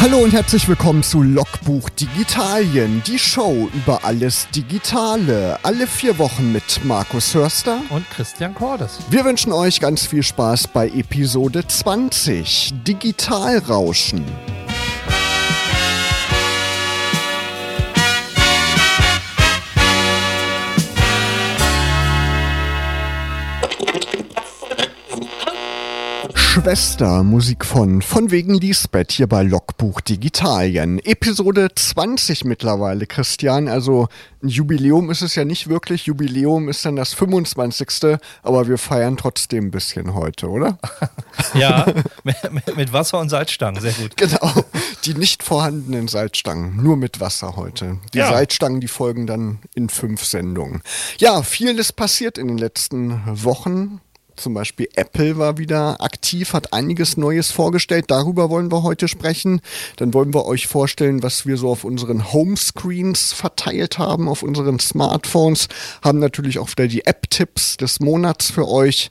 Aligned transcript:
Hallo 0.00 0.20
und 0.20 0.32
herzlich 0.32 0.66
willkommen 0.66 1.02
zu 1.02 1.22
Logbuch 1.22 1.90
Digitalien, 1.90 3.02
die 3.06 3.18
Show 3.18 3.68
über 3.74 4.02
alles 4.02 4.48
Digitale. 4.48 5.58
Alle 5.62 5.86
vier 5.86 6.16
Wochen 6.16 6.52
mit 6.52 6.82
Markus 6.86 7.34
Hörster 7.34 7.82
und 7.90 8.08
Christian 8.08 8.54
Cordes. 8.54 8.98
Wir 9.10 9.26
wünschen 9.26 9.52
euch 9.52 9.78
ganz 9.78 10.06
viel 10.06 10.22
Spaß 10.22 10.68
bei 10.68 10.88
Episode 10.88 11.66
20 11.68 12.72
Digitalrauschen. 12.88 14.24
Schwester, 26.62 27.22
Musik 27.22 27.64
von 27.64 28.02
Von 28.02 28.30
wegen 28.30 28.52
Lisbeth 28.52 29.12
hier 29.12 29.26
bei 29.26 29.42
Logbuch 29.42 30.02
Digitalien. 30.02 30.98
Episode 30.98 31.68
20 31.74 32.44
mittlerweile, 32.44 33.06
Christian. 33.06 33.66
Also 33.66 34.08
ein 34.42 34.48
Jubiläum 34.48 35.10
ist 35.10 35.22
es 35.22 35.34
ja 35.36 35.46
nicht 35.46 35.70
wirklich. 35.70 36.04
Jubiläum 36.04 36.68
ist 36.68 36.84
dann 36.84 36.96
das 36.96 37.14
25. 37.14 38.18
Aber 38.42 38.68
wir 38.68 38.76
feiern 38.76 39.16
trotzdem 39.16 39.68
ein 39.68 39.70
bisschen 39.70 40.12
heute, 40.12 40.50
oder? 40.50 40.78
ja, 41.54 41.86
mit, 42.76 42.92
Wasser 42.92 43.20
und 43.20 43.30
Salzstangen, 43.30 43.80
sehr 43.80 43.92
gut. 43.92 44.18
Genau, 44.18 44.52
die 45.06 45.14
nicht 45.14 45.42
vorhandenen 45.42 46.08
Salzstangen, 46.08 46.76
nur 46.76 46.98
mit 46.98 47.20
Wasser 47.20 47.56
heute. 47.56 47.96
Die 48.12 48.18
ja. 48.18 48.28
Salzstangen, 48.28 48.82
die 48.82 48.88
folgen 48.88 49.26
dann 49.26 49.60
in 49.74 49.88
fünf 49.88 50.26
Sendungen. 50.26 50.82
Ja, 51.20 51.42
viel 51.42 51.78
ist 51.78 51.94
passiert 51.94 52.36
in 52.36 52.48
den 52.48 52.58
letzten 52.58 53.22
Wochen 53.26 54.02
zum 54.40 54.54
Beispiel 54.54 54.88
Apple 54.96 55.38
war 55.38 55.58
wieder 55.58 56.00
aktiv, 56.00 56.52
hat 56.52 56.72
einiges 56.72 57.16
Neues 57.16 57.50
vorgestellt. 57.50 58.06
Darüber 58.08 58.50
wollen 58.50 58.72
wir 58.72 58.82
heute 58.82 59.06
sprechen. 59.06 59.60
Dann 59.96 60.14
wollen 60.14 60.34
wir 60.34 60.46
euch 60.46 60.66
vorstellen, 60.66 61.22
was 61.22 61.46
wir 61.46 61.56
so 61.56 61.70
auf 61.70 61.84
unseren 61.84 62.32
Homescreens 62.32 63.32
verteilt 63.32 63.98
haben, 63.98 64.28
auf 64.28 64.42
unseren 64.42 64.78
Smartphones. 64.78 65.68
Haben 66.02 66.18
natürlich 66.18 66.58
auch 66.58 66.70
wieder 66.70 66.88
die 66.88 67.06
App-Tipps 67.06 67.76
des 67.76 68.00
Monats 68.00 68.50
für 68.50 68.68
euch. 68.68 69.10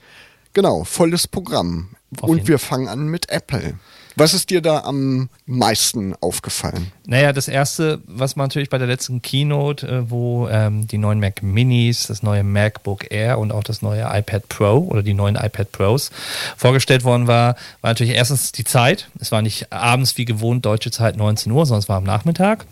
Genau, 0.53 0.83
volles 0.83 1.27
Programm. 1.27 1.89
Und 2.21 2.47
wir 2.47 2.59
fangen 2.59 2.87
an 2.87 3.07
mit 3.07 3.29
Apple. 3.29 3.75
Was 4.19 4.33
ist 4.33 4.49
dir 4.49 4.61
da 4.61 4.81
am 4.81 5.29
meisten 5.45 6.13
aufgefallen? 6.19 6.91
Naja, 7.05 7.31
das 7.31 7.47
erste, 7.47 8.01
was 8.05 8.35
man 8.35 8.47
natürlich 8.47 8.69
bei 8.69 8.77
der 8.77 8.85
letzten 8.85 9.21
Keynote, 9.21 9.87
äh, 9.87 10.09
wo 10.11 10.49
ähm, 10.49 10.87
die 10.87 10.97
neuen 10.97 11.21
Mac 11.21 11.41
Minis, 11.41 12.07
das 12.07 12.21
neue 12.21 12.43
MacBook 12.43 13.11
Air 13.13 13.39
und 13.39 13.53
auch 13.53 13.63
das 13.63 13.81
neue 13.81 14.01
iPad 14.01 14.49
Pro 14.49 14.79
oder 14.79 15.03
die 15.03 15.13
neuen 15.13 15.37
iPad 15.37 15.71
Pros 15.71 16.11
vorgestellt 16.57 17.05
worden 17.05 17.27
war, 17.27 17.55
war 17.79 17.91
natürlich 17.91 18.13
erstens 18.13 18.51
die 18.51 18.65
Zeit. 18.65 19.07
Es 19.21 19.31
war 19.31 19.41
nicht 19.41 19.71
abends 19.71 20.17
wie 20.17 20.25
gewohnt 20.25 20.65
deutsche 20.65 20.91
Zeit 20.91 21.15
19 21.15 21.49
Uhr, 21.53 21.65
sondern 21.65 21.79
es 21.79 21.87
war 21.87 21.95
am 21.95 22.03
Nachmittag. 22.03 22.65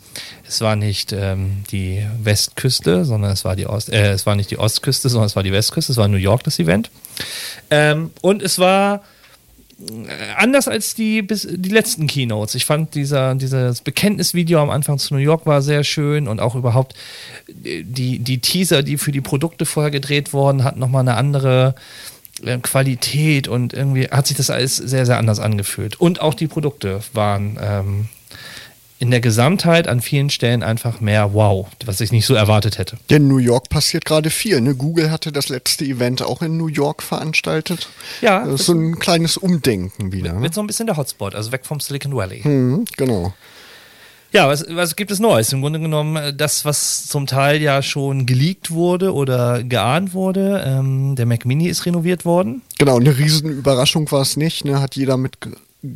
Es 0.46 0.60
war 0.60 0.76
nicht 0.76 1.14
ähm, 1.14 1.64
die 1.72 2.06
Westküste, 2.22 3.06
sondern 3.06 3.32
es 3.32 3.46
war 3.46 3.56
die 3.56 3.68
Ost, 3.68 3.90
äh, 3.90 4.12
es 4.12 4.26
war 4.26 4.36
nicht 4.36 4.52
die 4.52 4.60
Ostküste, 4.60 5.08
sondern 5.08 5.28
es 5.28 5.38
war 5.38 5.44
die 5.44 5.54
Westküste. 5.54 5.94
Es 5.94 5.98
war 5.98 6.10
New 6.10 6.18
York 6.18 6.44
das 6.44 6.60
Event. 6.60 6.92
Ähm, 7.70 8.12
und 8.22 8.42
es 8.42 8.60
war 8.60 9.02
anders 10.36 10.68
als 10.68 10.96
die, 10.96 11.22
bis, 11.22 11.48
die 11.50 11.70
letzten 11.70 12.08
Keynotes. 12.08 12.56
Ich 12.56 12.66
fand 12.66 12.96
dieser, 12.96 13.36
dieses 13.36 13.82
Bekenntnisvideo 13.82 14.60
am 14.60 14.72
Anfang 14.72 14.98
zu 14.98 15.14
New 15.14 15.20
York 15.20 15.46
war 15.46 15.62
sehr 15.62 15.84
schön 15.84 16.28
und 16.28 16.40
auch 16.40 16.56
überhaupt 16.56 16.96
die, 17.48 18.20
die 18.20 18.40
Teaser, 18.40 18.82
die 18.82 18.98
für 18.98 19.12
die 19.12 19.22
Produkte 19.22 19.66
vorher 19.66 19.92
gedreht 19.92 20.34
wurden, 20.34 20.64
hatten 20.64 20.80
nochmal 20.80 21.02
eine 21.02 21.16
andere 21.16 21.76
äh, 22.44 22.58
Qualität 22.58 23.48
und 23.48 23.74
irgendwie 23.74 24.08
hat 24.08 24.28
sich 24.28 24.38
das 24.38 24.50
alles 24.50 24.78
sehr, 24.78 25.06
sehr 25.06 25.18
anders 25.18 25.40
angefühlt. 25.40 26.00
Und 26.00 26.22
auch 26.22 26.34
die 26.34 26.48
Produkte 26.48 27.02
waren 27.14 27.60
ähm, 27.62 28.10
in 29.00 29.12
der 29.12 29.22
Gesamtheit 29.22 29.88
an 29.88 30.02
vielen 30.02 30.30
Stellen 30.30 30.64
einfach 30.64 31.02
mehr 31.02 31.34
Wow, 31.34 31.68
was 31.86 32.02
ich 32.02 32.12
nicht 32.12 32.26
so 32.26 32.34
erwartet 32.34 32.78
hätte. 32.78 32.98
Denn 33.10 33.24
in 33.24 33.28
New 33.28 33.38
York 33.38 33.70
passiert 33.70 34.06
gerade 34.06 34.30
viel. 34.30 34.60
Ne? 34.62 34.76
Google 34.76 35.12
hatte 35.12 35.32
das 35.32 35.50
letzte 35.50 35.86
Event 35.86 36.24
auch 36.24 36.42
in 36.42 36.58
New 36.58 36.68
York 36.68 37.04
veranstaltet. 37.04 37.90
Ja. 38.22 38.46
Das 38.46 38.62
ist 38.62 38.66
so 38.66 38.74
ein 38.74 38.98
kleines 38.98 39.38
Umdenken 39.38 40.12
wieder. 40.12 40.34
Wird 40.34 40.42
ne? 40.42 40.50
so 40.54 40.62
ein 40.62 40.68
bisschen 40.68 40.88
der 40.88 40.98
Hotspot, 40.98 41.36
also 41.36 41.52
weg 41.52 41.66
vom 41.66 41.80
Silicon 41.80 42.16
Valley. 42.16 42.42
Mhm, 42.48 42.86
genau. 42.98 43.34
Ja, 44.34 44.48
was, 44.48 44.66
was 44.70 44.96
gibt 44.96 45.12
es 45.12 45.20
Neues? 45.20 45.54
Im 45.54 45.62
Grunde 45.62 45.80
genommen 45.80 46.16
äh, 46.16 46.34
das, 46.34 46.66
was 46.66 47.06
zum 47.08 47.28
Teil 47.28 47.62
ja 47.62 47.82
schon 47.82 48.26
geleakt 48.26 48.72
wurde 48.72 49.14
oder 49.14 49.64
geahnt 49.64 50.14
wurde. 50.14 50.64
Ähm, 50.66 51.16
der 51.16 51.26
Mac 51.26 51.46
Mini 51.46 51.68
ist 51.68 51.86
renoviert 51.86 52.26
worden. 52.26 52.62
Genau, 52.78 52.98
eine 52.98 53.18
Riesenüberraschung 53.18 54.12
war 54.12 54.22
es 54.22 54.36
nicht. 54.38 54.66
Ne? 54.66 54.82
Hat 54.82 54.96
jeder 54.96 55.18
mit 55.18 55.38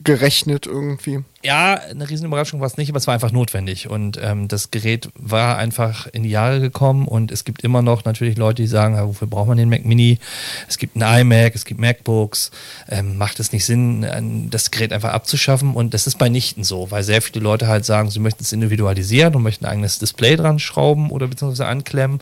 gerechnet 0.04 0.66
irgendwie 0.66 1.24
ja, 1.44 1.74
eine 1.74 2.08
Riesenüberraschung 2.08 2.60
war 2.60 2.68
es 2.68 2.78
nicht, 2.78 2.90
aber 2.90 2.98
es 2.98 3.08
war 3.08 3.14
einfach 3.14 3.32
notwendig. 3.32 3.90
Und 3.90 4.20
ähm, 4.22 4.48
das 4.48 4.72
Gerät 4.72 5.10
war 5.16 5.58
einfach 5.58 6.08
in 6.08 6.24
die 6.24 6.30
Jahre 6.30 6.60
gekommen 6.60 7.08
und 7.08 7.32
es 7.32 7.46
gibt 7.46 7.64
immer 7.64 7.82
noch 7.82 8.06
natürlich 8.06 8.38
Leute, 8.38 8.62
die 8.62 8.68
sagen, 8.68 8.96
ja, 8.96 9.08
wofür 9.08 9.28
braucht 9.28 9.48
man 9.48 9.58
den 9.58 9.70
Mac 9.70 9.84
Mini? 9.86 10.20
Es 10.68 10.78
gibt 10.78 10.96
ein 10.96 11.22
iMac, 11.22 11.56
es 11.56 11.66
gibt 11.66 11.80
MacBooks. 11.80 12.52
Ähm, 12.90 13.18
macht 13.18 13.40
es 13.40 13.52
nicht 13.52 13.66
Sinn, 13.66 14.50
das 14.52 14.72
Gerät 14.72 14.94
einfach 14.94 15.14
abzuschaffen? 15.14 15.74
Und 15.74 15.94
das 15.94 16.06
ist 16.06 16.18
bei 16.18 16.30
Nichten 16.30 16.64
so, 16.64 16.92
weil 16.92 17.04
sehr 17.04 17.22
viele 17.22 17.44
Leute 17.44 17.68
halt 17.68 17.86
sagen, 17.86 18.12
sie 18.12 18.20
möchten 18.20 18.44
es 18.44 18.54
individualisieren 18.54 19.36
und 19.36 19.44
möchten 19.44 19.66
ein 19.66 19.72
eigenes 19.72 20.00
Display 20.00 20.36
dran 20.36 20.60
schrauben 20.60 21.10
oder 21.10 21.28
beziehungsweise 21.28 21.66
anklemmen. 21.66 22.20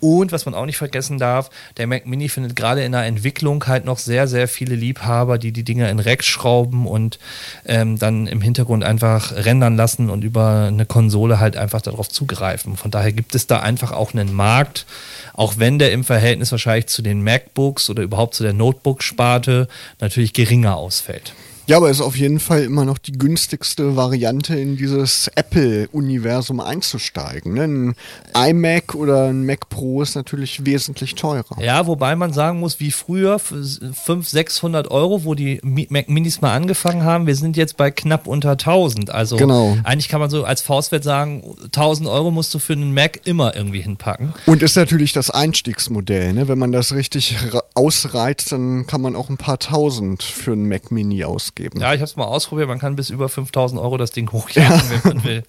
Und 0.00 0.32
was 0.32 0.46
man 0.46 0.54
auch 0.54 0.66
nicht 0.66 0.78
vergessen 0.78 1.18
darf, 1.18 1.50
der 1.76 1.86
Mac 1.86 2.06
Mini 2.06 2.28
findet 2.28 2.56
gerade 2.56 2.82
in 2.82 2.92
der 2.92 3.04
Entwicklung 3.04 3.66
halt 3.66 3.84
noch 3.84 3.98
sehr, 3.98 4.26
sehr 4.26 4.48
viele 4.48 4.74
Liebhaber, 4.74 5.38
die 5.38 5.52
die 5.52 5.64
Dinger 5.64 5.90
in 5.90 5.98
Rex 5.98 6.26
schrauben 6.26 6.86
und 6.86 7.18
ähm, 7.66 7.98
dann 7.98 8.26
im 8.26 8.40
Hintergrund 8.40 8.70
Hintergrund 8.70 8.84
einfach 8.84 9.32
rendern 9.32 9.76
lassen 9.76 10.10
und 10.10 10.22
über 10.22 10.66
eine 10.68 10.86
Konsole 10.86 11.40
halt 11.40 11.56
einfach 11.56 11.80
darauf 11.80 12.08
zugreifen. 12.08 12.76
Von 12.76 12.90
daher 12.90 13.12
gibt 13.12 13.34
es 13.34 13.46
da 13.46 13.60
einfach 13.60 13.92
auch 13.92 14.12
einen 14.12 14.32
Markt, 14.32 14.86
auch 15.34 15.54
wenn 15.56 15.78
der 15.78 15.92
im 15.92 16.04
Verhältnis 16.04 16.52
wahrscheinlich 16.52 16.86
zu 16.86 17.02
den 17.02 17.22
MacBooks 17.22 17.90
oder 17.90 18.02
überhaupt 18.02 18.34
zu 18.34 18.42
der 18.42 18.52
Notebook-Sparte 18.52 19.68
natürlich 19.98 20.32
geringer 20.32 20.76
ausfällt. 20.76 21.32
Ja, 21.70 21.76
aber 21.76 21.88
ist 21.88 22.00
auf 22.00 22.16
jeden 22.16 22.40
Fall 22.40 22.64
immer 22.64 22.84
noch 22.84 22.98
die 22.98 23.12
günstigste 23.12 23.94
Variante, 23.94 24.56
in 24.56 24.76
dieses 24.76 25.30
Apple-Universum 25.36 26.58
einzusteigen. 26.58 27.54
Ne? 27.54 27.94
Ein 28.34 28.50
iMac 28.50 28.96
oder 28.96 29.28
ein 29.28 29.46
Mac 29.46 29.68
Pro 29.68 30.02
ist 30.02 30.16
natürlich 30.16 30.66
wesentlich 30.66 31.14
teurer. 31.14 31.62
Ja, 31.62 31.86
wobei 31.86 32.16
man 32.16 32.32
sagen 32.32 32.58
muss, 32.58 32.80
wie 32.80 32.90
früher, 32.90 33.38
500, 33.38 34.26
600 34.26 34.90
Euro, 34.90 35.22
wo 35.22 35.36
die 35.36 35.60
Mac 35.62 36.08
Minis 36.08 36.40
mal 36.40 36.56
angefangen 36.56 37.04
haben, 37.04 37.28
wir 37.28 37.36
sind 37.36 37.56
jetzt 37.56 37.76
bei 37.76 37.92
knapp 37.92 38.26
unter 38.26 38.50
1000. 38.50 39.10
Also 39.10 39.36
genau. 39.36 39.78
eigentlich 39.84 40.08
kann 40.08 40.18
man 40.18 40.28
so 40.28 40.42
als 40.42 40.62
Faustwert 40.62 41.04
sagen, 41.04 41.54
1000 41.66 42.08
Euro 42.08 42.32
musst 42.32 42.52
du 42.52 42.58
für 42.58 42.72
einen 42.72 42.92
Mac 42.94 43.20
immer 43.26 43.54
irgendwie 43.54 43.80
hinpacken. 43.80 44.34
Und 44.46 44.64
ist 44.64 44.74
natürlich 44.74 45.12
das 45.12 45.30
Einstiegsmodell. 45.30 46.32
Ne? 46.32 46.48
Wenn 46.48 46.58
man 46.58 46.72
das 46.72 46.94
richtig 46.94 47.36
ausreizt, 47.74 48.50
dann 48.50 48.88
kann 48.88 49.00
man 49.00 49.14
auch 49.14 49.28
ein 49.30 49.36
paar 49.36 49.60
Tausend 49.60 50.24
für 50.24 50.50
einen 50.50 50.68
Mac 50.68 50.90
Mini 50.90 51.22
ausgeben 51.22 51.59
geben. 51.60 51.80
Ja, 51.80 51.92
ich 51.92 52.00
habe 52.00 52.08
es 52.08 52.16
mal 52.16 52.24
ausprobiert. 52.24 52.68
Man 52.68 52.78
kann 52.78 52.96
bis 52.96 53.10
über 53.10 53.28
5000 53.28 53.80
Euro 53.80 53.96
das 53.96 54.10
Ding 54.10 54.30
hochjagen, 54.32 54.76
ja. 54.76 54.90
wenn 55.04 55.16
man 55.16 55.24
will. 55.24 55.42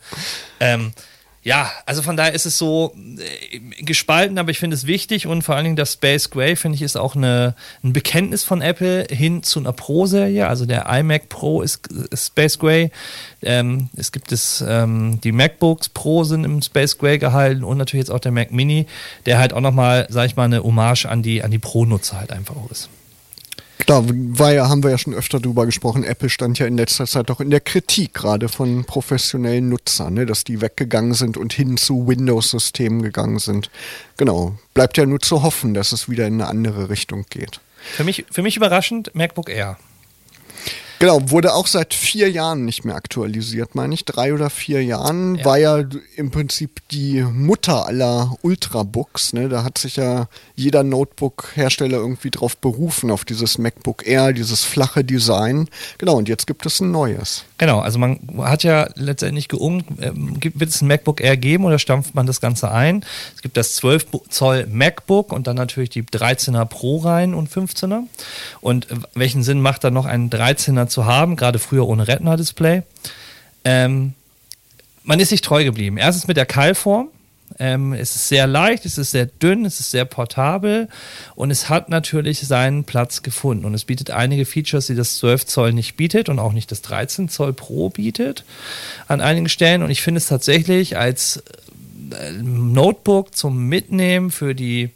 Ähm, 0.60 0.94
ja, 1.44 1.72
also 1.88 2.04
von 2.04 2.18
daher 2.18 2.34
ist 2.34 2.46
es 2.46 2.60
so 2.60 2.94
äh, 3.18 3.60
gespalten, 3.84 4.38
aber 4.38 4.52
ich 4.52 4.60
finde 4.60 4.76
es 4.76 4.86
wichtig 4.86 5.26
und 5.26 5.42
vor 5.42 5.56
allen 5.56 5.64
Dingen 5.64 5.76
das 5.76 5.94
Space 5.94 6.30
Gray, 6.30 6.56
finde 6.56 6.76
ich, 6.76 6.84
ist 6.84 6.98
auch 6.98 7.16
eine, 7.16 7.56
ein 7.84 7.94
Bekenntnis 7.94 8.44
von 8.44 8.62
Apple 8.62 9.08
hin 9.10 9.42
zu 9.42 9.60
einer 9.60 9.74
Pro-Serie. 9.74 10.48
Also 10.48 10.68
der 10.68 10.86
iMac 10.88 11.30
Pro 11.30 11.64
ist, 11.64 11.88
ist 11.88 12.28
Space 12.28 12.60
Gray. 12.60 12.92
Ähm, 13.42 13.90
es 13.96 14.12
gibt 14.12 14.32
es, 14.32 14.64
ähm, 14.68 15.20
die 15.22 15.32
MacBooks 15.32 15.90
Pro 15.90 16.26
sind 16.26 16.44
im 16.44 16.62
Space 16.62 17.00
Gray 17.00 17.18
gehalten 17.18 17.64
und 17.64 17.80
natürlich 17.80 18.04
jetzt 18.04 18.12
auch 18.12 18.20
der 18.20 18.32
Mac 18.32 18.52
Mini, 18.52 18.86
der 19.26 19.40
halt 19.40 19.54
auch 19.54 19.62
nochmal, 19.62 20.06
sag 20.10 20.28
ich 20.28 20.36
mal, 20.36 20.46
eine 20.46 20.62
Hommage 20.62 21.08
an 21.08 21.24
die, 21.24 21.44
an 21.44 21.50
die 21.50 21.60
Pro-Nutzer 21.60 22.20
halt 22.20 22.32
einfach 22.32 22.56
auch 22.56 22.70
ist. 22.70 22.90
Da 23.86 24.04
war 24.06 24.54
ja, 24.54 24.70
haben 24.70 24.84
wir 24.84 24.92
ja 24.92 24.98
schon 24.98 25.14
öfter 25.14 25.40
drüber 25.40 25.66
gesprochen. 25.66 26.04
Apple 26.04 26.30
stand 26.30 26.60
ja 26.60 26.66
in 26.66 26.78
letzter 26.78 27.08
Zeit 27.08 27.32
auch 27.32 27.40
in 27.40 27.50
der 27.50 27.62
Kritik, 27.62 28.14
gerade 28.14 28.50
von 28.50 28.86
professionellen 28.86 29.70
Nutzern, 29.70 30.14
ne, 30.14 30.26
dass 30.26 30.44
die 30.44 30.62
weggegangen 30.62 31.14
sind 31.14 31.38
und 31.38 31.54
hin 31.54 31.78
zu 31.78 32.08
Windows-Systemen 32.08 33.02
gegangen 33.02 33.40
sind. 33.40 33.70
Genau. 34.18 34.58
Bleibt 34.74 34.98
ja 34.98 35.06
nur 35.06 35.20
zu 35.20 35.44
hoffen, 35.44 35.74
dass 35.74 35.92
es 35.92 36.10
wieder 36.10 36.28
in 36.28 36.36
eine 36.36 36.48
andere 36.48 36.90
Richtung 36.90 37.26
geht. 37.30 37.60
Für 37.82 38.04
mich, 38.04 38.26
für 38.32 38.44
mich 38.44 38.58
überraschend 38.58 39.14
MacBook 39.16 39.50
Air. 39.50 39.78
Genau, 41.02 41.32
wurde 41.32 41.56
auch 41.56 41.66
seit 41.66 41.96
vier 41.96 42.30
Jahren 42.30 42.64
nicht 42.64 42.86
mehr 42.86 42.94
aktualisiert, 42.94 43.74
meine 43.74 43.96
ich. 43.96 44.06
Drei 44.06 44.36
oder 44.36 44.52
vier 44.52 44.84
Jahren 44.84 45.34
ja. 45.34 45.46
war 45.46 45.58
ja 45.58 45.84
im 46.16 46.30
Prinzip 46.30 46.80
die 46.92 47.24
Mutter 47.24 47.88
aller 47.88 48.36
Ultrabooks. 48.44 49.34
Ne? 49.34 49.50
Da 49.50 49.64
hat 49.64 49.80
sich 49.80 49.96
ja 49.96 50.28
jeder 50.54 50.84
Notebook-Hersteller 50.84 51.98
irgendwie 51.98 52.30
drauf 52.30 52.56
berufen, 52.56 53.10
auf 53.10 53.26
dieses 53.26 53.58
MacBook 53.58 54.06
Air, 54.06 54.32
dieses 54.32 54.64
flache 54.64 55.04
Design. 55.04 55.70
Genau, 55.98 56.18
und 56.18 56.30
jetzt 56.30 56.46
gibt 56.46 56.68
es 56.68 56.80
ein 56.80 56.92
neues. 56.92 57.46
Genau, 57.58 57.80
also 57.80 57.98
man 57.98 58.20
hat 58.38 58.62
ja 58.62 58.88
letztendlich 58.94 59.48
geum, 59.48 59.80
äh, 59.98 60.12
wird 60.14 60.70
es 60.70 60.84
ein 60.84 60.88
MacBook 60.88 61.20
Air 61.20 61.36
geben 61.36 61.66
oder 61.66 61.80
stampft 61.80 62.14
man 62.14 62.28
das 62.28 62.42
Ganze 62.42 62.70
ein? 62.70 63.04
Es 63.36 63.42
gibt 63.42 63.58
das 63.58 63.74
12 63.74 64.06
Zoll 64.30 64.68
MacBook 64.68 65.34
und 65.34 65.48
dann 65.48 65.56
natürlich 65.56 65.90
die 65.90 66.04
13er 66.04 66.66
Pro 66.66 66.98
rein 66.98 67.34
und 67.34 67.50
15er. 67.50 68.04
Und 68.62 68.86
welchen 69.16 69.42
Sinn 69.42 69.62
macht 69.62 69.84
dann 69.84 69.96
noch 69.96 70.06
ein 70.06 70.30
13er 70.30 70.91
zu 70.92 71.06
haben, 71.06 71.36
gerade 71.36 71.60
früher 71.60 71.88
ohne 71.88 72.08
Retina-Display. 72.08 72.84
Ähm, 73.64 74.14
man 75.04 75.20
ist 75.20 75.30
sich 75.30 75.42
treu 75.42 75.64
geblieben. 75.64 75.98
Erstens 75.98 76.28
mit 76.28 76.38
der 76.38 76.46
Keilform. 76.46 77.10
Ähm, 77.60 77.94
es 77.94 78.16
ist 78.16 78.28
sehr 78.30 78.48
leicht, 78.48 78.86
es 78.86 78.98
ist 78.98 79.12
sehr 79.12 79.26
dünn, 79.26 79.66
es 79.66 79.80
ist 79.80 79.92
sehr 79.92 80.06
portabel 80.06 80.88
und 81.36 81.52
es 81.52 81.68
hat 81.68 81.90
natürlich 81.90 82.40
seinen 82.40 82.86
Platz 82.86 83.24
gefunden. 83.24 83.66
Und 83.66 83.74
es 83.74 83.84
bietet 83.84 84.10
einige 84.10 84.46
Features, 84.46 84.88
die 84.88 84.96
das 84.96 85.18
12 85.18 85.46
Zoll 85.48 85.74
nicht 85.74 85.98
bietet 85.98 86.30
und 86.30 86.40
auch 86.40 86.54
nicht 86.54 86.72
das 86.72 86.82
13 86.82 87.30
Zoll 87.30 87.54
Pro 87.54 87.90
bietet 87.90 88.46
an 89.08 89.20
einigen 89.22 89.50
Stellen. 89.50 89.84
Und 89.84 89.92
ich 89.92 90.02
finde 90.02 90.20
es 90.20 90.28
tatsächlich 90.28 90.98
als 90.98 91.44
äh, 92.12 92.32
Notebook 92.42 93.36
zum 93.36 93.68
Mitnehmen 93.68 94.32
für 94.32 94.56
die 94.56 94.92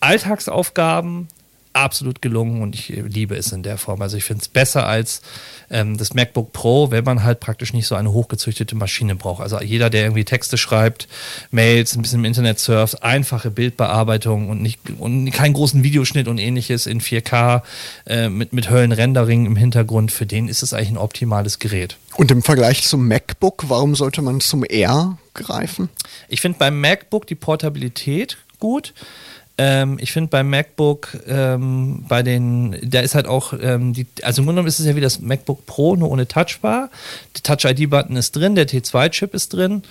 Alltagsaufgaben 0.00 1.28
absolut 1.72 2.20
gelungen 2.20 2.62
und 2.62 2.74
ich 2.74 2.88
liebe 2.88 3.36
es 3.36 3.52
in 3.52 3.62
der 3.62 3.78
Form. 3.78 4.02
Also 4.02 4.16
ich 4.16 4.24
finde 4.24 4.42
es 4.42 4.48
besser 4.48 4.86
als 4.86 5.22
ähm, 5.70 5.96
das 5.96 6.14
MacBook 6.14 6.52
Pro, 6.52 6.90
wenn 6.90 7.04
man 7.04 7.22
halt 7.22 7.40
praktisch 7.40 7.72
nicht 7.72 7.86
so 7.86 7.94
eine 7.94 8.12
hochgezüchtete 8.12 8.74
Maschine 8.74 9.14
braucht. 9.14 9.40
Also 9.40 9.60
jeder, 9.60 9.88
der 9.88 10.02
irgendwie 10.02 10.24
Texte 10.24 10.58
schreibt, 10.58 11.06
Mails, 11.50 11.94
ein 11.94 12.02
bisschen 12.02 12.20
im 12.20 12.24
Internet 12.24 12.58
surft, 12.58 13.02
einfache 13.02 13.50
Bildbearbeitung 13.50 14.48
und 14.48 14.62
nicht 14.62 14.80
und 14.98 15.30
keinen 15.30 15.52
großen 15.52 15.84
Videoschnitt 15.84 16.26
und 16.26 16.38
ähnliches 16.38 16.86
in 16.86 17.00
4K 17.00 17.62
äh, 18.06 18.28
mit, 18.28 18.52
mit 18.52 18.68
Höllenrendering 18.68 19.46
im 19.46 19.56
Hintergrund, 19.56 20.10
für 20.10 20.26
den 20.26 20.48
ist 20.48 20.62
es 20.62 20.72
eigentlich 20.72 20.90
ein 20.90 20.98
optimales 20.98 21.58
Gerät. 21.60 21.96
Und 22.16 22.30
im 22.30 22.42
Vergleich 22.42 22.82
zum 22.82 23.06
MacBook, 23.06 23.64
warum 23.68 23.94
sollte 23.94 24.22
man 24.22 24.40
zum 24.40 24.64
Air 24.68 25.18
greifen? 25.34 25.88
Ich 26.28 26.40
finde 26.40 26.58
beim 26.58 26.80
MacBook 26.80 27.26
die 27.26 27.36
Portabilität 27.36 28.38
gut. 28.58 28.92
Ähm, 29.58 29.98
ich 30.00 30.12
finde 30.12 30.30
beim 30.30 30.48
MacBook, 30.48 31.18
ähm, 31.26 32.04
bei 32.08 32.22
den, 32.22 32.78
da 32.82 33.00
ist 33.00 33.14
halt 33.14 33.26
auch, 33.26 33.52
ähm, 33.60 33.92
die, 33.92 34.06
also 34.22 34.40
im 34.40 34.46
Grunde 34.46 34.60
genommen 34.60 34.68
ist 34.68 34.80
es 34.80 34.86
ja 34.86 34.96
wie 34.96 35.00
das 35.00 35.20
MacBook 35.20 35.66
Pro, 35.66 35.96
nur 35.96 36.10
ohne 36.10 36.26
Touchbar. 36.26 36.90
Der 37.36 37.42
Touch-ID-Button 37.42 38.16
ist 38.16 38.36
drin, 38.36 38.54
der 38.54 38.66
T2-Chip 38.66 39.34
ist 39.34 39.52
drin. 39.52 39.82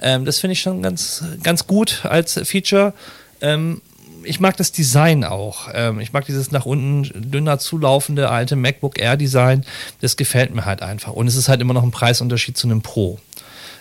Ähm, 0.00 0.24
das 0.24 0.38
finde 0.38 0.52
ich 0.52 0.60
schon 0.60 0.82
ganz, 0.82 1.24
ganz 1.42 1.66
gut 1.66 2.04
als 2.04 2.40
Feature. 2.44 2.94
Ähm, 3.40 3.82
ich 4.24 4.40
mag 4.40 4.56
das 4.56 4.72
Design 4.72 5.24
auch. 5.24 5.68
Ähm, 5.72 6.00
ich 6.00 6.12
mag 6.12 6.26
dieses 6.26 6.50
nach 6.50 6.66
unten 6.66 7.30
dünner 7.30 7.58
zulaufende 7.58 8.30
alte 8.30 8.56
MacBook 8.56 8.98
Air 8.98 9.16
Design. 9.16 9.64
Das 10.00 10.16
gefällt 10.16 10.54
mir 10.54 10.64
halt 10.64 10.82
einfach. 10.82 11.12
Und 11.12 11.26
es 11.26 11.36
ist 11.36 11.48
halt 11.48 11.60
immer 11.60 11.74
noch 11.74 11.82
ein 11.82 11.90
Preisunterschied 11.90 12.56
zu 12.56 12.66
einem 12.66 12.82
Pro. 12.82 13.18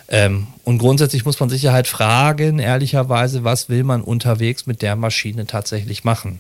Ähm, 0.10 0.48
und 0.64 0.80
grundsätzlich 0.80 1.26
muss 1.26 1.40
man 1.40 1.50
sich 1.50 1.66
halt 1.68 1.88
fragen, 1.88 2.60
ehrlicherweise, 2.60 3.44
was 3.44 3.70
will 3.70 3.84
man 3.84 4.02
unterwegs 4.02 4.66
mit 4.66 4.82
der 4.82 4.96
Maschine 4.96 5.48
tatsächlich 5.48 6.04
machen? 6.04 6.40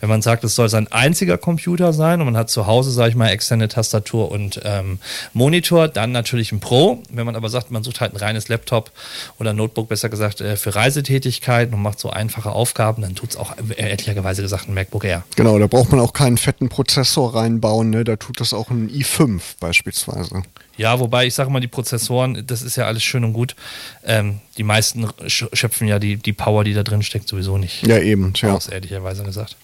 Wenn 0.00 0.08
man 0.08 0.22
sagt, 0.22 0.44
es 0.44 0.54
soll 0.54 0.68
sein 0.68 0.90
einziger 0.90 1.38
Computer 1.38 1.92
sein 1.92 2.20
und 2.20 2.26
man 2.26 2.36
hat 2.36 2.50
zu 2.50 2.66
Hause, 2.66 2.90
sage 2.90 3.10
ich 3.10 3.16
mal, 3.16 3.28
externe 3.28 3.68
Tastatur 3.68 4.30
und 4.30 4.60
ähm, 4.64 4.98
Monitor, 5.32 5.88
dann 5.88 6.12
natürlich 6.12 6.52
ein 6.52 6.60
Pro. 6.60 7.02
Wenn 7.10 7.26
man 7.26 7.36
aber 7.36 7.48
sagt, 7.48 7.70
man 7.70 7.82
sucht 7.82 8.00
halt 8.00 8.14
ein 8.14 8.18
reines 8.18 8.48
Laptop 8.48 8.92
oder 9.38 9.52
Notebook, 9.52 9.88
besser 9.88 10.08
gesagt, 10.08 10.40
äh, 10.40 10.56
für 10.56 10.74
Reisetätigkeiten 10.74 11.74
und 11.74 11.82
macht 11.82 11.98
so 11.98 12.10
einfache 12.10 12.52
Aufgaben, 12.52 13.02
dann 13.02 13.14
tut 13.14 13.30
es 13.30 13.36
auch 13.36 13.54
äh, 13.76 13.90
ehrlicherweise 13.90 14.42
gesagt 14.42 14.68
ein 14.68 14.74
MacBook 14.74 15.04
Air. 15.04 15.22
Genau, 15.36 15.58
da 15.58 15.66
braucht 15.66 15.90
man 15.90 16.00
auch 16.00 16.12
keinen 16.12 16.38
fetten 16.38 16.68
Prozessor 16.68 17.34
reinbauen, 17.34 17.90
ne? 17.90 18.04
da 18.04 18.16
tut 18.16 18.40
das 18.40 18.52
auch 18.52 18.70
ein 18.70 18.90
i5 18.90 19.40
beispielsweise. 19.60 20.42
Ja, 20.76 21.00
wobei 21.00 21.26
ich 21.26 21.34
sage 21.34 21.50
mal, 21.50 21.60
die 21.60 21.68
Prozessoren, 21.68 22.46
das 22.46 22.62
ist 22.62 22.76
ja 22.76 22.86
alles 22.86 23.02
schön 23.02 23.24
und 23.24 23.32
gut. 23.32 23.56
Ähm, 24.04 24.40
die 24.58 24.62
meisten 24.62 25.08
schöpfen 25.26 25.88
ja 25.88 25.98
die, 25.98 26.16
die 26.16 26.32
Power, 26.32 26.64
die 26.64 26.74
da 26.74 26.82
drin 26.82 27.02
steckt, 27.02 27.28
sowieso 27.28 27.58
nicht. 27.58 27.86
Ja, 27.86 27.98
eben, 27.98 28.32
ja. 28.36 28.54
Aus, 28.54 28.68
ehrlicherweise 28.68 29.24
gesagt. 29.24 29.56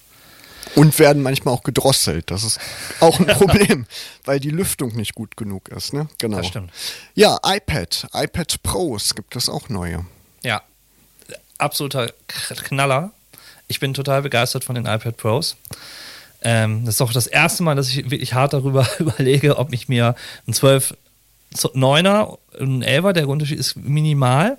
Und 0.75 0.99
werden 0.99 1.23
manchmal 1.23 1.53
auch 1.55 1.65
gedrosselt. 1.65 2.31
Das 2.31 2.45
ist 2.45 2.59
auch 3.01 3.21
ein 3.21 3.27
Problem, 3.39 3.87
weil 4.25 4.41
die 4.41 4.51
Lüftung 4.51 4.95
nicht 4.97 5.15
gut 5.15 5.37
genug 5.37 5.69
ist. 5.69 5.93
Ne? 5.93 6.09
Genau. 6.19 6.39
Das 6.39 6.47
stimmt. 6.47 6.71
Ja, 7.15 7.39
iPad, 7.45 8.07
iPad 8.15 8.63
Pros 8.63 9.15
gibt 9.15 9.37
es 9.37 9.49
auch 9.49 9.69
neue. 9.69 10.07
Ja, 10.43 10.63
absoluter 11.59 12.13
Knaller. 12.65 13.13
Ich 13.69 13.81
bin 13.81 13.95
total 13.95 14.23
begeistert 14.23 14.65
von 14.65 14.75
den 14.75 14.87
iPad 14.87 15.17
Pros. 15.17 15.57
Ähm, 16.45 16.85
das 16.85 16.97
ist 16.97 17.01
auch 17.01 17.13
das 17.13 17.27
erste 17.27 17.63
Mal, 17.63 17.77
dass 17.77 17.89
ich 17.89 18.11
wirklich 18.11 18.35
hart 18.35 18.53
darüber 18.53 18.87
überlege, 18.99 19.59
ob 19.59 19.73
ich 19.73 19.89
mir 19.89 20.15
ein 20.47 20.53
12 20.53 20.95
9er 21.57 22.39
und 22.59 22.85
11er, 22.85 23.13
der 23.13 23.29
Unterschied 23.29 23.59
ist 23.59 23.77
minimal. 23.77 24.59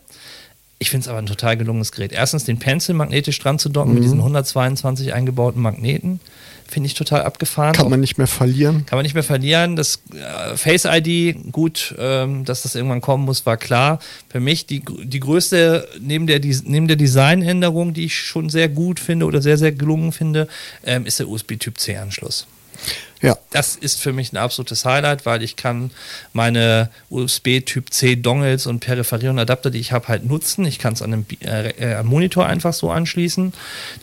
Ich 0.80 0.90
finde 0.90 1.06
es 1.06 1.08
aber 1.08 1.20
ein 1.20 1.26
total 1.28 1.56
gelungenes 1.56 1.94
Gerät. 1.94 2.12
Erstens 2.12 2.44
den 2.44 2.60
Pencil 2.60 2.94
magnetisch 2.94 3.40
dran 3.40 3.58
zu 3.58 3.70
docken 3.70 3.92
mhm. 3.92 3.96
mit 3.96 4.04
diesen 4.04 4.20
122 4.20 5.14
eingebauten 5.14 5.62
Magneten. 5.62 6.20
Finde 6.68 6.88
ich 6.88 6.94
total 6.94 7.22
abgefahren. 7.22 7.74
Kann 7.74 7.90
man 7.90 8.00
nicht 8.00 8.18
mehr 8.18 8.28
verlieren. 8.28 8.86
Kann 8.86 8.98
man 8.98 9.04
nicht 9.04 9.14
mehr 9.14 9.24
verlieren. 9.24 9.76
Das 9.76 10.02
äh, 10.14 10.58
Face 10.58 10.86
ID, 10.86 11.52
gut, 11.52 11.96
ähm, 11.98 12.46
dass 12.46 12.64
das 12.64 12.76
irgendwann 12.76 13.00
kommen 13.00 13.26
muss, 13.26 13.46
war 13.46 13.58
klar. 13.58 14.00
Für 14.30 14.40
mich 14.40 14.66
die, 14.66 14.84
die 15.04 15.20
größte, 15.20 15.88
neben 16.02 16.28
der, 16.28 16.42
neben 16.66 16.88
der 16.88 16.98
Designänderung, 16.98 17.94
die 17.94 18.06
ich 18.06 18.18
schon 18.18 18.50
sehr 18.50 18.70
gut 18.70 19.00
finde 19.00 19.26
oder 19.26 19.42
sehr, 19.42 19.58
sehr 19.58 19.72
gelungen 19.72 20.12
finde, 20.12 20.48
ähm, 20.86 21.06
ist 21.06 21.20
der 21.20 21.30
USB-Typ 21.30 21.80
C-Anschluss. 21.80 22.48
Ja. 23.24 23.38
Das 23.52 23.78
ist 23.78 24.02
für 24.02 24.12
mich 24.12 24.34
ein 24.34 24.38
absolutes 24.38 24.84
Highlight, 24.84 25.26
weil 25.26 25.44
ich 25.44 25.56
kann 25.56 25.92
meine 26.34 26.90
USB-Typ 27.10 27.92
C 27.92 28.18
Dongles 28.18 28.68
und 28.68 28.82
Peripherie 28.82 29.30
und 29.30 29.40
Adapter, 29.40 29.72
die 29.72 29.80
ich 29.80 29.94
habe, 29.94 30.10
halt 30.10 30.26
nutzen. 30.26 30.66
Ich 30.66 30.78
kann 30.78 30.94
es 30.94 31.02
an 31.02 31.14
einem 31.14 31.26
äh, 31.42 31.70
äh 31.70 32.04
Monitor 32.04 32.46
einfach 32.46 32.74
so 32.74 32.92
anschließen, 32.92 33.54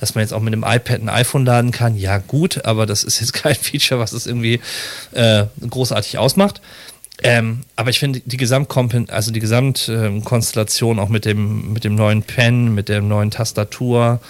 dass 0.00 0.14
man 0.14 0.22
jetzt 0.22 0.32
auch 0.32 0.40
mit 0.40 0.54
einem 0.54 0.64
iPad 0.66 1.02
ein 1.02 1.10
iPhone 1.10 1.44
laden 1.44 1.70
kann. 1.70 1.96
Ja 1.96 2.16
gut, 2.16 2.64
aber 2.64 2.86
das 2.86 3.04
ist 3.04 3.20
jetzt 3.20 3.32
kein 3.34 3.54
Feature, 3.54 4.00
was 4.00 4.12
es 4.12 4.26
irgendwie 4.26 4.58
äh, 5.12 5.44
großartig 5.68 6.16
ausmacht. 6.16 6.62
Ähm, 7.22 7.60
aber 7.76 7.90
ich 7.90 7.98
finde 7.98 8.22
die 8.24 8.38
Gesamtkompen 8.38 9.10
also 9.10 9.30
die 9.30 9.40
Gesamtkonstellation 9.40 10.98
auch 10.98 11.10
mit 11.10 11.26
dem 11.26 11.74
mit 11.74 11.84
dem 11.84 11.94
neuen 11.94 12.22
Pen, 12.22 12.74
mit 12.74 12.88
der 12.88 13.02
neuen 13.02 13.30
Tastatur, 13.30 14.20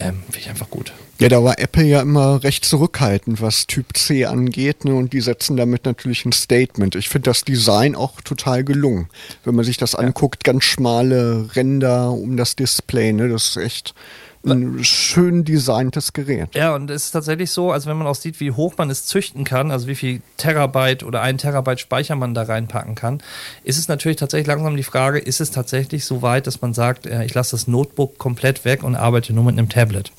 ähm, 0.00 0.24
finde 0.24 0.38
ich 0.40 0.50
einfach 0.50 0.68
gut. 0.68 0.92
Ja, 1.22 1.28
da 1.28 1.44
war 1.44 1.60
Apple 1.60 1.84
ja 1.84 2.00
immer 2.00 2.42
recht 2.42 2.64
zurückhaltend, 2.64 3.40
was 3.40 3.68
Typ 3.68 3.96
C 3.96 4.24
angeht, 4.24 4.84
ne? 4.84 4.92
und 4.96 5.12
die 5.12 5.20
setzen 5.20 5.56
damit 5.56 5.84
natürlich 5.84 6.24
ein 6.24 6.32
Statement. 6.32 6.96
Ich 6.96 7.08
finde 7.08 7.30
das 7.30 7.44
Design 7.44 7.94
auch 7.94 8.20
total 8.22 8.64
gelungen. 8.64 9.08
Wenn 9.44 9.54
man 9.54 9.64
sich 9.64 9.76
das 9.76 9.94
anguckt, 9.94 10.42
ganz 10.42 10.64
schmale 10.64 11.50
Ränder 11.54 12.10
um 12.10 12.36
das 12.36 12.56
Display, 12.56 13.12
ne? 13.12 13.28
Das 13.28 13.46
ist 13.46 13.56
echt 13.56 13.94
ein 14.44 14.82
schön 14.82 15.44
designtes 15.44 16.12
Gerät. 16.12 16.54
Ja, 16.54 16.74
und 16.74 16.90
es 16.90 17.04
ist 17.04 17.10
tatsächlich 17.12 17.52
so, 17.52 17.70
also 17.70 17.88
wenn 17.88 17.96
man 17.96 18.08
auch 18.08 18.16
sieht, 18.16 18.40
wie 18.40 18.50
hoch 18.50 18.74
man 18.76 18.90
es 18.90 19.06
züchten 19.06 19.44
kann, 19.44 19.70
also 19.70 19.86
wie 19.86 19.94
viel 19.94 20.22
Terabyte 20.38 21.04
oder 21.04 21.22
ein 21.22 21.38
Terabyte 21.38 21.78
Speicher 21.78 22.16
man 22.16 22.34
da 22.34 22.42
reinpacken 22.42 22.96
kann, 22.96 23.22
ist 23.62 23.78
es 23.78 23.86
natürlich 23.86 24.16
tatsächlich 24.16 24.48
langsam 24.48 24.76
die 24.76 24.82
Frage, 24.82 25.20
ist 25.20 25.40
es 25.40 25.52
tatsächlich 25.52 26.04
so 26.04 26.22
weit, 26.22 26.48
dass 26.48 26.60
man 26.60 26.74
sagt, 26.74 27.06
äh, 27.06 27.24
ich 27.24 27.34
lasse 27.34 27.52
das 27.52 27.68
Notebook 27.68 28.18
komplett 28.18 28.64
weg 28.64 28.82
und 28.82 28.96
arbeite 28.96 29.32
nur 29.32 29.44
mit 29.44 29.56
einem 29.56 29.68
Tablet. 29.68 30.10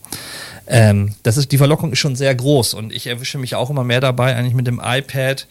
Ähm, 0.67 1.13
das 1.24 1.38
ist, 1.38 1.51
die 1.51 1.58
Verlockung 1.58 1.91
ist 1.91 2.00
schon 2.00 2.15
sehr 2.15 2.34
groß 2.34 2.74
und 2.74 2.93
ich 2.93 3.08
erwische 3.08 3.38
mich 3.38 3.55
auch 3.55 3.70
immer 3.70 3.84
mehr 3.84 4.01
dabei, 4.01 4.36
eigentlich 4.36 4.53
mit 4.53 4.67
dem 4.67 4.82
iPad 4.84 5.48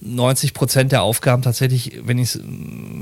90 0.00 0.54
Prozent 0.54 0.92
der 0.92 1.02
Aufgaben 1.02 1.42
tatsächlich, 1.42 2.00
wenn 2.04 2.18
ich 2.18 2.34
es 2.34 2.40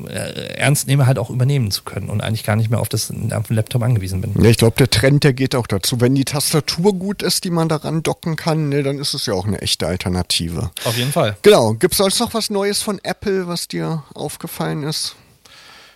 äh, 0.08 0.56
ernst 0.56 0.86
nehme, 0.86 1.06
halt 1.06 1.18
auch 1.18 1.30
übernehmen 1.30 1.70
zu 1.70 1.84
können 1.84 2.08
und 2.08 2.20
eigentlich 2.20 2.44
gar 2.44 2.56
nicht 2.56 2.70
mehr 2.70 2.80
auf, 2.80 2.88
das, 2.88 3.12
auf 3.32 3.46
den 3.46 3.56
Laptop 3.56 3.82
angewiesen 3.82 4.20
bin. 4.20 4.34
Ja, 4.42 4.48
ich 4.48 4.56
glaube, 4.56 4.76
der 4.76 4.90
Trend, 4.90 5.24
der 5.24 5.32
geht 5.32 5.54
auch 5.54 5.66
dazu. 5.66 6.00
Wenn 6.00 6.14
die 6.14 6.24
Tastatur 6.24 6.94
gut 6.94 7.22
ist, 7.22 7.44
die 7.44 7.50
man 7.50 7.68
daran 7.68 8.02
docken 8.02 8.36
kann, 8.36 8.68
ne, 8.68 8.82
dann 8.82 8.98
ist 8.98 9.14
es 9.14 9.26
ja 9.26 9.34
auch 9.34 9.46
eine 9.46 9.60
echte 9.60 9.86
Alternative. 9.86 10.70
Auf 10.84 10.96
jeden 10.96 11.12
Fall. 11.12 11.36
Genau. 11.42 11.74
Gibt 11.74 11.94
es 11.94 11.98
sonst 11.98 12.18
noch 12.20 12.34
was 12.34 12.50
Neues 12.50 12.82
von 12.82 12.98
Apple, 13.02 13.46
was 13.46 13.68
dir 13.68 14.02
aufgefallen 14.14 14.82
ist? 14.82 15.14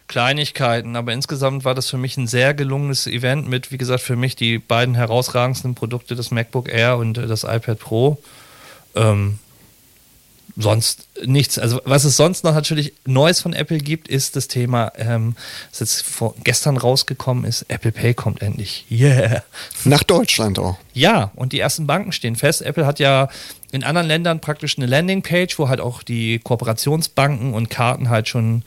Kleinigkeiten, 0.08 0.96
aber 0.96 1.12
insgesamt 1.12 1.64
war 1.64 1.74
das 1.74 1.88
für 1.88 1.96
mich 1.96 2.16
ein 2.16 2.26
sehr 2.26 2.54
gelungenes 2.54 3.06
Event 3.06 3.48
mit, 3.48 3.70
wie 3.72 3.78
gesagt, 3.78 4.02
für 4.02 4.16
mich 4.16 4.36
die 4.36 4.58
beiden 4.58 4.94
herausragendsten 4.94 5.74
Produkte, 5.74 6.14
das 6.14 6.30
MacBook 6.30 6.68
Air 6.68 6.98
und 6.98 7.18
äh, 7.18 7.26
das 7.26 7.44
iPad 7.44 7.78
Pro. 7.78 8.22
Ähm, 8.94 9.38
sonst 10.56 11.08
nichts. 11.24 11.58
Also 11.58 11.80
was 11.84 12.04
es 12.04 12.16
sonst 12.16 12.44
noch 12.44 12.54
natürlich 12.54 12.94
Neues 13.04 13.40
von 13.40 13.52
Apple 13.52 13.78
gibt, 13.78 14.08
ist 14.08 14.36
das 14.36 14.48
Thema, 14.48 14.92
ähm, 14.96 15.36
das 15.70 15.80
jetzt 15.80 16.02
vor, 16.02 16.34
gestern 16.44 16.76
rausgekommen 16.76 17.44
ist, 17.44 17.66
Apple 17.68 17.92
Pay 17.92 18.14
kommt 18.14 18.42
endlich. 18.42 18.86
Yeah. 18.90 19.42
Nach 19.84 20.02
Deutschland 20.02 20.58
auch. 20.58 20.78
Ja, 20.94 21.30
und 21.34 21.52
die 21.52 21.60
ersten 21.60 21.86
Banken 21.86 22.12
stehen 22.12 22.36
fest. 22.36 22.62
Apple 22.62 22.86
hat 22.86 22.98
ja 22.98 23.28
in 23.72 23.84
anderen 23.84 24.06
Ländern 24.06 24.40
praktisch 24.40 24.76
eine 24.76 24.86
Landingpage, 24.86 25.58
wo 25.58 25.68
halt 25.70 25.80
auch 25.80 26.02
die 26.02 26.38
Kooperationsbanken 26.40 27.54
und 27.54 27.70
Karten 27.70 28.10
halt 28.10 28.28
schon 28.28 28.64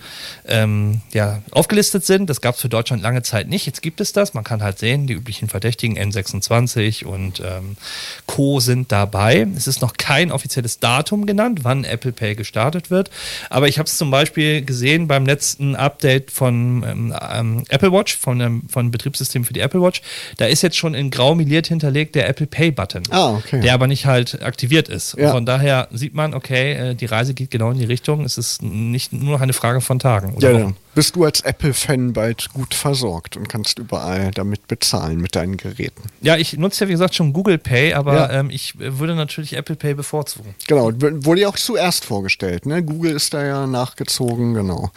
ähm, 0.48 1.02
ja, 1.14 1.44
aufgelistet 1.52 2.04
sind. 2.04 2.28
Das 2.28 2.42
gab 2.42 2.56
es 2.56 2.62
für 2.62 2.70
Deutschland 2.70 3.04
lange 3.04 3.22
Zeit 3.22 3.48
nicht. 3.48 3.68
Jetzt 3.68 3.84
gibt 3.84 4.02
es 4.02 4.14
das. 4.14 4.34
Man 4.34 4.44
kann 4.44 4.64
halt 4.64 4.80
sehen, 4.80 5.06
die 5.06 5.14
üblichen 5.14 5.48
Verdächtigen 5.48 5.96
N26 5.96 7.06
und 7.06 7.40
ähm, 7.40 7.78
Co. 8.26 8.60
sind 8.60 8.92
dabei. 8.92 9.48
Es 9.56 9.68
ist 9.68 9.80
noch 9.80 9.94
kein 9.94 10.32
offizielles 10.32 10.80
Datum 10.80 11.28
genannt, 11.28 11.60
wann 11.62 11.84
Apple 11.84 12.12
Pay 12.12 12.35
gestartet 12.36 12.90
wird. 12.90 13.10
Aber 13.50 13.68
ich 13.68 13.78
habe 13.78 13.88
es 13.88 13.98
zum 13.98 14.12
Beispiel 14.12 14.64
gesehen 14.64 15.08
beim 15.08 15.26
letzten 15.26 15.76
Update 15.76 16.32
von 16.32 16.84
ähm, 16.84 17.16
ähm, 17.32 17.64
Apple 17.70 17.92
Watch, 17.92 18.18
von 18.18 18.40
dem 18.40 18.70
von 18.70 18.92
Betriebssystem 18.92 19.44
für 19.44 19.54
die 19.54 19.60
Apple 19.60 19.82
Watch. 19.82 20.02
Da 20.38 20.46
ist 20.46 20.62
jetzt 20.62 20.78
schon 20.78 20.94
in 20.94 21.12
grau 21.12 21.36
miliert 21.36 21.68
hinterlegt 21.68 22.16
der 22.16 22.28
Apple 22.30 22.48
Pay 22.48 22.72
Button, 22.72 23.04
ah, 23.10 23.36
okay. 23.36 23.62
der 23.62 23.74
aber 23.74 23.88
nicht 23.88 24.06
halt 24.06 24.42
aktiviert 24.42 24.90
ist. 24.90 25.18
Ja. 25.18 25.32
Von 25.32 25.46
daher 25.46 25.88
sieht 25.92 26.14
man, 26.14 26.34
okay, 26.34 26.74
äh, 26.74 26.96
die 26.96 27.06
Reise 27.06 27.34
geht 27.34 27.52
genau 27.52 27.72
in 27.72 27.78
die 27.78 27.86
Richtung. 27.86 28.24
Es 28.24 28.38
ist 28.38 28.62
nicht 28.62 29.14
nur 29.14 29.34
noch 29.34 29.42
eine 29.42 29.54
Frage 29.54 29.82
von 29.82 30.00
Tagen. 30.00 30.36
ja, 30.40 30.52
ja. 30.52 30.74
Bist 30.96 31.18
du 31.18 31.26
als 31.26 31.42
Apple-Fan 31.42 32.14
bald 32.14 32.54
gut 32.54 32.74
versorgt 32.74 33.36
und 33.36 33.50
kannst 33.50 33.80
überall 33.80 34.32
damit 34.32 34.66
bezahlen 34.68 35.20
mit 35.20 35.36
deinen 35.36 35.58
Geräten? 35.58 36.04
Ja, 36.22 36.38
ich 36.38 36.58
nutze 36.58 36.86
ja 36.86 36.88
wie 36.88 36.94
gesagt 36.94 37.16
schon 37.16 37.34
Google 37.34 37.58
Pay, 37.58 37.94
aber 37.94 38.16
ja. 38.16 38.40
ähm, 38.40 38.50
ich 38.50 38.80
würde 38.80 39.14
natürlich 39.14 39.58
Apple 39.58 39.76
Pay 39.76 39.94
bevorzugen. 39.96 40.56
Genau, 40.68 40.92
wurde 40.94 41.42
ja 41.42 41.50
auch 41.50 41.58
zuerst 41.58 42.06
vorgestellt. 42.06 42.66
Ne? 42.66 42.82
Google 42.82 43.12
ist 43.12 43.34
da 43.34 43.46
ja 43.46 43.68
nachgezogen, 43.68 44.54
genau. 44.54 44.90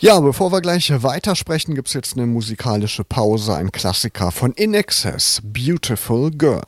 Ja, 0.00 0.20
bevor 0.20 0.52
wir 0.52 0.60
gleich 0.60 0.92
weitersprechen, 1.02 1.74
gibt 1.74 1.88
es 1.88 1.94
jetzt 1.94 2.18
eine 2.18 2.26
musikalische 2.26 3.02
Pause, 3.02 3.56
ein 3.56 3.72
Klassiker 3.72 4.32
von 4.32 4.52
In 4.52 4.74
Excess, 4.74 5.40
Beautiful 5.42 6.30
Girl. 6.30 6.62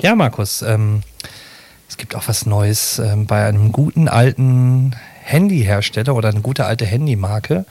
Ja, 0.00 0.14
Markus, 0.14 0.62
ähm, 0.62 1.02
es 1.86 1.98
gibt 1.98 2.14
auch 2.14 2.28
was 2.28 2.46
Neues 2.46 2.98
ähm, 2.98 3.26
bei 3.26 3.46
einem 3.46 3.72
guten 3.72 4.08
alten 4.08 4.96
Handyhersteller 5.26 6.14
oder 6.14 6.28
eine 6.28 6.40
gute 6.40 6.66
alte 6.66 6.86
Handymarke, 6.86 7.66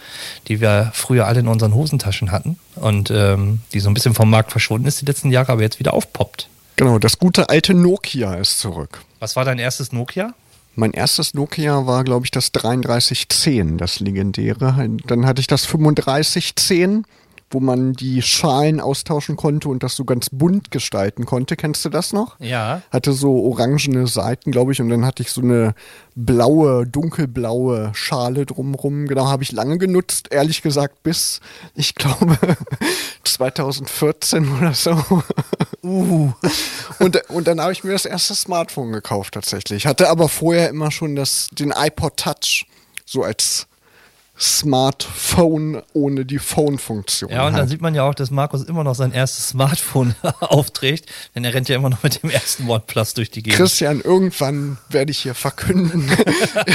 die 0.47 0.59
wir 0.59 0.91
früher 0.93 1.25
alle 1.25 1.39
in 1.39 1.47
unseren 1.47 1.73
Hosentaschen 1.73 2.31
hatten 2.31 2.59
und 2.75 3.11
ähm, 3.11 3.59
die 3.73 3.79
so 3.79 3.89
ein 3.89 3.93
bisschen 3.93 4.13
vom 4.13 4.29
Markt 4.29 4.51
verschwunden 4.51 4.87
ist 4.87 5.01
die 5.01 5.05
letzten 5.05 5.31
Jahre, 5.31 5.53
aber 5.53 5.61
jetzt 5.61 5.79
wieder 5.79 5.93
aufpoppt. 5.93 6.49
Genau, 6.75 6.99
das 6.99 7.17
gute 7.17 7.49
alte 7.49 7.73
Nokia 7.73 8.33
ist 8.35 8.59
zurück. 8.59 9.01
Was 9.19 9.37
war 9.37 9.45
dein 9.45 9.59
erstes 9.59 9.93
Nokia? 9.93 10.33
Mein 10.75 10.91
erstes 10.91 11.33
Nokia 11.33 11.87
war, 11.87 12.03
glaube 12.03 12.25
ich, 12.25 12.31
das 12.31 12.51
3310, 12.51 13.77
das 13.77 14.01
legendäre. 14.01 14.89
Dann 15.07 15.25
hatte 15.25 15.39
ich 15.39 15.47
das 15.47 15.63
3510 15.63 17.05
wo 17.49 17.59
man 17.59 17.93
die 17.93 18.21
Schalen 18.21 18.79
austauschen 18.79 19.35
konnte 19.35 19.69
und 19.69 19.83
das 19.83 19.95
so 19.95 20.03
ganz 20.03 20.29
bunt 20.31 20.71
gestalten 20.71 21.25
konnte. 21.25 21.55
Kennst 21.55 21.85
du 21.85 21.89
das 21.89 22.11
noch? 22.11 22.39
Ja. 22.39 22.81
Hatte 22.91 23.13
so 23.13 23.43
orangene 23.45 24.07
Seiten, 24.07 24.51
glaube 24.51 24.71
ich, 24.71 24.81
und 24.81 24.89
dann 24.89 25.05
hatte 25.05 25.21
ich 25.21 25.31
so 25.31 25.41
eine 25.41 25.75
blaue, 26.15 26.87
dunkelblaue 26.87 27.91
Schale 27.93 28.45
drumrum. 28.45 29.07
Genau, 29.07 29.27
habe 29.27 29.43
ich 29.43 29.51
lange 29.51 29.77
genutzt, 29.77 30.29
ehrlich 30.31 30.61
gesagt, 30.61 31.03
bis, 31.03 31.39
ich 31.75 31.95
glaube, 31.95 32.37
2014 33.23 34.57
oder 34.57 34.73
so. 34.73 35.01
Uh. 35.83 36.31
Und, 36.99 37.29
und 37.29 37.47
dann 37.47 37.59
habe 37.59 37.73
ich 37.73 37.83
mir 37.83 37.91
das 37.91 38.05
erste 38.05 38.33
Smartphone 38.33 38.93
gekauft 38.93 39.33
tatsächlich. 39.33 39.85
Hatte 39.85 40.09
aber 40.09 40.29
vorher 40.29 40.69
immer 40.69 40.91
schon 40.91 41.15
das, 41.15 41.49
den 41.51 41.73
iPod 41.75 42.17
Touch 42.17 42.65
so 43.05 43.21
als 43.21 43.67
Smartphone 44.37 45.81
ohne 45.93 46.25
die 46.25 46.39
Phone-Funktion. 46.39 47.31
Ja, 47.31 47.47
und 47.47 47.53
dann 47.53 47.69
sieht 47.69 47.81
man 47.81 47.95
ja 47.95 48.03
auch, 48.03 48.13
dass 48.13 48.31
Markus 48.31 48.63
immer 48.63 48.83
noch 48.83 48.95
sein 48.95 49.13
erstes 49.13 49.49
Smartphone 49.49 50.13
aufträgt, 50.41 51.09
denn 51.33 51.45
er 51.45 51.53
rennt 51.53 51.69
ja 51.69 51.77
immer 51.77 51.89
noch 51.89 52.03
mit 52.03 52.21
dem 52.21 52.29
ersten 52.29 52.69
OnePlus 52.69 53.13
durch 53.13 53.31
die 53.31 53.43
Gegend. 53.43 53.57
Christian, 53.57 54.01
irgendwann 54.01 54.77
werde 54.89 55.11
ich 55.11 55.19
hier 55.19 55.35
verkünden, 55.35 56.11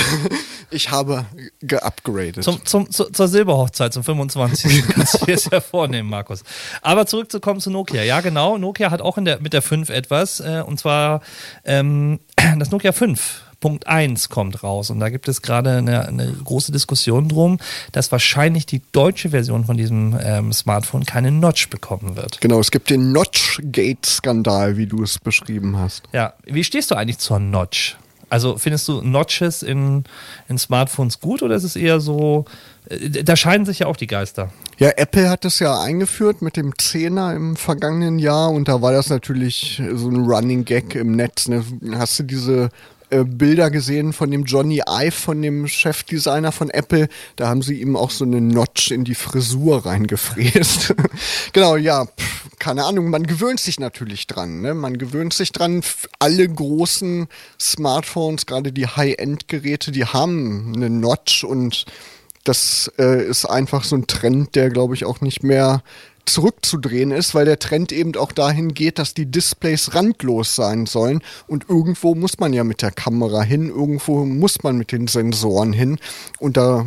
ich 0.70 0.90
habe 0.90 1.26
geupgradet. 1.60 2.42
Zum, 2.42 2.64
zum, 2.64 2.90
zu, 2.90 3.04
zur 3.04 3.28
Silberhochzeit, 3.28 3.92
zum 3.92 4.04
25. 4.04 4.88
kannst 4.94 5.20
du 5.20 5.26
dir 5.26 5.34
es 5.34 5.44
ja 5.50 5.60
vornehmen, 5.60 6.08
Markus. 6.08 6.42
Aber 6.80 7.04
zurückzukommen 7.04 7.60
zu 7.60 7.70
Nokia. 7.70 8.02
Ja, 8.02 8.22
genau, 8.22 8.56
Nokia 8.56 8.90
hat 8.90 9.02
auch 9.02 9.18
der, 9.22 9.40
mit 9.40 9.52
der 9.52 9.62
5 9.62 9.90
etwas, 9.90 10.40
äh, 10.40 10.62
und 10.66 10.80
zwar 10.80 11.20
ähm, 11.64 12.20
das 12.58 12.70
Nokia 12.70 12.92
5 12.92 13.50
Punkt 13.60 13.86
1 13.86 14.28
kommt 14.28 14.62
raus. 14.62 14.90
Und 14.90 15.00
da 15.00 15.10
gibt 15.10 15.28
es 15.28 15.42
gerade 15.42 15.76
eine, 15.76 16.08
eine, 16.08 16.32
große 16.32 16.72
Diskussion 16.72 17.28
drum, 17.28 17.58
dass 17.92 18.10
wahrscheinlich 18.10 18.66
die 18.66 18.82
deutsche 18.92 19.30
Version 19.30 19.66
von 19.66 19.76
diesem 19.76 20.18
ähm, 20.22 20.52
Smartphone 20.52 21.04
keine 21.04 21.30
Notch 21.30 21.68
bekommen 21.68 22.16
wird. 22.16 22.40
Genau, 22.40 22.60
es 22.60 22.70
gibt 22.70 22.90
den 22.90 23.12
Notch-Gate-Skandal, 23.12 24.76
wie 24.76 24.86
du 24.86 25.02
es 25.02 25.18
beschrieben 25.18 25.76
hast. 25.76 26.04
Ja, 26.12 26.34
wie 26.44 26.64
stehst 26.64 26.90
du 26.90 26.94
eigentlich 26.94 27.18
zur 27.18 27.38
Notch? 27.38 27.96
Also 28.30 28.56
findest 28.58 28.86
du 28.86 29.02
Notches 29.02 29.62
in, 29.62 30.04
in 30.48 30.56
Smartphones 30.56 31.20
gut 31.20 31.42
oder 31.42 31.56
ist 31.56 31.64
es 31.64 31.74
eher 31.74 31.98
so, 31.98 32.44
äh, 32.88 33.24
da 33.24 33.34
scheiden 33.36 33.66
sich 33.66 33.80
ja 33.80 33.88
auch 33.88 33.96
die 33.96 34.06
Geister. 34.06 34.52
Ja, 34.78 34.90
Apple 34.96 35.28
hat 35.28 35.44
es 35.44 35.58
ja 35.58 35.80
eingeführt 35.82 36.40
mit 36.40 36.56
dem 36.56 36.78
Zehner 36.78 37.34
im 37.34 37.56
vergangenen 37.56 38.20
Jahr 38.20 38.50
und 38.50 38.68
da 38.68 38.80
war 38.80 38.92
das 38.92 39.10
natürlich 39.10 39.82
so 39.94 40.08
ein 40.08 40.24
Running 40.24 40.64
Gag 40.64 40.94
im 40.94 41.16
Netz. 41.16 41.48
Ne? 41.48 41.64
Hast 41.94 42.20
du 42.20 42.22
diese 42.22 42.70
äh, 43.10 43.24
Bilder 43.24 43.70
gesehen 43.70 44.12
von 44.12 44.30
dem 44.30 44.44
Johnny 44.44 44.82
Ive, 44.88 45.10
von 45.10 45.42
dem 45.42 45.66
Chefdesigner 45.66 46.52
von 46.52 46.70
Apple. 46.70 47.08
Da 47.36 47.48
haben 47.48 47.62
sie 47.62 47.80
ihm 47.80 47.96
auch 47.96 48.10
so 48.10 48.24
eine 48.24 48.40
Notch 48.40 48.90
in 48.90 49.04
die 49.04 49.14
Frisur 49.14 49.84
reingefräst. 49.84 50.94
genau, 51.52 51.76
ja, 51.76 52.06
pff, 52.06 52.50
keine 52.58 52.84
Ahnung, 52.84 53.10
man 53.10 53.26
gewöhnt 53.26 53.58
sich 53.58 53.80
natürlich 53.80 54.26
dran. 54.26 54.60
Ne? 54.60 54.74
Man 54.74 54.98
gewöhnt 54.98 55.32
sich 55.32 55.50
dran. 55.52 55.82
Alle 56.18 56.48
großen 56.48 57.28
Smartphones, 57.58 58.46
gerade 58.46 58.72
die 58.72 58.86
High-End-Geräte, 58.86 59.90
die 59.90 60.04
haben 60.04 60.72
eine 60.74 60.90
Notch 60.90 61.44
und 61.44 61.86
das 62.44 62.90
äh, 62.98 63.24
ist 63.28 63.44
einfach 63.44 63.84
so 63.84 63.96
ein 63.96 64.06
Trend, 64.06 64.54
der, 64.54 64.70
glaube 64.70 64.94
ich, 64.94 65.04
auch 65.04 65.20
nicht 65.20 65.42
mehr 65.42 65.82
zurückzudrehen 66.26 67.10
ist, 67.10 67.34
weil 67.34 67.44
der 67.44 67.58
Trend 67.58 67.92
eben 67.92 68.16
auch 68.16 68.32
dahin 68.32 68.74
geht, 68.74 68.98
dass 68.98 69.14
die 69.14 69.26
Displays 69.26 69.94
randlos 69.94 70.54
sein 70.54 70.86
sollen. 70.86 71.22
Und 71.46 71.68
irgendwo 71.68 72.14
muss 72.14 72.38
man 72.38 72.52
ja 72.52 72.64
mit 72.64 72.82
der 72.82 72.92
Kamera 72.92 73.42
hin, 73.42 73.68
irgendwo 73.68 74.24
muss 74.24 74.62
man 74.62 74.76
mit 74.76 74.92
den 74.92 75.06
Sensoren 75.06 75.72
hin. 75.72 75.98
Und 76.38 76.56
da 76.56 76.86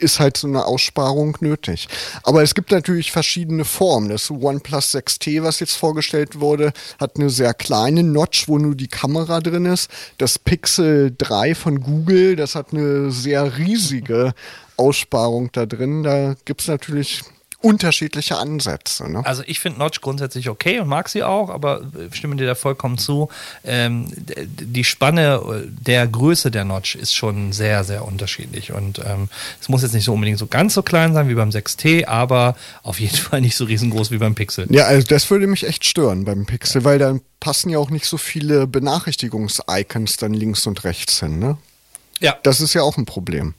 ist 0.00 0.18
halt 0.18 0.36
so 0.36 0.46
eine 0.46 0.64
Aussparung 0.64 1.36
nötig. 1.40 1.88
Aber 2.22 2.42
es 2.42 2.54
gibt 2.54 2.70
natürlich 2.70 3.12
verschiedene 3.12 3.64
Formen. 3.64 4.08
Das 4.08 4.30
OnePlus 4.30 4.94
6T, 4.94 5.42
was 5.42 5.60
jetzt 5.60 5.74
vorgestellt 5.74 6.40
wurde, 6.40 6.72
hat 6.98 7.16
eine 7.16 7.30
sehr 7.30 7.54
kleine 7.54 8.02
Notch, 8.02 8.48
wo 8.48 8.58
nur 8.58 8.74
die 8.74 8.88
Kamera 8.88 9.40
drin 9.40 9.66
ist. 9.66 9.90
Das 10.18 10.38
Pixel 10.38 11.14
3 11.16 11.54
von 11.54 11.80
Google, 11.80 12.36
das 12.36 12.54
hat 12.54 12.72
eine 12.72 13.10
sehr 13.10 13.58
riesige 13.58 14.32
Aussparung 14.76 15.50
da 15.52 15.66
drin. 15.66 16.02
Da 16.02 16.34
gibt 16.44 16.62
es 16.62 16.68
natürlich 16.68 17.22
unterschiedliche 17.62 18.38
Ansätze. 18.38 19.10
Ne? 19.10 19.24
Also 19.24 19.42
ich 19.46 19.60
finde 19.60 19.78
Notch 19.78 20.00
grundsätzlich 20.00 20.48
okay 20.48 20.80
und 20.80 20.88
mag 20.88 21.08
sie 21.08 21.22
auch, 21.22 21.50
aber 21.50 21.82
stimme 22.12 22.36
dir 22.36 22.46
da 22.46 22.54
vollkommen 22.54 22.96
zu. 22.96 23.28
Ähm, 23.64 24.06
die 24.16 24.84
Spanne 24.84 25.68
der 25.68 26.06
Größe 26.06 26.50
der 26.50 26.64
Notch 26.64 26.94
ist 26.94 27.14
schon 27.14 27.52
sehr, 27.52 27.84
sehr 27.84 28.06
unterschiedlich. 28.06 28.72
Und 28.72 29.00
ähm, 29.00 29.28
es 29.60 29.68
muss 29.68 29.82
jetzt 29.82 29.92
nicht 29.92 30.04
so 30.04 30.14
unbedingt 30.14 30.38
so 30.38 30.46
ganz 30.46 30.72
so 30.72 30.82
klein 30.82 31.12
sein 31.12 31.28
wie 31.28 31.34
beim 31.34 31.50
6T, 31.50 32.06
aber 32.06 32.56
auf 32.82 32.98
jeden 32.98 33.16
Fall 33.16 33.42
nicht 33.42 33.56
so 33.56 33.64
riesengroß 33.64 34.10
wie 34.10 34.18
beim 34.18 34.34
Pixel. 34.34 34.66
Ja, 34.70 34.84
also 34.84 35.06
das 35.06 35.30
würde 35.30 35.46
mich 35.46 35.66
echt 35.66 35.84
stören 35.84 36.24
beim 36.24 36.46
Pixel, 36.46 36.80
ja. 36.80 36.84
weil 36.84 36.98
dann 36.98 37.20
passen 37.40 37.70
ja 37.70 37.78
auch 37.78 37.90
nicht 37.90 38.06
so 38.06 38.16
viele 38.16 38.66
Benachrichtigungs-Icons 38.66 40.16
dann 40.16 40.32
links 40.32 40.66
und 40.66 40.84
rechts 40.84 41.20
hin. 41.20 41.38
Ne? 41.38 41.58
Ja. 42.20 42.38
Das 42.42 42.60
ist 42.60 42.74
ja 42.74 42.82
auch 42.82 42.96
ein 42.96 43.06
Problem. 43.06 43.54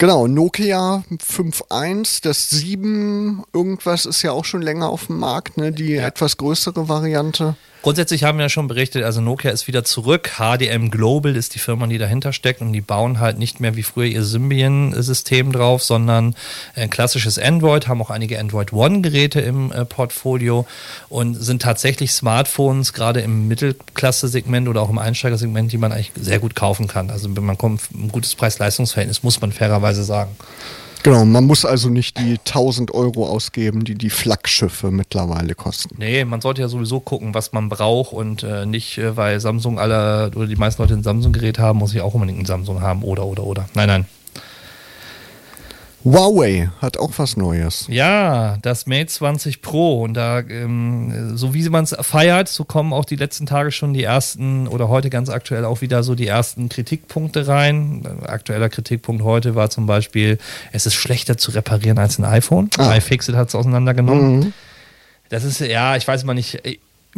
Genau, 0.00 0.28
Nokia 0.28 1.02
5.1, 1.10 2.22
das 2.22 2.50
7 2.50 3.42
irgendwas 3.52 4.06
ist 4.06 4.22
ja 4.22 4.30
auch 4.30 4.44
schon 4.44 4.62
länger 4.62 4.88
auf 4.90 5.06
dem 5.06 5.18
Markt, 5.18 5.56
ne? 5.56 5.72
die 5.72 5.94
ja. 5.94 6.06
etwas 6.06 6.36
größere 6.36 6.88
Variante. 6.88 7.56
Grundsätzlich 7.88 8.22
haben 8.22 8.36
wir 8.36 8.44
ja 8.44 8.48
schon 8.50 8.68
berichtet, 8.68 9.02
also 9.02 9.22
Nokia 9.22 9.50
ist 9.50 9.66
wieder 9.66 9.82
zurück. 9.82 10.32
HDM 10.36 10.90
Global 10.90 11.34
ist 11.34 11.54
die 11.54 11.58
Firma, 11.58 11.86
die 11.86 11.96
dahinter 11.96 12.34
steckt 12.34 12.60
und 12.60 12.74
die 12.74 12.82
bauen 12.82 13.18
halt 13.18 13.38
nicht 13.38 13.60
mehr 13.60 13.76
wie 13.76 13.82
früher 13.82 14.04
ihr 14.04 14.24
Symbian-System 14.24 15.52
drauf, 15.52 15.82
sondern 15.82 16.34
ein 16.74 16.90
klassisches 16.90 17.38
Android, 17.38 17.88
haben 17.88 18.02
auch 18.02 18.10
einige 18.10 18.38
Android 18.38 18.74
One-Geräte 18.74 19.40
im 19.40 19.72
äh, 19.72 19.86
Portfolio 19.86 20.66
und 21.08 21.32
sind 21.36 21.62
tatsächlich 21.62 22.12
Smartphones, 22.12 22.92
gerade 22.92 23.22
im 23.22 23.48
Mittelklasse-Segment 23.48 24.68
oder 24.68 24.82
auch 24.82 24.90
im 24.90 24.98
Einsteigersegment, 24.98 25.72
die 25.72 25.78
man 25.78 25.90
eigentlich 25.90 26.12
sehr 26.14 26.40
gut 26.40 26.54
kaufen 26.54 26.88
kann. 26.88 27.08
Also 27.08 27.30
man 27.30 27.56
kommt, 27.56 27.80
ein 27.94 28.12
gutes 28.12 28.34
Preis-Leistungs-Verhältnis, 28.34 29.22
muss 29.22 29.40
man 29.40 29.50
fairerweise 29.50 30.04
sagen. 30.04 30.36
Genau, 31.02 31.24
man 31.24 31.44
muss 31.44 31.64
also 31.64 31.88
nicht 31.88 32.18
die 32.18 32.38
1000 32.38 32.92
Euro 32.92 33.28
ausgeben, 33.28 33.84
die 33.84 33.94
die 33.94 34.10
Flaggschiffe 34.10 34.90
mittlerweile 34.90 35.54
kosten. 35.54 35.96
Nee, 35.98 36.24
man 36.24 36.40
sollte 36.40 36.60
ja 36.60 36.68
sowieso 36.68 37.00
gucken, 37.00 37.34
was 37.34 37.52
man 37.52 37.68
braucht 37.68 38.12
und 38.12 38.42
äh, 38.42 38.66
nicht, 38.66 38.98
äh, 38.98 39.16
weil 39.16 39.40
Samsung 39.40 39.78
alle 39.78 40.30
oder 40.34 40.46
die 40.46 40.56
meisten 40.56 40.82
Leute 40.82 40.94
ein 40.94 41.02
Samsung-Gerät 41.02 41.58
haben, 41.58 41.78
muss 41.78 41.94
ich 41.94 42.00
auch 42.00 42.14
unbedingt 42.14 42.40
ein 42.40 42.46
Samsung 42.46 42.80
haben 42.80 43.02
oder, 43.02 43.24
oder, 43.26 43.44
oder. 43.44 43.68
Nein, 43.74 43.88
nein. 43.88 44.06
Huawei 46.04 46.70
hat 46.80 46.96
auch 46.96 47.10
was 47.16 47.36
Neues. 47.36 47.86
Ja, 47.88 48.56
das 48.62 48.86
Mate 48.86 49.06
20 49.06 49.62
Pro. 49.62 50.02
Und 50.02 50.14
da, 50.14 50.40
ähm, 50.40 51.36
so 51.36 51.54
wie 51.54 51.68
man 51.68 51.84
es 51.84 51.94
feiert, 52.00 52.48
so 52.48 52.64
kommen 52.64 52.92
auch 52.92 53.04
die 53.04 53.16
letzten 53.16 53.46
Tage 53.46 53.72
schon 53.72 53.92
die 53.94 54.04
ersten 54.04 54.68
oder 54.68 54.88
heute 54.88 55.10
ganz 55.10 55.28
aktuell 55.28 55.64
auch 55.64 55.80
wieder 55.80 56.02
so 56.02 56.14
die 56.14 56.26
ersten 56.26 56.68
Kritikpunkte 56.68 57.48
rein. 57.48 58.06
Aktueller 58.24 58.68
Kritikpunkt 58.68 59.22
heute 59.22 59.54
war 59.54 59.70
zum 59.70 59.86
Beispiel, 59.86 60.38
es 60.72 60.86
ist 60.86 60.94
schlechter 60.94 61.36
zu 61.36 61.50
reparieren 61.50 61.98
als 61.98 62.18
ein 62.18 62.24
iPhone. 62.24 62.70
Ah. 62.78 62.96
iFixit 62.96 63.34
hat 63.34 63.48
es 63.48 63.54
auseinandergenommen. 63.54 64.38
Mhm. 64.38 64.52
Das 65.30 65.44
ist, 65.44 65.60
ja, 65.60 65.96
ich 65.96 66.08
weiß 66.08 66.24
mal 66.24 66.34
nicht 66.34 66.62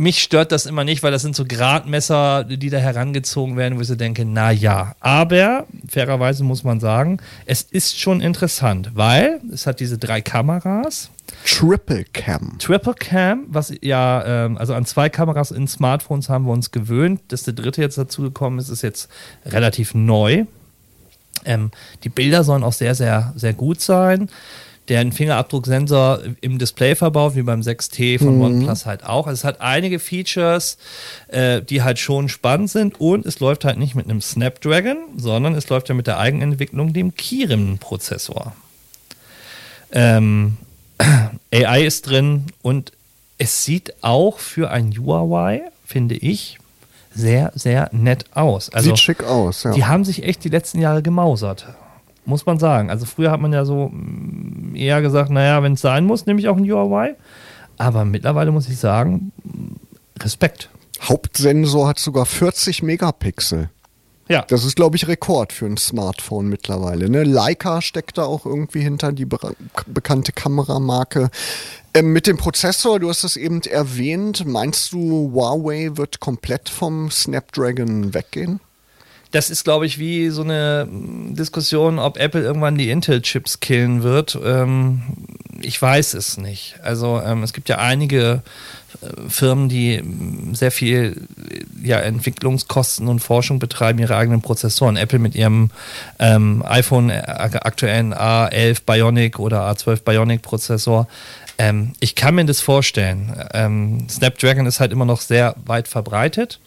mich 0.01 0.23
stört 0.23 0.51
das 0.51 0.67
immer 0.67 0.83
nicht, 0.83 1.03
weil 1.03 1.13
das 1.13 1.23
sind 1.23 1.37
so 1.37 1.45
Gradmesser, 1.47 2.45
die 2.45 2.71
da 2.71 2.79
herangezogen 2.79 3.57
werden, 3.57 3.77
wo 3.77 3.83
ich 3.83 3.89
so 3.89 3.95
denke, 3.95 4.25
na 4.25 4.51
ja. 4.51 4.95
Aber 4.99 5.67
fairerweise 5.87 6.43
muss 6.43 6.65
man 6.65 6.81
sagen, 6.81 7.19
es 7.47 7.63
ist 7.63 8.01
schon 8.01 8.21
interessant, 8.21 8.93
weil 8.95 9.41
es 9.53 9.67
hat 9.67 9.79
diese 9.79 9.99
drei 9.99 10.21
Kameras. 10.23 11.11
Triple 11.45 12.05
Cam. 12.13 12.57
Triple 12.59 12.95
Cam, 12.95 13.45
was 13.49 13.73
ja, 13.83 14.25
ähm, 14.25 14.57
also 14.59 14.75
an 14.75 14.87
zwei 14.87 15.09
Kameras 15.09 15.51
in 15.51 15.69
Smartphones 15.69 16.29
haben 16.29 16.47
wir 16.47 16.53
uns 16.53 16.71
gewöhnt. 16.71 17.21
Dass 17.29 17.45
der 17.45 17.55
dritte 17.55 17.83
jetzt 17.83 17.99
dazugekommen 17.99 18.59
ist, 18.59 18.71
ist 18.71 18.83
jetzt 18.83 19.09
relativ 19.45 19.95
neu. 19.95 20.47
Ähm, 21.45 21.71
die 22.05 22.09
Bilder 22.09 22.43
sollen 22.43 22.65
auch 22.65 22.73
sehr, 22.73 22.95
sehr, 22.95 23.33
sehr 23.37 23.53
gut 23.53 23.81
sein 23.81 24.29
der 24.91 25.01
einen 25.01 25.13
Fingerabdrucksensor 25.13 26.21
im 26.41 26.59
Display 26.59 26.97
verbaut, 26.97 27.37
wie 27.37 27.43
beim 27.43 27.61
6T 27.61 28.19
von 28.19 28.37
mhm. 28.37 28.43
OnePlus 28.43 28.87
halt 28.87 29.05
auch. 29.05 29.29
Also 29.29 29.41
es 29.41 29.45
hat 29.45 29.61
einige 29.61 30.01
Features, 30.01 30.79
äh, 31.29 31.63
die 31.63 31.83
halt 31.83 32.01
schon 32.01 32.29
spannend 32.29 32.71
sind 32.71 33.01
und 33.01 33.25
es 33.25 33.39
läuft 33.39 33.65
halt 33.65 33.79
nicht 33.79 33.95
mit 33.95 34.07
einem 34.07 34.21
Snapdragon, 34.21 34.99
sondern 35.17 35.55
es 35.55 35.69
läuft 35.69 35.89
ja 35.89 35.95
mit 35.95 36.09
der 36.09 36.19
Eigenentwicklung, 36.19 36.93
dem 36.93 37.15
Kirin-Prozessor. 37.15 38.53
Ähm, 39.93 40.57
AI 41.55 41.85
ist 41.85 42.09
drin 42.09 42.47
und 42.61 42.93
es 43.39 43.65
sieht 43.65 43.95
auch 44.03 44.41
für 44.41 44.71
ein 44.71 44.93
Huawei, 44.99 45.63
finde 45.87 46.17
ich, 46.17 46.59
sehr, 47.15 47.53
sehr 47.55 47.91
nett 47.93 48.25
aus. 48.35 48.71
Also, 48.71 48.91
Sieht 48.91 48.99
schick 48.99 49.23
aus, 49.23 49.63
ja. 49.63 49.73
Die 49.73 49.85
haben 49.85 50.05
sich 50.05 50.25
echt 50.25 50.43
die 50.43 50.49
letzten 50.49 50.81
Jahre 50.81 51.03
gemausert 51.03 51.67
muss 52.25 52.47
man 52.47 52.59
sagen. 52.59 52.91
Also 52.91 53.07
früher 53.07 53.31
hat 53.31 53.41
man 53.41 53.53
ja 53.53 53.65
so 53.65 53.89
mm, 53.89 54.75
eher 54.75 55.03
gesagt, 55.03 55.31
naja, 55.31 55.63
wenn 55.63 55.75
es 55.75 55.81
sein 55.81 56.05
muss, 56.05 56.27
nehme 56.27 56.41
ich 56.41 56.49
auch 56.49 56.57
ein 56.57 56.71
UI. 56.71 57.15
Aber 57.79 58.05
mittlerweile 58.05 58.53
muss 58.53 58.69
ich 58.69 58.79
sagen, 58.79 59.33
Respekt. 60.19 60.69
Hauptsensor 61.01 61.89
hat 61.89 61.99
sogar 61.99 62.27
40 62.27 62.83
Megapixel. 62.83 63.71
Ja. 64.29 64.45
Das 64.47 64.65
ist, 64.65 64.77
glaube 64.77 64.97
ich, 64.97 65.09
Rekord 65.09 65.53
für 65.53 65.67
ein 65.67 65.77
Smartphone 65.77 66.47
mittlerweile. 66.47 67.11
Ne? 67.11 67.25
Leica 67.25 67.83
steckt 67.83 68.17
da 68.17 68.25
auch 68.25 68.47
irgendwie 68.47 68.81
hinter, 68.81 69.11
die 69.11 69.25
be 69.25 69.39
bekannte 69.89 70.31
Kameramarke. 70.31 71.31
Ähm, 71.95 72.13
mit 72.13 72.29
dem 72.29 72.37
Prozessor, 72.37 73.01
du 73.01 73.09
hast 73.09 73.25
es 73.25 73.37
eben 73.37 73.61
erwähnt, 73.63 74.47
meinst 74.47 74.93
du, 74.93 75.33
Huawei 75.33 75.91
wird 75.95 76.21
komplett 76.21 76.69
vom 76.69 77.11
Snapdragon 77.11 78.15
weggehen? 78.15 78.61
Das 79.31 79.51
ist, 79.51 79.65
glaube 79.65 79.87
ich, 79.87 79.99
wie 79.99 80.29
so 80.31 80.43
eine 80.43 80.89
Diskussion, 80.91 81.99
ob 81.99 82.19
Apple 82.19 82.43
irgendwann 82.43 82.77
die 82.77 82.91
Intel-Chips 82.91 83.61
killen 83.61 84.03
wird. 84.03 84.39
Ähm, 84.43 85.03
ich 85.61 85.81
weiß 85.81 86.15
es 86.15 86.37
nicht. 86.37 86.77
Also 86.83 87.21
ähm, 87.25 87.43
es 87.43 87.53
gibt 87.53 87.69
ja 87.69 87.79
einige 87.79 88.43
Firmen, 89.29 89.69
die 89.69 90.03
sehr 90.53 90.71
viel 90.71 91.27
ja, 91.83 91.99
Entwicklungskosten 92.01 93.09
und 93.09 93.21
Forschung 93.21 93.59
betreiben, 93.59 93.99
ihre 93.99 94.17
eigenen 94.17 94.43
Prozessoren. 94.43 94.97
Apple 94.97 95.19
mit 95.19 95.35
ihrem 95.35 95.71
ähm, 96.19 96.63
iPhone 96.67 97.11
äh, 97.11 97.23
aktuellen 97.27 98.15
A11 98.15 98.83
Bionic 98.85 99.39
oder 99.39 99.71
A12 99.71 100.03
Bionic 100.03 100.43
Prozessor. 100.43 101.09
Ähm, 101.57 101.93
ich 102.01 102.15
kann 102.15 102.35
mir 102.35 102.45
das 102.45 102.61
vorstellen. 102.61 103.35
Ähm, 103.55 104.07
Snapdragon 104.09 104.67
ist 104.67 104.81
halt 104.81 104.93
immer 104.93 105.05
noch 105.05 105.21
sehr 105.21 105.55
weit 105.65 105.89
verbreitet. 105.89 106.61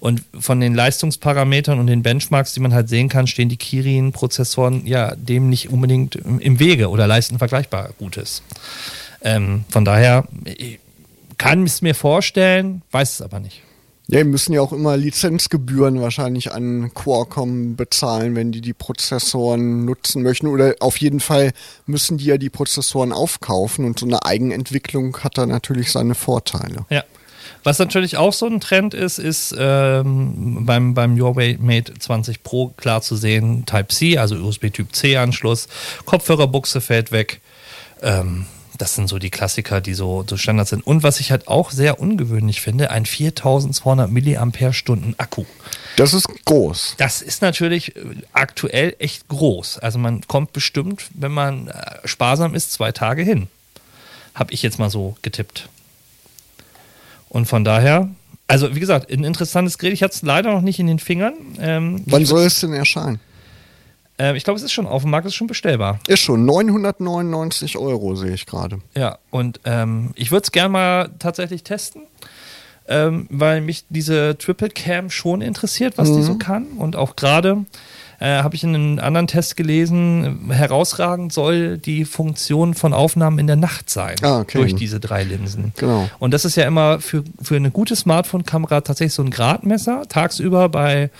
Und 0.00 0.22
von 0.38 0.60
den 0.60 0.74
Leistungsparametern 0.74 1.78
und 1.78 1.86
den 1.86 2.02
Benchmarks, 2.02 2.54
die 2.54 2.60
man 2.60 2.72
halt 2.72 2.88
sehen 2.88 3.08
kann, 3.08 3.26
stehen 3.26 3.48
die 3.48 3.56
Kirin-Prozessoren 3.56 4.86
ja 4.86 5.14
dem 5.16 5.48
nicht 5.48 5.70
unbedingt 5.70 6.16
im 6.16 6.58
Wege 6.58 6.88
oder 6.88 7.06
leisten 7.06 7.38
vergleichbar 7.38 7.90
Gutes. 7.98 8.42
Ähm, 9.22 9.64
von 9.68 9.84
daher 9.84 10.24
kann 11.38 11.64
ich 11.64 11.72
es 11.72 11.82
mir 11.82 11.94
vorstellen, 11.94 12.82
weiß 12.90 13.14
es 13.14 13.22
aber 13.22 13.40
nicht. 13.40 13.62
Ja, 14.10 14.20
die 14.20 14.24
müssen 14.24 14.54
ja 14.54 14.62
auch 14.62 14.72
immer 14.72 14.96
Lizenzgebühren 14.96 16.00
wahrscheinlich 16.00 16.52
an 16.52 16.92
Qualcomm 16.94 17.76
bezahlen, 17.76 18.34
wenn 18.36 18.52
die 18.52 18.62
die 18.62 18.72
Prozessoren 18.72 19.84
nutzen 19.84 20.22
möchten. 20.22 20.46
Oder 20.46 20.76
auf 20.80 20.96
jeden 20.96 21.20
Fall 21.20 21.52
müssen 21.84 22.16
die 22.16 22.24
ja 22.24 22.38
die 22.38 22.48
Prozessoren 22.48 23.12
aufkaufen 23.12 23.84
und 23.84 23.98
so 23.98 24.06
eine 24.06 24.24
Eigenentwicklung 24.24 25.18
hat 25.18 25.36
da 25.36 25.44
natürlich 25.44 25.92
seine 25.92 26.14
Vorteile. 26.14 26.86
Ja. 26.88 27.04
Was 27.64 27.78
natürlich 27.78 28.16
auch 28.16 28.32
so 28.32 28.46
ein 28.46 28.60
Trend 28.60 28.94
ist, 28.94 29.18
ist 29.18 29.54
ähm, 29.58 30.64
beim, 30.64 30.94
beim 30.94 31.18
Huawei 31.20 31.58
Mate 31.60 31.92
20 31.98 32.42
Pro 32.42 32.68
klar 32.76 33.02
zu 33.02 33.14
sehen, 33.14 33.66
Type-C, 33.66 34.16
also 34.16 34.36
USB-Typ 34.36 34.94
C-Anschluss, 34.94 35.68
Kopfhörerbuchse 36.06 36.80
fällt 36.80 37.12
weg. 37.12 37.40
Ähm, 38.00 38.46
das 38.78 38.94
sind 38.94 39.08
so 39.08 39.18
die 39.18 39.30
Klassiker, 39.30 39.80
die 39.80 39.94
so, 39.94 40.24
so 40.26 40.36
Standard 40.36 40.68
sind. 40.68 40.86
Und 40.86 41.02
was 41.02 41.20
ich 41.20 41.30
halt 41.30 41.48
auch 41.48 41.70
sehr 41.70 42.00
ungewöhnlich 42.00 42.60
finde, 42.60 42.90
ein 42.90 43.04
4200 43.06 44.10
Milliampere-Stunden 44.10 45.14
Akku. 45.18 45.44
Das 45.96 46.14
ist 46.14 46.28
groß. 46.44 46.94
Das 46.96 47.20
ist 47.20 47.42
natürlich 47.42 47.96
äh, 47.96 48.00
aktuell 48.32 48.94
echt 49.00 49.28
groß. 49.28 49.78
Also 49.78 49.98
man 49.98 50.26
kommt 50.28 50.52
bestimmt, 50.52 51.06
wenn 51.12 51.32
man 51.32 51.68
äh, 51.68 52.06
sparsam 52.06 52.54
ist, 52.54 52.72
zwei 52.72 52.92
Tage 52.92 53.22
hin. 53.22 53.48
Habe 54.34 54.52
ich 54.52 54.62
jetzt 54.62 54.78
mal 54.78 54.90
so 54.90 55.16
getippt. 55.22 55.68
Und 57.28 57.46
von 57.46 57.64
daher, 57.64 58.08
also 58.46 58.74
wie 58.74 58.80
gesagt, 58.80 59.10
ein 59.10 59.24
interessantes 59.24 59.76
Gerät. 59.78 59.92
Ich 59.92 60.02
hatte 60.02 60.14
es 60.14 60.22
leider 60.22 60.52
noch 60.52 60.62
nicht 60.62 60.78
in 60.78 60.86
den 60.86 61.00
Fingern. 61.00 61.34
Ähm, 61.60 62.02
Wann 62.06 62.24
soll 62.24 62.44
es 62.44 62.60
denn 62.60 62.72
erscheinen? 62.72 63.20
Äh, 64.20 64.36
ich 64.36 64.44
glaube, 64.44 64.58
es 64.58 64.64
ist 64.64 64.72
schon 64.72 64.86
auf 64.86 65.02
dem 65.02 65.10
Markt, 65.10 65.26
ist 65.26 65.34
schon 65.34 65.46
bestellbar. 65.46 66.00
Ist 66.06 66.20
schon, 66.20 66.44
999 66.44 67.78
Euro 67.78 68.14
sehe 68.14 68.34
ich 68.34 68.46
gerade. 68.46 68.78
Ja, 68.96 69.18
und 69.30 69.60
ähm, 69.64 70.10
ich 70.14 70.30
würde 70.30 70.44
es 70.44 70.52
gerne 70.52 70.70
mal 70.70 71.10
tatsächlich 71.18 71.62
testen. 71.62 72.02
Ähm, 72.90 73.26
weil 73.28 73.60
mich 73.60 73.84
diese 73.90 74.38
Triple 74.38 74.70
Cam 74.70 75.10
schon 75.10 75.42
interessiert, 75.42 75.98
was 75.98 76.08
mhm. 76.08 76.16
die 76.16 76.22
so 76.22 76.36
kann. 76.36 76.68
Und 76.78 76.96
auch 76.96 77.16
gerade 77.16 77.66
äh, 78.18 78.42
habe 78.42 78.54
ich 78.56 78.64
in 78.64 78.74
einem 78.74 78.98
anderen 78.98 79.26
Test 79.26 79.56
gelesen, 79.56 80.50
herausragend 80.50 81.32
soll 81.32 81.78
die 81.78 82.04
Funktion 82.04 82.74
von 82.74 82.92
Aufnahmen 82.92 83.38
in 83.38 83.46
der 83.46 83.56
Nacht 83.56 83.90
sein. 83.90 84.16
Ah, 84.22 84.40
okay. 84.40 84.58
Durch 84.58 84.74
diese 84.74 85.00
drei 85.00 85.22
Linsen. 85.22 85.72
Genau. 85.76 86.08
Und 86.18 86.32
das 86.32 86.44
ist 86.44 86.56
ja 86.56 86.66
immer 86.66 87.00
für, 87.00 87.24
für 87.40 87.56
eine 87.56 87.70
gute 87.70 87.94
Smartphone-Kamera 87.94 88.80
tatsächlich 88.80 89.14
so 89.14 89.22
ein 89.22 89.30
Gradmesser. 89.30 90.02
Tagsüber 90.08 90.68
bei 90.68 91.10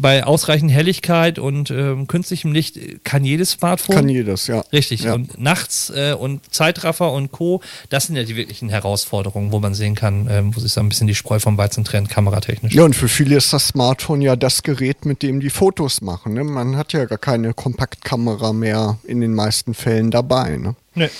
bei 0.00 0.24
ausreichend 0.24 0.70
Helligkeit 0.70 1.38
und 1.38 1.70
ähm, 1.70 2.06
künstlichem 2.06 2.52
Licht 2.52 3.04
kann 3.04 3.24
jedes 3.24 3.52
Smartphone. 3.52 3.96
Kann 3.96 4.08
jedes, 4.08 4.46
ja. 4.46 4.60
Richtig. 4.72 5.02
Ja. 5.02 5.14
Und 5.14 5.38
nachts 5.40 5.90
äh, 5.90 6.14
und 6.14 6.54
Zeitraffer 6.54 7.12
und 7.12 7.32
Co., 7.32 7.60
das 7.90 8.06
sind 8.06 8.16
ja 8.16 8.22
die 8.22 8.36
wirklichen 8.36 8.68
Herausforderungen, 8.68 9.52
wo 9.52 9.58
man 9.58 9.74
sehen 9.74 9.94
kann, 9.94 10.28
ähm, 10.30 10.56
wo 10.56 10.60
sich 10.60 10.72
so 10.72 10.80
ein 10.80 10.88
bisschen 10.88 11.06
die 11.06 11.14
Spreu 11.14 11.40
vom 11.40 11.58
Weizen 11.58 11.84
trennt, 11.84 12.08
kameratechnisch. 12.08 12.74
Ja, 12.74 12.84
und 12.84 12.94
für 12.94 13.08
viele 13.08 13.36
ist 13.36 13.52
das 13.52 13.68
Smartphone 13.68 14.20
ja 14.20 14.36
das 14.36 14.62
Gerät, 14.62 15.04
mit 15.04 15.22
dem 15.22 15.40
die 15.40 15.50
Fotos 15.50 16.00
machen. 16.00 16.34
Ne? 16.34 16.44
Man 16.44 16.76
hat 16.76 16.92
ja 16.92 17.04
gar 17.04 17.18
keine 17.18 17.52
Kompaktkamera 17.54 18.52
mehr 18.52 18.98
in 19.04 19.20
den 19.20 19.34
meisten 19.34 19.74
Fällen 19.74 20.10
dabei. 20.10 20.56
Ne? 20.56 20.76
Nee, 20.94 21.10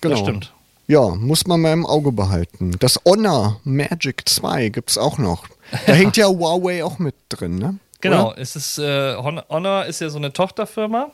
genau. 0.00 0.14
das 0.14 0.20
stimmt. 0.20 0.52
Ja, 0.86 1.14
muss 1.14 1.46
man 1.46 1.60
mal 1.60 1.72
im 1.72 1.86
Auge 1.86 2.12
behalten. 2.12 2.76
Das 2.78 3.00
Honor 3.04 3.60
Magic 3.64 4.28
2 4.28 4.68
gibt 4.68 4.90
es 4.90 4.98
auch 4.98 5.18
noch. 5.18 5.46
Da 5.86 5.92
hängt 5.94 6.16
ja 6.16 6.26
Huawei 6.26 6.84
auch 6.84 6.98
mit 6.98 7.14
drin, 7.28 7.56
ne? 7.56 7.78
Genau, 8.02 8.32
Oder? 8.32 8.38
es 8.38 8.54
ist 8.56 8.78
äh, 8.78 9.16
Honor 9.16 9.86
ist 9.86 10.00
ja 10.00 10.10
so 10.10 10.18
eine 10.18 10.32
Tochterfirma 10.32 11.10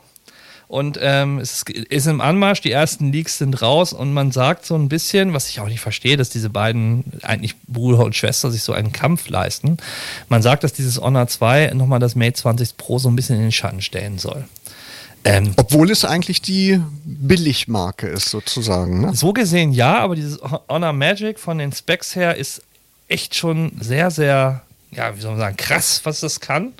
und 0.69 0.99
ähm, 1.01 1.39
es 1.39 1.63
ist 1.63 2.05
im 2.05 2.21
Anmarsch, 2.21 2.61
die 2.61 2.71
ersten 2.71 3.11
Leaks 3.11 3.39
sind 3.39 3.59
raus 3.59 3.91
und 3.91 4.13
man 4.13 4.31
sagt 4.31 4.67
so 4.67 4.75
ein 4.75 4.87
bisschen, 4.87 5.33
was 5.33 5.49
ich 5.49 5.59
auch 5.61 5.67
nicht 5.67 5.79
verstehe, 5.79 6.15
dass 6.15 6.29
diese 6.29 6.51
beiden 6.51 7.05
eigentlich 7.23 7.55
Bruder 7.67 8.03
und 8.03 8.15
Schwester 8.15 8.51
sich 8.51 8.61
so 8.61 8.73
einen 8.73 8.91
Kampf 8.91 9.29
leisten. 9.29 9.77
Man 10.27 10.43
sagt, 10.43 10.63
dass 10.63 10.71
dieses 10.71 11.01
Honor 11.01 11.27
2 11.27 11.71
nochmal 11.73 11.99
das 11.99 12.13
Mate 12.13 12.33
20 12.33 12.77
Pro 12.77 12.99
so 12.99 13.09
ein 13.09 13.15
bisschen 13.15 13.37
in 13.37 13.41
den 13.41 13.51
Schatten 13.51 13.81
stellen 13.81 14.19
soll. 14.19 14.45
Ähm, 15.23 15.53
Obwohl 15.57 15.89
es 15.89 16.05
eigentlich 16.05 16.39
die 16.39 16.79
Billigmarke 17.03 18.07
ist, 18.07 18.29
sozusagen. 18.29 19.01
Ne? 19.01 19.15
So 19.15 19.33
gesehen 19.33 19.71
ja, 19.71 19.97
aber 19.97 20.15
dieses 20.15 20.39
Honor 20.69 20.93
Magic 20.93 21.39
von 21.39 21.57
den 21.57 21.71
Specs 21.71 22.15
her 22.15 22.35
ist 22.35 22.61
echt 23.07 23.33
schon 23.33 23.71
sehr, 23.79 24.11
sehr 24.11 24.61
ja, 24.91 25.15
wie 25.15 25.21
soll 25.21 25.31
man 25.31 25.39
sagen, 25.39 25.57
krass, 25.57 26.01
was 26.03 26.19
das 26.19 26.39
kann. 26.39 26.73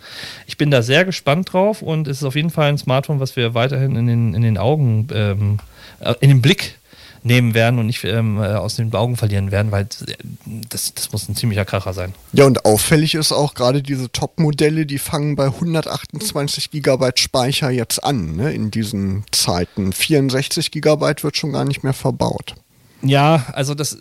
Ich 0.48 0.58
bin 0.58 0.72
da 0.72 0.82
sehr 0.82 1.06
gespannt 1.06 1.54
drauf 1.54 1.82
und 1.82 2.08
es 2.08 2.18
ist 2.18 2.24
auf 2.24 2.36
jeden 2.36 2.50
Fall 2.50 2.70
ein 2.70 2.78
Smartphone, 2.78 3.20
was 3.20 3.36
wir 3.36 3.54
weiterhin 3.54 3.96
in 3.96 4.08
den, 4.08 4.34
in 4.34 4.42
den 4.42 4.58
Augen, 4.58 5.08
ähm, 5.14 5.60
äh, 6.00 6.16
in 6.20 6.30
den 6.30 6.42
Blick 6.42 6.80
nehmen 7.24 7.54
werden 7.54 7.80
und 7.80 7.88
nicht 7.88 8.04
ähm, 8.04 8.38
äh, 8.38 8.48
aus 8.56 8.76
den 8.76 8.94
Augen 8.94 9.18
verlieren 9.18 9.52
werden, 9.52 9.72
weil 9.72 9.88
das, 10.70 10.94
das 10.94 11.12
muss 11.12 11.28
ein 11.28 11.36
ziemlicher 11.36 11.66
Kracher 11.66 11.94
sein. 11.94 12.14
Ja, 12.34 12.46
und 12.46 12.66
auffällig 12.66 13.16
ist 13.16 13.32
auch 13.32 13.54
gerade 13.54 13.82
diese 13.84 14.12
Top-Modelle, 14.12 14.86
die 14.86 15.00
fangen 15.00 15.36
bei 15.36 15.46
128 15.46 16.72
GB 16.72 17.12
Speicher 17.16 17.70
jetzt 17.70 18.04
an, 18.04 18.36
ne, 18.36 18.54
in 18.54 18.72
diesen 18.72 19.24
Zeiten. 19.32 19.92
64 19.92 20.72
GB 20.72 21.14
wird 21.22 21.38
schon 21.38 21.52
gar 21.52 21.66
nicht 21.66 21.84
mehr 21.84 21.94
verbaut. 21.94 22.56
Ja, 23.02 23.46
also 23.54 23.76
das 23.76 23.94
äh, 23.94 23.98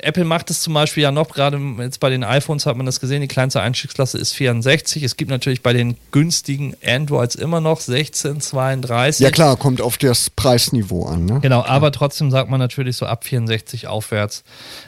Apple 0.00 0.24
macht 0.24 0.50
es 0.50 0.60
zum 0.60 0.74
Beispiel 0.74 1.02
ja 1.02 1.10
noch, 1.10 1.30
gerade 1.30 1.58
jetzt 1.78 2.00
bei 2.00 2.10
den 2.10 2.24
iPhones 2.24 2.66
hat 2.66 2.76
man 2.76 2.84
das 2.84 3.00
gesehen, 3.00 3.22
die 3.22 3.28
kleinste 3.28 3.60
Einstiegsklasse 3.60 4.18
ist 4.18 4.32
64. 4.34 5.02
Es 5.02 5.16
gibt 5.16 5.30
natürlich 5.30 5.62
bei 5.62 5.72
den 5.72 5.96
günstigen 6.10 6.76
Androids 6.84 7.34
immer 7.34 7.60
noch 7.60 7.80
16, 7.80 8.40
32. 8.40 9.24
Ja 9.24 9.30
klar, 9.30 9.56
kommt 9.56 9.80
auf 9.80 9.96
das 9.96 10.28
Preisniveau 10.28 11.06
an. 11.06 11.24
Ne? 11.24 11.40
Genau, 11.40 11.64
aber 11.64 11.90
trotzdem 11.90 12.30
sagt 12.30 12.50
man 12.50 12.60
natürlich 12.60 12.96
so 12.96 13.06
ab 13.06 13.24
64 13.24 13.86
aufwärts 13.86 14.44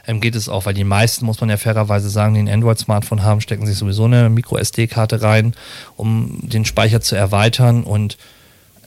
ähm, 0.07 0.21
geht 0.21 0.35
es 0.35 0.49
auch, 0.49 0.67
weil 0.67 0.75
die 0.75 0.85
meisten, 0.85 1.25
muss 1.25 1.41
man 1.41 1.49
ja 1.49 1.57
fairerweise 1.57 2.11
sagen, 2.11 2.35
die 2.35 2.41
ein 2.41 2.49
Android-Smartphone 2.49 3.23
haben, 3.23 3.41
stecken 3.41 3.67
sich 3.67 3.79
sowieso 3.79 4.05
eine 4.05 4.29
Micro-SD-Karte 4.29 5.23
rein, 5.23 5.55
um 5.97 6.41
den 6.43 6.65
Speicher 6.67 7.01
zu 7.01 7.17
erweitern 7.17 7.85
und 7.85 8.19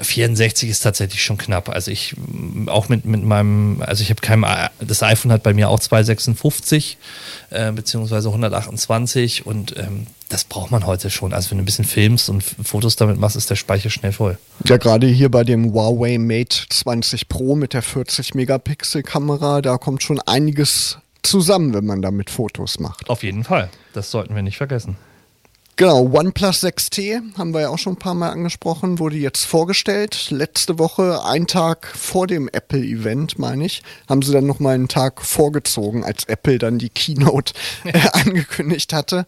64 0.02 0.70
ist 0.70 0.80
tatsächlich 0.82 1.24
schon 1.24 1.38
knapp. 1.38 1.70
Also 1.70 1.92
ich 1.92 2.16
auch 2.68 2.90
mit, 2.90 3.06
mit 3.06 3.24
meinem, 3.24 3.82
also 3.86 4.02
ich 4.02 4.10
habe 4.10 4.22
kein, 4.22 4.46
das 4.80 5.04
iPhone 5.04 5.32
hat 5.32 5.44
bei 5.44 5.54
mir 5.54 5.70
auch 5.70 5.80
256 5.80 6.98
äh, 7.50 7.72
beziehungsweise 7.72 8.30
128 8.30 9.46
und 9.46 9.76
ähm, 9.78 10.08
das 10.30 10.44
braucht 10.44 10.72
man 10.72 10.86
heute 10.86 11.10
schon. 11.10 11.34
Also 11.34 11.52
wenn 11.52 11.58
du 11.58 11.64
ein 11.64 11.66
bisschen 11.66 11.86
filmst 11.86 12.30
und 12.30 12.44
Fotos 12.44 12.96
damit 12.96 13.20
machst, 13.20 13.36
ist 13.36 13.50
der 13.50 13.56
Speicher 13.56 13.90
schnell 13.90 14.12
voll. 14.12 14.38
Ja, 14.66 14.78
gerade 14.78 15.08
hier 15.08 15.30
bei 15.30 15.44
dem 15.44 15.74
Huawei 15.74 16.18
Mate 16.18 16.66
20 16.70 17.28
Pro 17.28 17.56
mit 17.56 17.74
der 17.74 17.82
40 17.82 18.36
Megapixel 18.36 19.04
Kamera, 19.04 19.62
da 19.62 19.78
kommt 19.78 20.04
schon 20.04 20.20
einiges 20.22 21.00
zusammen, 21.24 21.74
wenn 21.74 21.86
man 21.86 22.02
damit 22.02 22.30
Fotos 22.30 22.80
macht. 22.80 23.10
Auf 23.10 23.24
jeden 23.24 23.44
Fall. 23.44 23.70
Das 23.94 24.12
sollten 24.12 24.36
wir 24.36 24.42
nicht 24.42 24.58
vergessen. 24.58 24.98
Genau, 25.80 26.10
OnePlus 26.12 26.62
6T 26.62 27.38
haben 27.38 27.54
wir 27.54 27.62
ja 27.62 27.70
auch 27.70 27.78
schon 27.78 27.94
ein 27.94 28.00
paar 28.00 28.14
Mal 28.14 28.32
angesprochen, 28.32 29.00
wurde 29.00 29.16
jetzt 29.16 29.46
vorgestellt. 29.46 30.30
Letzte 30.30 30.78
Woche, 30.78 31.24
einen 31.24 31.48
Tag 31.48 31.88
vor 31.88 32.28
dem 32.28 32.50
Apple-Event, 32.50 33.40
meine 33.40 33.66
ich, 33.66 33.82
haben 34.10 34.22
sie 34.22 34.34
dann 34.34 34.46
nochmal 34.46 34.76
einen 34.76 34.90
Tag 34.90 35.22
vorgezogen, 35.22 36.04
als 36.04 36.26
Apple 36.26 36.58
dann 36.58 36.80
die 36.80 36.90
Keynote 36.90 37.54
äh, 37.86 37.98
angekündigt 38.12 38.92
hatte. 38.92 39.26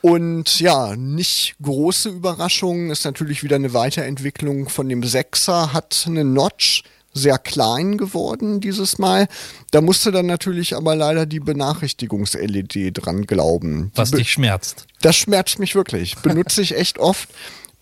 Und 0.00 0.58
ja, 0.58 0.96
nicht 0.96 1.54
große 1.62 2.08
Überraschung, 2.08 2.90
ist 2.90 3.04
natürlich 3.04 3.44
wieder 3.44 3.54
eine 3.54 3.72
Weiterentwicklung 3.72 4.68
von 4.68 4.88
dem 4.88 5.02
6er, 5.02 5.72
hat 5.72 6.06
eine 6.08 6.24
Notch, 6.24 6.82
sehr 7.14 7.38
klein 7.38 7.96
geworden 7.96 8.60
dieses 8.60 8.98
Mal. 8.98 9.28
Da 9.70 9.80
musste 9.80 10.12
dann 10.12 10.26
natürlich 10.26 10.76
aber 10.76 10.94
leider 10.96 11.24
die 11.24 11.40
Benachrichtigungs-LED 11.40 12.90
dran 12.92 13.26
glauben. 13.26 13.92
Was 13.94 14.10
dich 14.10 14.32
schmerzt. 14.32 14.86
Das 15.00 15.16
schmerzt 15.16 15.58
mich 15.58 15.74
wirklich. 15.74 16.16
Benutze 16.18 16.60
ich 16.60 16.76
echt 16.76 16.98
oft 16.98 17.28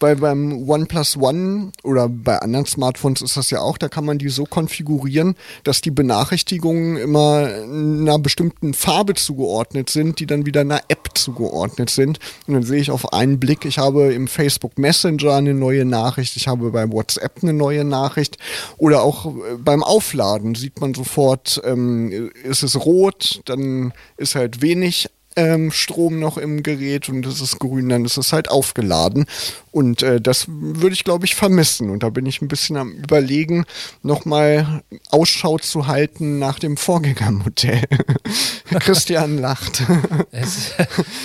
bei 0.02 0.16
beim 0.16 0.68
OnePlus 0.68 1.16
One 1.16 1.70
oder 1.84 2.08
bei 2.08 2.36
anderen 2.40 2.66
Smartphones 2.66 3.22
ist 3.22 3.36
das 3.36 3.50
ja 3.50 3.60
auch, 3.60 3.78
da 3.78 3.88
kann 3.88 4.04
man 4.04 4.18
die 4.18 4.30
so 4.30 4.44
konfigurieren, 4.44 5.36
dass 5.62 5.80
die 5.80 5.92
Benachrichtigungen 5.92 6.96
immer 6.96 7.46
einer 7.46 8.18
bestimmten 8.18 8.74
Farbe 8.74 9.14
zugeordnet 9.14 9.90
sind, 9.90 10.18
die 10.18 10.26
dann 10.26 10.44
wieder 10.44 10.62
einer 10.62 10.80
App 10.88 11.10
zugeordnet 11.14 11.88
sind. 11.88 12.18
Und 12.48 12.54
dann 12.54 12.64
sehe 12.64 12.80
ich 12.80 12.90
auf 12.90 13.12
einen 13.12 13.38
Blick, 13.38 13.64
ich 13.64 13.78
habe 13.78 14.12
im 14.12 14.26
Facebook 14.26 14.76
Messenger 14.76 15.34
eine 15.36 15.54
neue 15.54 15.84
Nachricht, 15.84 16.36
ich 16.36 16.48
habe 16.48 16.72
bei 16.72 16.90
WhatsApp 16.90 17.38
eine 17.40 17.52
neue 17.52 17.84
Nachricht 17.84 18.38
oder 18.78 19.02
auch 19.02 19.26
äh, 19.26 19.56
beim 19.56 19.84
Aufladen 19.84 20.56
sieht 20.56 20.80
man 20.80 20.94
sofort, 20.94 21.62
ähm, 21.64 22.32
ist 22.42 22.64
es 22.64 22.74
rot, 22.74 23.40
dann 23.44 23.92
ist 24.16 24.34
halt 24.34 24.62
wenig 24.62 25.08
ähm, 25.36 25.70
Strom 25.70 26.18
noch 26.18 26.38
im 26.38 26.62
Gerät 26.62 27.08
und 27.08 27.24
es 27.26 27.40
ist 27.40 27.58
grün, 27.58 27.88
dann 27.88 28.04
ist 28.04 28.16
es 28.16 28.32
halt 28.32 28.50
aufgeladen. 28.50 29.26
Und 29.70 30.02
äh, 30.02 30.20
das 30.20 30.46
würde 30.48 30.94
ich, 30.94 31.04
glaube 31.04 31.24
ich, 31.24 31.34
vermissen. 31.34 31.88
Und 31.88 32.02
da 32.02 32.10
bin 32.10 32.26
ich 32.26 32.42
ein 32.42 32.48
bisschen 32.48 32.76
am 32.76 32.92
Überlegen, 32.92 33.64
nochmal 34.02 34.82
Ausschau 35.08 35.58
zu 35.58 35.86
halten 35.86 36.38
nach 36.38 36.58
dem 36.58 36.76
Vorgängermodell. 36.76 37.82
Christian 38.80 39.38
lacht. 39.38 39.82
Es, 40.30 40.72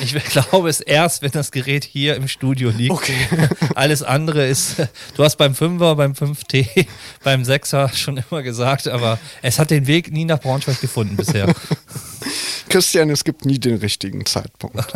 ich 0.02 0.14
glaube 0.26 0.70
es 0.70 0.82
erst, 0.82 1.22
wenn 1.22 1.32
das 1.32 1.52
Gerät 1.52 1.84
hier 1.86 2.16
im 2.16 2.28
Studio 2.28 2.70
liegt. 2.70 2.92
Okay. 2.92 3.16
Alles 3.76 4.04
andere 4.04 4.46
ist, 4.48 4.76
du 5.16 5.24
hast 5.24 5.38
beim 5.38 5.54
5er, 5.54 5.96
beim 5.96 6.12
5T, 6.12 6.86
beim 7.24 7.44
6er 7.44 7.96
schon 7.96 8.18
immer 8.18 8.44
gesagt, 8.44 8.88
aber 8.88 9.18
es 9.42 9.60
hat 9.60 9.72
den 9.72 9.88
Weg 9.88 10.12
nie 10.12 10.26
nach 10.26 10.40
Braunschweig 10.40 10.82
gefunden 10.82 11.16
bisher. 11.16 11.54
Christian, 12.70 13.10
es 13.10 13.24
gibt 13.24 13.46
nie 13.46 13.60
den 13.60 13.78
richtigen 13.78 14.26
Zeitpunkt. 14.26 14.78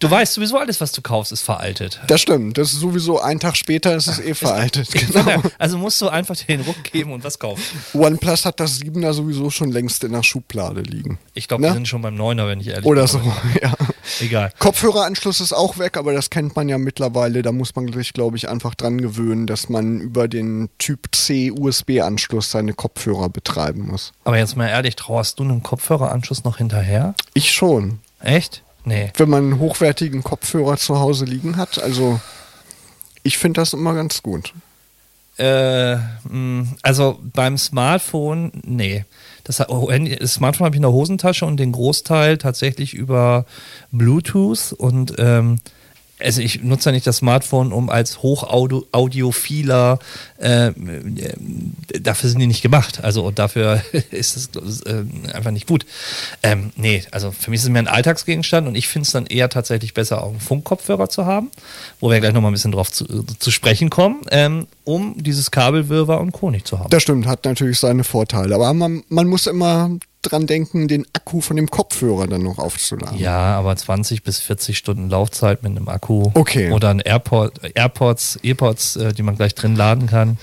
Du 0.00 0.08
weißt 0.08 0.34
sowieso 0.34 0.58
alles, 0.58 0.80
was 0.80 0.92
du 0.92 1.02
kaufst, 1.02 1.32
ist 1.32 1.40
veraltet. 1.40 2.00
Das 2.06 2.20
stimmt. 2.20 2.56
Das 2.56 2.72
ist 2.72 2.78
sowieso 2.78 3.20
ein 3.20 3.40
Tag 3.40 3.56
später 3.56 3.96
ist 3.96 4.06
es 4.06 4.20
eh 4.20 4.34
veraltet. 4.34 4.88
Genau. 4.98 5.42
Also 5.58 5.76
musst 5.78 6.00
du 6.00 6.08
einfach 6.08 6.36
den 6.36 6.60
Ruck 6.60 6.84
geben 6.84 7.12
und 7.12 7.24
was 7.24 7.38
kaufen. 7.38 7.62
OnePlus 7.94 8.44
hat 8.44 8.60
das 8.60 8.80
7er 8.80 9.12
sowieso 9.12 9.50
schon 9.50 9.72
längst 9.72 10.04
in 10.04 10.12
der 10.12 10.22
Schublade 10.22 10.82
liegen. 10.82 11.18
Ich 11.34 11.48
glaube, 11.48 11.62
ne? 11.62 11.68
wir 11.70 11.74
sind 11.74 11.88
schon 11.88 12.02
beim 12.02 12.14
9er, 12.14 12.46
wenn 12.46 12.60
ich 12.60 12.68
ehrlich 12.68 12.82
bin. 12.82 12.90
Oder 12.90 13.08
so, 13.08 13.18
ja. 13.62 13.72
Egal. 14.20 14.52
Kopfhöreranschluss 14.58 15.40
ist 15.40 15.52
auch 15.52 15.78
weg, 15.78 15.96
aber 15.96 16.12
das 16.12 16.30
kennt 16.30 16.56
man 16.56 16.68
ja 16.68 16.78
mittlerweile. 16.78 17.42
Da 17.42 17.52
muss 17.52 17.74
man 17.74 17.92
sich, 17.92 18.12
glaube 18.12 18.36
ich, 18.36 18.48
einfach 18.48 18.74
dran 18.74 19.00
gewöhnen, 19.00 19.46
dass 19.46 19.68
man 19.68 20.00
über 20.00 20.28
den 20.28 20.68
Typ 20.78 21.14
C 21.14 21.50
USB-Anschluss 21.50 22.50
seine 22.50 22.74
Kopfhörer 22.74 23.28
betreiben 23.28 23.86
muss. 23.86 24.12
Aber 24.24 24.38
jetzt 24.38 24.56
mal 24.56 24.68
ehrlich, 24.68 24.96
trauerst 24.96 25.38
du 25.38 25.44
einem 25.44 25.62
Kopfhöreranschluss 25.62 26.44
noch 26.44 26.58
hinterher? 26.58 27.14
Ich 27.34 27.52
schon. 27.52 28.00
Echt? 28.20 28.62
Nee. 28.84 29.12
Wenn 29.16 29.28
man 29.28 29.44
einen 29.44 29.58
hochwertigen 29.58 30.22
Kopfhörer 30.22 30.76
zu 30.76 30.98
Hause 30.98 31.24
liegen 31.24 31.56
hat, 31.56 31.82
also 31.82 32.20
ich 33.22 33.38
finde 33.38 33.60
das 33.60 33.72
immer 33.72 33.94
ganz 33.94 34.22
gut. 34.22 34.54
Äh, 35.38 35.96
mm, 36.28 36.76
also 36.82 37.18
beim 37.22 37.58
Smartphone, 37.58 38.52
nee. 38.64 39.04
Das, 39.44 39.56
das 39.56 40.34
Smartphone 40.34 40.66
habe 40.66 40.74
ich 40.74 40.78
in 40.78 40.82
der 40.82 40.92
Hosentasche 40.92 41.46
und 41.46 41.58
den 41.58 41.72
Großteil 41.72 42.36
tatsächlich 42.38 42.92
über 42.92 43.46
Bluetooth 43.92 44.74
und 44.76 45.14
ähm, 45.18 45.60
also 46.20 46.40
ich 46.40 46.62
nutze 46.62 46.88
ja 46.88 46.92
nicht 46.92 47.06
das 47.06 47.18
Smartphone, 47.18 47.72
um 47.72 47.90
als 47.90 48.22
hochdaudiophiler, 48.22 49.98
äh, 50.38 50.72
dafür 52.00 52.30
sind 52.30 52.40
die 52.40 52.46
nicht 52.46 52.62
gemacht. 52.62 53.02
Also 53.02 53.24
und 53.24 53.38
dafür 53.38 53.82
ist 54.10 54.36
es 54.36 54.82
äh, 54.82 55.04
einfach 55.32 55.50
nicht 55.50 55.66
gut. 55.66 55.86
Ähm, 56.42 56.72
nee, 56.76 57.04
also 57.10 57.30
für 57.30 57.50
mich 57.50 57.58
ist 57.58 57.64
es 57.64 57.70
mehr 57.70 57.82
ein 57.82 57.88
Alltagsgegenstand 57.88 58.66
und 58.66 58.74
ich 58.74 58.88
finde 58.88 59.06
es 59.06 59.12
dann 59.12 59.26
eher 59.26 59.48
tatsächlich 59.48 59.94
besser, 59.94 60.22
auch 60.22 60.30
einen 60.30 60.40
Funkkopfhörer 60.40 61.08
zu 61.08 61.26
haben, 61.26 61.50
wo 62.00 62.10
wir 62.10 62.20
gleich 62.20 62.32
nochmal 62.32 62.50
ein 62.50 62.54
bisschen 62.54 62.72
drauf 62.72 62.90
zu, 62.90 63.24
zu 63.38 63.50
sprechen 63.50 63.90
kommen, 63.90 64.22
ähm, 64.30 64.66
um 64.84 65.22
dieses 65.22 65.50
Kabelwirrwarr 65.50 66.20
und 66.20 66.32
Co. 66.32 66.50
nicht 66.50 66.66
zu 66.66 66.78
haben. 66.78 66.90
Das 66.90 67.02
stimmt, 67.02 67.26
hat 67.26 67.44
natürlich 67.44 67.78
seine 67.78 68.04
Vorteile. 68.04 68.54
Aber 68.54 68.72
man, 68.74 69.04
man 69.08 69.26
muss 69.26 69.46
immer 69.46 69.90
dran 70.22 70.46
denken, 70.46 70.88
den 70.88 71.06
Akku 71.12 71.40
von 71.40 71.56
dem 71.56 71.70
Kopfhörer 71.70 72.26
dann 72.26 72.42
noch 72.42 72.58
aufzuladen. 72.58 73.18
Ja, 73.18 73.56
aber 73.56 73.76
20 73.76 74.22
bis 74.22 74.40
40 74.40 74.76
Stunden 74.76 75.08
Laufzeit 75.08 75.62
mit 75.62 75.76
einem 75.76 75.88
Akku. 75.88 76.30
Okay. 76.34 76.72
Oder 76.72 76.90
ein 76.90 77.00
AirPod, 77.00 77.60
AirPods, 77.74 78.36
AirPods, 78.42 78.96
äh, 78.96 79.12
die 79.12 79.22
man 79.22 79.36
gleich 79.36 79.54
drin 79.54 79.76
laden 79.76 80.06
kann. 80.06 80.38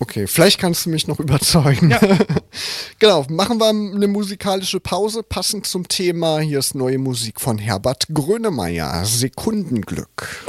Okay, 0.00 0.26
vielleicht 0.26 0.58
kannst 0.58 0.84
du 0.84 0.90
mich 0.90 1.06
noch 1.06 1.18
überzeugen. 1.20 1.90
Ja. 1.90 2.00
genau, 2.98 3.24
machen 3.28 3.58
wir 3.58 3.68
eine 3.68 4.08
musikalische 4.08 4.80
Pause, 4.80 5.22
passend 5.22 5.66
zum 5.66 5.88
Thema. 5.88 6.40
Hier 6.40 6.58
ist 6.58 6.74
neue 6.74 6.98
Musik 6.98 7.40
von 7.40 7.58
Herbert 7.58 8.06
Grönemeyer, 8.12 9.04
Sekundenglück. 9.04 10.44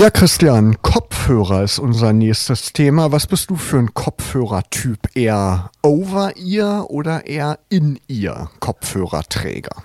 Ja, 0.00 0.08
Christian, 0.08 0.80
Kopfhörer 0.80 1.62
ist 1.62 1.78
unser 1.78 2.14
nächstes 2.14 2.72
Thema. 2.72 3.12
Was 3.12 3.26
bist 3.26 3.50
du 3.50 3.56
für 3.56 3.76
ein 3.76 3.92
Kopfhörertyp? 3.92 5.14
Eher 5.14 5.70
Over-Ear 5.82 6.88
oder 6.88 7.26
eher 7.26 7.58
In-Ear 7.68 8.50
Kopfhörerträger? 8.60 9.82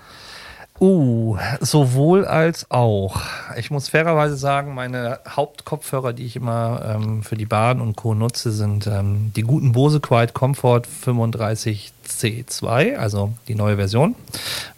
Uh, 0.80 1.36
sowohl 1.60 2.24
als 2.24 2.70
auch. 2.70 3.20
Ich 3.58 3.70
muss 3.70 3.90
fairerweise 3.90 4.38
sagen, 4.38 4.74
meine 4.74 5.18
Hauptkopfhörer, 5.28 6.14
die 6.14 6.24
ich 6.24 6.36
immer 6.36 6.96
ähm, 6.96 7.22
für 7.22 7.36
die 7.36 7.44
Bahn 7.44 7.82
und 7.82 7.96
Co. 7.96 8.14
nutze, 8.14 8.52
sind 8.52 8.86
ähm, 8.86 9.34
die 9.36 9.42
guten 9.42 9.72
Bose 9.72 10.00
Quiet 10.00 10.32
Comfort 10.32 10.84
35C2, 11.04 12.96
also 12.96 13.34
die 13.48 13.54
neue 13.54 13.76
Version 13.76 14.14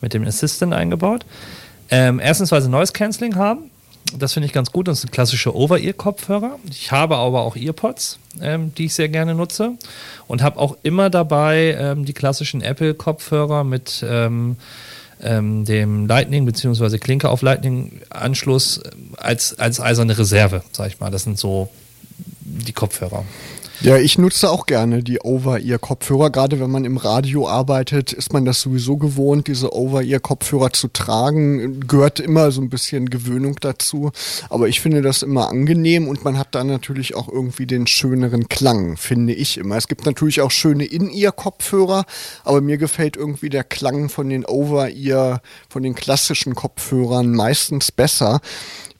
mit 0.00 0.14
dem 0.14 0.26
Assistant 0.26 0.74
eingebaut. 0.74 1.24
Ähm, 1.90 2.18
erstens, 2.18 2.50
weil 2.50 2.60
sie 2.60 2.68
Noise 2.68 2.92
Cancelling 2.92 3.36
haben. 3.36 3.70
Das 4.16 4.32
finde 4.32 4.46
ich 4.46 4.52
ganz 4.52 4.72
gut. 4.72 4.88
Das 4.88 5.02
sind 5.02 5.12
klassische 5.12 5.54
Over-Ear-Kopfhörer. 5.54 6.58
Ich 6.70 6.92
habe 6.92 7.16
aber 7.16 7.42
auch 7.42 7.56
Earpods, 7.56 8.18
ähm, 8.40 8.74
die 8.74 8.86
ich 8.86 8.94
sehr 8.94 9.08
gerne 9.08 9.34
nutze. 9.34 9.72
Und 10.26 10.42
habe 10.42 10.58
auch 10.58 10.76
immer 10.82 11.10
dabei 11.10 11.76
ähm, 11.78 12.04
die 12.04 12.14
klassischen 12.14 12.62
Apple-Kopfhörer 12.62 13.64
mit 13.64 14.04
ähm, 14.08 14.56
ähm 15.20 15.64
dem 15.64 16.06
Lightning 16.06 16.46
bzw. 16.46 16.98
Klinke 16.98 17.28
auf 17.28 17.42
Lightning-Anschluss 17.42 18.80
als, 19.16 19.58
als 19.58 19.80
eiserne 19.80 20.16
Reserve, 20.16 20.62
sag 20.72 20.88
ich 20.88 21.00
mal. 21.00 21.10
Das 21.10 21.24
sind 21.24 21.38
so 21.38 21.68
die 22.40 22.72
Kopfhörer. 22.72 23.24
Ja, 23.80 23.96
ich 23.96 24.18
nutze 24.18 24.50
auch 24.50 24.66
gerne 24.66 25.04
die 25.04 25.20
Over-Ear-Kopfhörer. 25.20 26.30
Gerade 26.30 26.58
wenn 26.58 26.70
man 26.70 26.84
im 26.84 26.96
Radio 26.96 27.48
arbeitet, 27.48 28.12
ist 28.12 28.32
man 28.32 28.44
das 28.44 28.60
sowieso 28.60 28.96
gewohnt, 28.96 29.46
diese 29.46 29.72
Over-Ear-Kopfhörer 29.72 30.72
zu 30.72 30.88
tragen. 30.88 31.86
Gehört 31.86 32.18
immer 32.18 32.50
so 32.50 32.60
ein 32.60 32.70
bisschen 32.70 33.08
Gewöhnung 33.08 33.54
dazu. 33.60 34.10
Aber 34.50 34.66
ich 34.66 34.80
finde 34.80 35.00
das 35.00 35.22
immer 35.22 35.48
angenehm 35.48 36.08
und 36.08 36.24
man 36.24 36.38
hat 36.38 36.56
da 36.56 36.64
natürlich 36.64 37.14
auch 37.14 37.28
irgendwie 37.28 37.66
den 37.66 37.86
schöneren 37.86 38.48
Klang, 38.48 38.96
finde 38.96 39.32
ich 39.32 39.58
immer. 39.58 39.76
Es 39.76 39.86
gibt 39.86 40.06
natürlich 40.06 40.40
auch 40.40 40.50
schöne 40.50 40.84
In-Ear-Kopfhörer, 40.84 42.04
aber 42.42 42.60
mir 42.60 42.78
gefällt 42.78 43.16
irgendwie 43.16 43.48
der 43.48 43.62
Klang 43.62 44.08
von 44.08 44.28
den 44.28 44.44
Over-Ear, 44.44 45.40
von 45.68 45.84
den 45.84 45.94
klassischen 45.94 46.56
Kopfhörern 46.56 47.30
meistens 47.30 47.92
besser. 47.92 48.40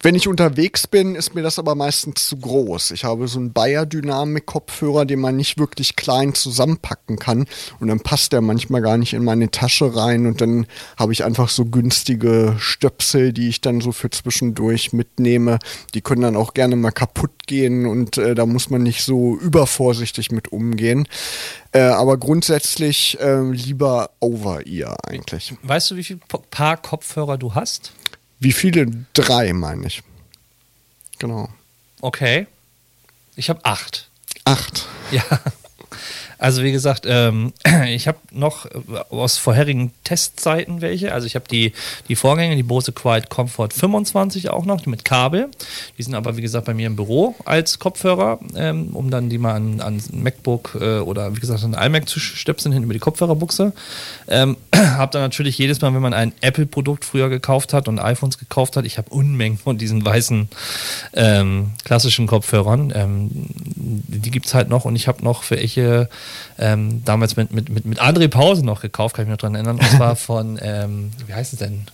Wenn 0.01 0.15
ich 0.15 0.29
unterwegs 0.29 0.87
bin, 0.87 1.17
ist 1.17 1.35
mir 1.35 1.43
das 1.43 1.59
aber 1.59 1.75
meistens 1.75 2.29
zu 2.29 2.37
groß. 2.37 2.93
Ich 2.93 3.03
habe 3.03 3.27
so 3.27 3.41
einen 3.41 3.53
Bayer 3.53 3.85
Dynamic 3.85 4.47
Kopfhörer, 4.47 5.05
den 5.05 5.19
man 5.19 5.37
nicht 5.37 5.59
wirklich 5.59 5.97
klein 5.97 6.35
zusammenpacken 6.35 7.19
kann 7.19 7.47
und 7.81 7.89
dann 7.89 7.99
passt 7.99 8.33
der 8.33 8.41
manchmal 8.41 8.81
gar 8.81 8.97
nicht 8.97 9.13
in 9.13 9.25
meine 9.25 9.51
Tasche 9.51 9.97
rein 9.97 10.27
und 10.27 10.41
dann 10.41 10.67
habe 10.97 11.13
ich 11.13 11.25
einfach 11.25 11.49
so 11.49 11.65
günstige 11.65 12.55
Stöpsel, 12.59 13.33
die 13.33 13.49
ich 13.49 13.61
dann 13.61 13.81
so 13.81 13.91
für 13.91 14.09
zwischendurch 14.11 14.93
mitnehme. 14.93 15.59
Die 15.95 16.01
können 16.01 16.23
dann 16.23 16.37
auch 16.37 16.55
gerne 16.55 16.77
mal 16.77 16.93
kaputt 16.93 17.49
gehen 17.49 17.85
und 17.85 18.19
äh, 18.19 18.37
da 18.37 18.47
muss 18.47 18.71
man 18.71 18.85
nicht 18.85 19.03
so 19.03 19.37
übervorsichtig 19.37 20.31
mit 20.31 20.53
umgehen. 20.53 21.09
Äh, 21.73 21.81
aber 21.81 22.19
grundsätzlich 22.19 23.19
äh, 23.21 23.41
lieber 23.51 24.11
Over-Ear 24.21 24.97
eigentlich. 25.09 25.55
Weißt 25.63 25.91
du, 25.91 25.97
wie 25.97 26.05
viele 26.05 26.21
Paar 26.51 26.77
Kopfhörer 26.77 27.37
du 27.37 27.57
hast? 27.57 27.93
Wie 28.41 28.53
viele? 28.53 28.87
Drei, 29.13 29.53
meine 29.53 29.87
ich. 29.87 30.03
Genau. 31.19 31.49
Okay. 32.01 32.47
Ich 33.37 33.49
habe 33.51 33.65
acht. 33.65 34.09
Acht? 34.45 34.87
Ja. 35.11 35.23
Also 36.39 36.63
wie 36.63 36.73
gesagt, 36.73 37.05
ähm, 37.07 37.53
ich 37.89 38.09
habe 38.09 38.19
noch 38.31 38.67
äh, 38.67 38.71
aus 39.11 39.39
vorherigen 39.39 39.93
Testzeiten 40.05 40.81
welche. 40.81 41.13
Also 41.13 41.27
ich 41.27 41.35
habe 41.35 41.47
die, 41.51 41.73
die 42.09 42.17
Vorgänge, 42.17 42.57
die 42.57 42.63
Bose 42.63 42.93
Quiet 42.93 43.29
Comfort 43.29 43.71
25 43.73 44.51
auch 44.51 44.65
noch 44.65 44.87
mit 44.87 45.05
Kabel. 45.05 45.49
Die 45.99 46.03
sind 46.03 46.15
aber 46.15 46.37
wie 46.37 46.43
gesagt 46.43 46.67
bei 46.67 46.75
mir 46.75 46.87
im 46.87 46.97
Büro 46.97 47.35
als 47.45 47.79
Kopfhörer, 47.79 48.41
ähm, 48.57 48.91
um 48.95 49.11
dann 49.11 49.29
die 49.29 49.39
mal 49.39 49.55
an, 49.55 49.81
an 49.81 50.03
MacBook 50.13 50.79
äh, 50.81 50.99
oder 51.01 51.35
wie 51.37 51.41
gesagt 51.41 51.63
an 51.65 51.75
iMac 51.75 52.09
zu 52.09 52.21
stöpseln 52.21 52.73
hin 52.73 52.83
über 52.83 52.95
die 52.95 53.01
Kopfhörerbuchse. 53.01 53.73
Ähm, 54.29 54.57
habe 54.75 55.13
dann 55.13 55.23
natürlich 55.23 55.59
jedes 55.59 55.81
Mal, 55.81 55.93
wenn 55.95 56.03
man 56.03 56.15
ein 56.15 56.33
Apple-Produkt 56.41 57.05
früher 57.05 57.29
gekauft 57.29 57.73
hat 57.73 57.89
und 57.89 57.99
iPhones 57.99 58.39
gekauft 58.39 58.77
hat, 58.77 58.87
ich 58.87 58.99
habe 58.99 59.11
Unmengen 59.11 59.59
von 59.59 59.79
diesen 59.79 60.05
weißen 60.05 60.49
ähm, 61.15 61.73
klassischen 61.85 62.27
Kopfhörern. 62.27 62.93
Ähm, 62.95 63.31
die 63.59 64.31
gibt 64.31 64.47
es 64.47 64.55
halt 64.55 64.69
noch 64.69 64.85
und 64.85 64.97
ich 64.97 65.09
habe 65.09 65.25
noch 65.25 65.43
für 65.43 65.59
welche 65.59 66.09
ähm, 66.59 67.05
damals 67.05 67.37
mit, 67.37 67.53
mit, 67.53 67.69
mit, 67.69 67.85
mit 67.85 68.01
André 68.01 68.29
Pause 68.29 68.65
noch 68.65 68.81
gekauft, 68.81 69.17
kann 69.17 69.25
ich 69.25 69.29
mich 69.29 69.35
noch 69.35 69.41
dran 69.41 69.55
erinnern. 69.55 69.79
Und 69.79 69.91
zwar 69.91 70.17
von, 70.17 70.59
ähm, 70.63 71.11
wie 71.27 71.35
heißt 71.35 71.53
es 71.53 71.59
denn? 71.59 71.87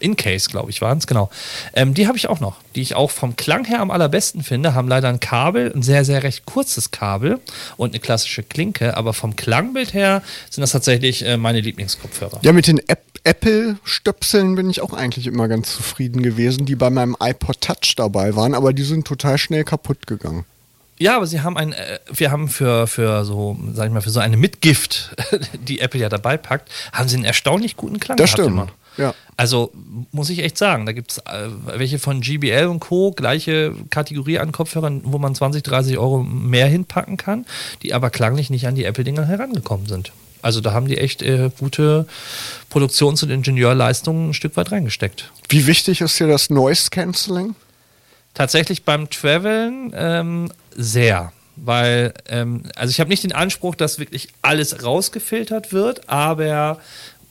Incase, 0.00 0.50
glaube 0.50 0.70
ich, 0.70 0.80
waren 0.80 0.98
es, 0.98 1.06
genau. 1.06 1.30
Ähm, 1.72 1.94
die 1.94 2.06
habe 2.06 2.18
ich 2.18 2.28
auch 2.28 2.40
noch, 2.40 2.56
die 2.74 2.82
ich 2.82 2.94
auch 2.94 3.10
vom 3.10 3.36
Klang 3.36 3.64
her 3.64 3.80
am 3.80 3.90
allerbesten 3.90 4.42
finde, 4.42 4.74
haben 4.74 4.88
leider 4.88 5.08
ein 5.08 5.20
Kabel, 5.20 5.72
ein 5.74 5.82
sehr, 5.82 6.04
sehr 6.04 6.22
recht 6.22 6.44
kurzes 6.46 6.90
Kabel 6.90 7.40
und 7.76 7.90
eine 7.90 8.00
klassische 8.00 8.42
Klinke, 8.42 8.96
aber 8.96 9.14
vom 9.14 9.36
Klangbild 9.36 9.94
her 9.94 10.22
sind 10.50 10.62
das 10.62 10.72
tatsächlich 10.72 11.24
äh, 11.24 11.36
meine 11.36 11.60
Lieblingskopfhörer. 11.60 12.40
Ja, 12.42 12.52
mit 12.52 12.66
den 12.66 12.80
Apple-Stöpseln 13.24 14.56
bin 14.56 14.68
ich 14.68 14.82
auch 14.82 14.92
eigentlich 14.92 15.26
immer 15.26 15.48
ganz 15.48 15.74
zufrieden 15.74 16.22
gewesen, 16.22 16.66
die 16.66 16.76
bei 16.76 16.90
meinem 16.90 17.16
iPod 17.20 17.60
Touch 17.60 17.94
dabei 17.96 18.36
waren, 18.36 18.54
aber 18.54 18.72
die 18.72 18.82
sind 18.82 19.06
total 19.06 19.38
schnell 19.38 19.64
kaputt 19.64 20.06
gegangen. 20.06 20.44
Ja, 20.98 21.16
aber 21.16 21.26
sie 21.26 21.40
haben 21.40 21.56
ein, 21.56 21.72
äh, 21.72 21.98
wir 22.12 22.30
haben 22.30 22.48
für, 22.48 22.86
für 22.86 23.24
so, 23.24 23.56
sag 23.72 23.86
ich 23.86 23.92
mal, 23.92 24.00
für 24.00 24.10
so 24.10 24.20
eine 24.20 24.36
Mitgift, 24.36 25.14
die 25.54 25.80
Apple 25.80 26.00
ja 26.00 26.08
dabei 26.08 26.36
packt, 26.36 26.70
haben 26.92 27.08
sie 27.08 27.16
einen 27.16 27.24
erstaunlich 27.24 27.76
guten 27.76 27.98
Klang 27.98 28.16
das. 28.16 28.30
Stimmt. 28.30 28.72
Ja. 28.96 29.12
Also 29.36 29.72
muss 30.12 30.30
ich 30.30 30.38
echt 30.44 30.56
sagen, 30.56 30.86
da 30.86 30.92
gibt 30.92 31.12
es 31.12 31.18
äh, 31.18 31.48
welche 31.66 31.98
von 31.98 32.20
GBL 32.20 32.66
und 32.66 32.78
Co., 32.78 33.10
gleiche 33.10 33.74
Kategorie 33.90 34.38
an 34.38 34.52
Kopfhörern, 34.52 35.00
wo 35.04 35.18
man 35.18 35.34
20, 35.34 35.64
30 35.64 35.98
Euro 35.98 36.22
mehr 36.22 36.68
hinpacken 36.68 37.16
kann, 37.16 37.44
die 37.82 37.92
aber 37.92 38.10
klanglich 38.10 38.50
nicht 38.50 38.68
an 38.68 38.76
die 38.76 38.84
Apple-Dinger 38.84 39.26
herangekommen 39.26 39.86
sind. 39.86 40.12
Also 40.42 40.60
da 40.60 40.72
haben 40.72 40.86
die 40.86 40.98
echt 40.98 41.22
äh, 41.22 41.50
gute 41.58 42.06
Produktions- 42.68 43.22
und 43.22 43.30
Ingenieurleistungen 43.30 44.30
ein 44.30 44.34
Stück 44.34 44.56
weit 44.56 44.70
reingesteckt. 44.70 45.32
Wie 45.48 45.66
wichtig 45.66 46.02
ist 46.02 46.18
hier 46.18 46.28
das 46.28 46.50
Noise 46.50 46.90
Cancelling? 46.90 47.56
Tatsächlich 48.34 48.84
beim 48.84 49.08
Traveln 49.10 49.92
ähm, 49.96 50.52
sehr. 50.74 51.32
Weil, 51.56 52.14
ähm, 52.28 52.64
also 52.74 52.90
ich 52.90 52.98
habe 52.98 53.10
nicht 53.10 53.22
den 53.22 53.32
Anspruch, 53.32 53.76
dass 53.76 54.00
wirklich 54.00 54.28
alles 54.42 54.82
rausgefiltert 54.82 55.72
wird, 55.72 56.08
aber 56.08 56.80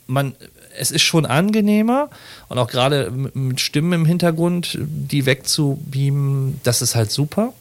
man, 0.08 0.36
es 0.78 0.92
ist 0.92 1.04
schon 1.04 1.26
angenehmer 1.26 2.10
und 2.48 2.58
auch 2.58 2.68
gerade 2.68 3.12
mit 3.12 3.60
Stimmen 3.60 3.94
im 3.94 4.06
Hintergrund, 4.06 4.78
die 4.80 5.26
wegzubeamen, 5.26 6.62
das 6.64 6.82
ist 6.82 6.96
halt 6.96 7.12
super. 7.12 7.54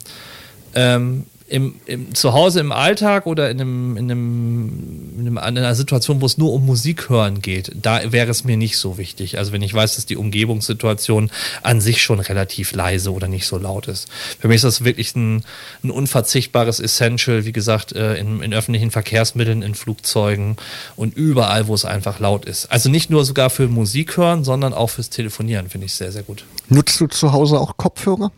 Ähm, 0.75 1.27
im, 1.53 1.75
im, 1.85 2.15
zu 2.15 2.33
Hause 2.33 2.61
im 2.61 2.73
Alltag 2.73 3.27
oder 3.27 3.51
in, 3.51 3.61
einem, 3.61 3.97
in, 3.99 4.11
einem, 4.11 5.27
in, 5.27 5.39
einer 5.39 5.75
Situation, 5.75 6.23
wo 6.23 6.27
es 6.27 6.39
nur 6.39 6.51
um 6.51 6.65
Musik 6.65 7.11
hören 7.11 7.43
geht, 7.43 7.71
da 7.75 8.11
wäre 8.11 8.31
es 8.31 8.45
mir 8.45 8.57
nicht 8.57 8.79
so 8.79 8.97
wichtig. 8.97 9.37
Also 9.37 9.53
wenn 9.53 9.61
ich 9.61 9.75
weiß, 9.75 9.97
dass 9.97 10.07
die 10.07 10.17
Umgebungssituation 10.17 11.31
an 11.63 11.83
sich 11.83 12.03
schon 12.03 12.21
relativ 12.21 12.73
leise 12.73 13.13
oder 13.13 13.29
nicht 13.29 13.47
so 13.47 13.59
laut 13.59 13.87
ist. 13.87 14.09
Für 14.41 14.49
mich 14.49 14.57
ist 14.57 14.65
das 14.65 14.85
wirklich 14.85 15.15
ein, 15.15 15.45
ein 15.85 15.91
unverzichtbares 15.91 16.81
Essential, 16.81 17.45
wie 17.45 17.53
gesagt, 17.53 17.93
äh, 17.93 18.15
in, 18.15 18.41
in 18.41 18.55
öffentlichen 18.55 18.91
Verkehrsmitteln, 18.91 19.61
in 19.61 19.75
Flugzeugen 19.75 20.57
und 20.97 21.15
überall, 21.15 21.69
wo 21.69 21.75
es 21.75 21.85
einfach 21.85 22.19
laut 22.19 22.47
ist. 22.47 22.73
Also 22.73 22.89
nicht 22.89 23.11
nur 23.11 23.27
sogar 23.27 23.51
für 23.51 23.69
Musik 23.69 24.17
hören, 24.17 24.43
sondern 24.43 24.73
auch 24.73 24.89
fürs 24.89 25.11
Telefonieren 25.11 25.69
finde 25.69 25.85
ich 25.85 25.93
sehr, 25.93 26.13
sehr 26.13 26.23
gut. 26.23 26.47
Nutzt 26.71 26.99
du 26.99 27.09
zu 27.09 27.33
Hause 27.33 27.61
auch 27.61 27.77
Kopfhörer? 27.77 28.33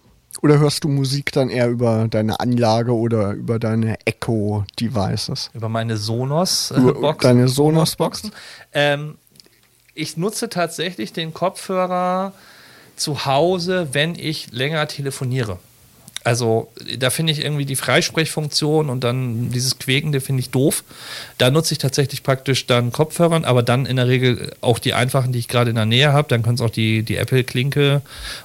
Oder 0.44 0.58
hörst 0.58 0.84
du 0.84 0.88
Musik 0.88 1.32
dann 1.32 1.48
eher 1.48 1.70
über 1.70 2.06
deine 2.06 2.38
Anlage 2.38 2.94
oder 2.94 3.32
über 3.32 3.58
deine 3.58 3.96
Echo-Devices? 4.04 5.48
Über 5.54 5.70
meine 5.70 5.96
Sonos-Boxen. 5.96 7.30
Äh, 7.30 7.32
deine 7.32 7.48
Sonos-Boxen? 7.48 8.30
Ähm, 8.74 9.16
ich 9.94 10.18
nutze 10.18 10.50
tatsächlich 10.50 11.14
den 11.14 11.32
Kopfhörer 11.32 12.34
zu 12.94 13.24
Hause, 13.24 13.88
wenn 13.92 14.16
ich 14.16 14.52
länger 14.52 14.86
telefoniere. 14.86 15.58
Also 16.24 16.72
da 16.98 17.10
finde 17.10 17.32
ich 17.32 17.44
irgendwie 17.44 17.66
die 17.66 17.76
Freisprechfunktion 17.76 18.88
und 18.88 19.04
dann 19.04 19.50
dieses 19.50 19.78
Quäkende 19.78 20.22
finde 20.22 20.40
ich 20.40 20.48
doof. 20.48 20.82
Da 21.36 21.50
nutze 21.50 21.72
ich 21.74 21.78
tatsächlich 21.78 22.22
praktisch 22.22 22.66
dann 22.66 22.92
Kopfhörern, 22.92 23.44
aber 23.44 23.62
dann 23.62 23.84
in 23.84 23.96
der 23.96 24.08
Regel 24.08 24.52
auch 24.62 24.78
die 24.78 24.94
einfachen, 24.94 25.32
die 25.32 25.38
ich 25.38 25.48
gerade 25.48 25.68
in 25.68 25.76
der 25.76 25.84
Nähe 25.84 26.14
habe. 26.14 26.26
Dann 26.28 26.42
können 26.42 26.54
es 26.54 26.62
auch 26.62 26.70
die, 26.70 27.02
die 27.02 27.16
Apple-Klinke 27.16 28.00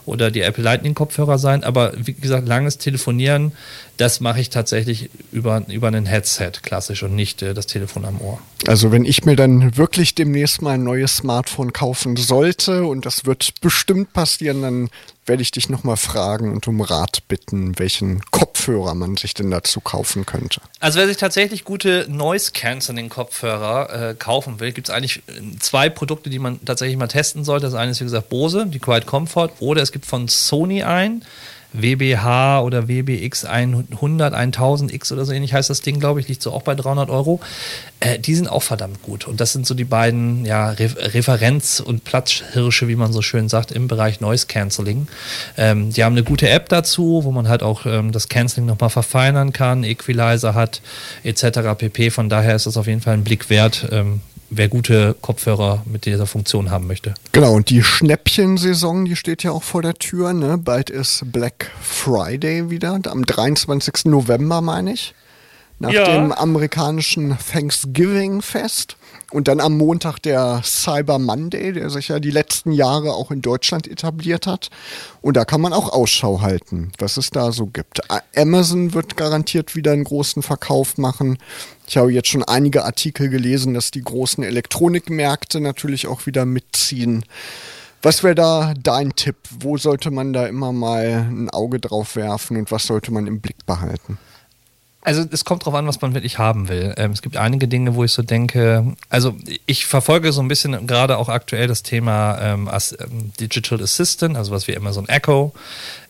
oder 0.05 0.29
die 0.29 0.41
Apple 0.41 0.63
Lightning-Kopfhörer 0.63 1.37
sein. 1.37 1.63
Aber 1.63 1.93
wie 1.95 2.13
gesagt, 2.13 2.49
langes 2.49 2.79
Telefonieren, 2.79 3.53
das 3.95 4.19
mache 4.19 4.41
ich 4.41 4.49
tatsächlich 4.49 5.09
über, 5.31 5.63
über 5.69 5.87
ein 5.87 6.05
Headset 6.05 6.51
klassisch 6.61 7.03
und 7.03 7.15
nicht 7.15 7.41
äh, 7.41 7.53
das 7.53 7.65
Telefon 7.65 8.03
am 8.03 8.19
Ohr. 8.19 8.39
Also 8.67 8.91
wenn 8.91 9.05
ich 9.05 9.23
mir 9.23 9.37
dann 9.37 9.77
wirklich 9.77 10.15
demnächst 10.15 10.61
mal 10.61 10.73
ein 10.73 10.83
neues 10.83 11.17
Smartphone 11.17 11.71
kaufen 11.71 12.17
sollte 12.17 12.85
und 12.85 13.05
das 13.05 13.25
wird 13.25 13.53
bestimmt 13.61 14.11
passieren, 14.11 14.61
dann 14.61 14.89
werde 15.29 15.41
ich 15.41 15.51
dich 15.51 15.69
nochmal 15.69 15.95
fragen 15.95 16.51
und 16.51 16.67
um 16.67 16.81
Rat 16.81 17.27
bitten, 17.29 17.79
welchen 17.79 18.21
Kopfhörer 18.31 18.95
man 18.95 19.15
sich 19.15 19.33
denn 19.33 19.51
dazu 19.51 19.79
kaufen 19.79 20.25
könnte. 20.25 20.59
Also 20.81 20.99
wer 20.99 21.07
sich 21.07 21.17
tatsächlich 21.17 21.63
gute 21.63 22.07
Noise-Canceling-Kopfhörer 22.09 24.09
äh, 24.09 24.15
kaufen 24.15 24.59
will, 24.59 24.73
gibt 24.73 24.89
es 24.89 24.93
eigentlich 24.93 25.21
äh, 25.27 25.57
zwei 25.59 25.89
Produkte, 25.89 26.29
die 26.29 26.39
man 26.39 26.63
tatsächlich 26.65 26.97
mal 26.97 27.07
testen 27.07 27.45
sollte. 27.45 27.67
Das 27.67 27.75
eine 27.75 27.91
ist 27.91 28.01
wie 28.01 28.05
gesagt 28.05 28.29
Bose, 28.29 28.65
die 28.65 28.79
Quiet 28.79 29.05
Comfort, 29.05 29.51
oder 29.59 29.81
es 29.81 29.93
gibt 29.93 30.05
von 30.05 30.27
Sony 30.27 30.83
ein, 30.83 31.23
WBH 31.73 32.61
oder 32.61 32.87
WBX 32.87 33.45
100, 33.45 34.33
1000X 34.33 35.13
oder 35.13 35.25
so 35.25 35.31
ähnlich 35.31 35.53
heißt 35.53 35.69
das 35.69 35.81
Ding, 35.81 35.99
glaube 35.99 36.19
ich, 36.19 36.27
liegt 36.27 36.41
so 36.41 36.51
auch 36.51 36.63
bei 36.63 36.75
300 36.75 37.09
Euro. 37.09 37.39
Äh, 37.99 38.17
die 38.19 38.35
sind 38.35 38.47
auch 38.47 38.63
verdammt 38.63 39.01
gut. 39.03 39.27
Und 39.27 39.39
das 39.39 39.53
sind 39.53 39.65
so 39.67 39.73
die 39.73 39.83
beiden 39.83 40.45
ja, 40.45 40.69
Re 40.71 40.89
Referenz- 41.13 41.79
und 41.79 42.03
Platzhirsche, 42.03 42.87
wie 42.87 42.95
man 42.95 43.13
so 43.13 43.21
schön 43.21 43.49
sagt, 43.49 43.71
im 43.71 43.87
Bereich 43.87 44.19
Noise 44.19 44.47
Cancelling. 44.47 45.07
Ähm, 45.57 45.91
die 45.91 46.03
haben 46.03 46.13
eine 46.13 46.23
gute 46.23 46.49
App 46.49 46.69
dazu, 46.69 47.21
wo 47.23 47.31
man 47.31 47.47
halt 47.47 47.61
auch 47.61 47.85
ähm, 47.85 48.11
das 48.11 48.29
Canceling 48.29 48.65
nochmal 48.65 48.89
verfeinern 48.89 49.53
kann, 49.53 49.83
Equalizer 49.83 50.55
hat, 50.55 50.81
etc. 51.23 51.77
pp. 51.77 52.09
Von 52.09 52.29
daher 52.29 52.55
ist 52.55 52.65
das 52.65 52.77
auf 52.77 52.87
jeden 52.87 53.01
Fall 53.01 53.13
ein 53.13 53.23
Blick 53.23 53.49
wert. 53.49 53.87
Ähm, 53.91 54.21
wer 54.49 54.67
gute 54.67 55.15
Kopfhörer 55.21 55.83
mit 55.85 56.05
dieser 56.05 56.25
Funktion 56.25 56.71
haben 56.71 56.87
möchte. 56.87 57.13
Genau, 57.31 57.53
und 57.53 57.69
die 57.69 57.83
Schnäppchensaison, 57.83 59.05
die 59.05 59.15
steht 59.15 59.43
ja 59.43 59.51
auch 59.51 59.63
vor 59.63 59.81
der 59.81 59.95
Tür. 59.95 60.33
Ne? 60.33 60.57
Bald 60.57 60.89
ist 60.89 61.23
Black 61.31 61.71
Friday 61.81 62.69
wieder, 62.69 62.99
am 63.05 63.25
23. 63.25 64.05
November, 64.05 64.61
meine 64.61 64.93
ich. 64.93 65.13
nach 65.79 65.91
ja. 65.91 66.05
dem 66.05 66.31
amerikanischen 66.31 67.37
Thanksgiving-Fest. 67.51 68.97
Und 69.31 69.47
dann 69.47 69.59
am 69.59 69.77
Montag 69.77 70.17
der 70.19 70.61
Cyber 70.63 71.19
Monday, 71.19 71.71
der 71.71 71.91
sich 71.91 72.07
ja 72.07 72.19
die 72.19 72.31
letzten 72.31 72.71
Jahre 72.71 73.13
auch 73.13 73.29
in 73.29 73.43
Deutschland 73.43 73.87
etabliert 73.87 74.47
hat. 74.47 74.69
Und 75.21 75.37
da 75.37 75.45
kann 75.45 75.61
man 75.61 75.71
auch 75.71 75.91
Ausschau 75.91 76.41
halten, 76.41 76.91
was 76.97 77.17
es 77.17 77.29
da 77.29 77.51
so 77.51 77.67
gibt. 77.67 78.01
Amazon 78.35 78.93
wird 78.95 79.17
garantiert 79.17 79.75
wieder 79.75 79.91
einen 79.91 80.03
großen 80.03 80.41
Verkauf 80.41 80.97
machen. 80.97 81.37
Ich 81.89 81.97
habe 81.97 82.13
jetzt 82.13 82.27
schon 82.27 82.43
einige 82.43 82.85
Artikel 82.85 83.29
gelesen, 83.29 83.73
dass 83.73 83.89
die 83.89 84.03
großen 84.03 84.43
Elektronikmärkte 84.43 85.59
natürlich 85.59 86.05
auch 86.05 86.27
wieder 86.27 86.45
mitziehen. 86.45 87.25
Was 88.03 88.23
wäre 88.23 88.35
da 88.35 88.75
dein 88.79 89.15
Tipp? 89.15 89.37
Wo 89.59 89.75
sollte 89.75 90.11
man 90.11 90.31
da 90.31 90.45
immer 90.45 90.71
mal 90.71 91.25
ein 91.27 91.49
Auge 91.49 91.79
drauf 91.79 92.15
werfen 92.15 92.57
und 92.57 92.71
was 92.71 92.83
sollte 92.83 93.11
man 93.11 93.25
im 93.25 93.41
Blick 93.41 93.65
behalten? 93.65 94.19
Also 95.01 95.23
es 95.31 95.45
kommt 95.45 95.63
darauf 95.63 95.75
an, 95.75 95.87
was 95.87 96.01
man 96.01 96.13
wirklich 96.13 96.39
haben 96.39 96.67
will. 96.67 96.93
Ähm, 96.97 97.11
es 97.11 97.21
gibt 97.21 97.37
einige 97.37 97.69
Dinge, 97.69 97.95
wo 97.95 98.03
ich 98.03 98.11
so 98.11 98.21
denke, 98.21 98.95
also 99.09 99.33
ich 99.65 99.85
verfolge 99.85 100.33
so 100.33 100.41
ein 100.41 100.49
bisschen 100.49 100.87
gerade 100.87 101.17
auch 101.17 101.29
aktuell 101.29 101.67
das 101.67 101.83
Thema 101.83 102.37
ähm, 102.41 102.69
ähm, 102.69 103.31
Digital 103.39 103.81
Assistant, 103.81 104.35
also 104.35 104.51
was 104.51 104.67
wie 104.67 104.75
Amazon 104.75 105.07
Echo. 105.07 105.53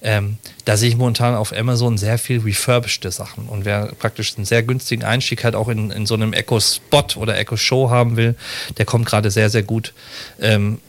Ähm, 0.02 0.38
da 0.66 0.76
sehe 0.76 0.90
ich 0.90 0.98
momentan 0.98 1.36
auf 1.36 1.54
Amazon 1.56 2.00
sehr 2.00 2.18
viel 2.18 2.40
refurbished 2.40 3.04
Sachen. 3.12 3.48
Und 3.48 3.64
wer 3.64 3.88
praktisch 4.00 4.36
einen 4.38 4.46
sehr 4.46 4.64
günstigen 4.64 5.04
Einstieg 5.04 5.44
halt 5.44 5.56
auch 5.56 5.68
in, 5.68 5.92
in 5.92 6.08
so 6.08 6.16
einem 6.16 6.34
Echo-Spot 6.34 7.06
oder 7.18 7.38
Echo-Show 7.38 7.92
haben 7.92 8.18
will, 8.18 8.36
der 8.78 8.86
kommt 8.86 9.06
gerade 9.06 9.30
sehr, 9.30 9.52
sehr 9.52 9.64
gut 9.64 9.94
ähm, 10.42 10.80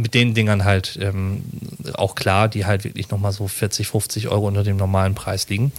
mit 0.00 0.14
den 0.14 0.34
Dingern 0.34 0.64
halt 0.64 0.98
ähm, 1.00 1.42
auch 1.94 2.14
klar, 2.14 2.48
die 2.48 2.66
halt 2.66 2.84
wirklich 2.84 3.10
nochmal 3.10 3.32
so 3.32 3.48
40, 3.48 3.88
50 3.88 4.28
Euro 4.28 4.48
unter 4.48 4.64
dem 4.64 4.76
normalen 4.76 5.14
Preis 5.14 5.48
liegen. 5.48 5.72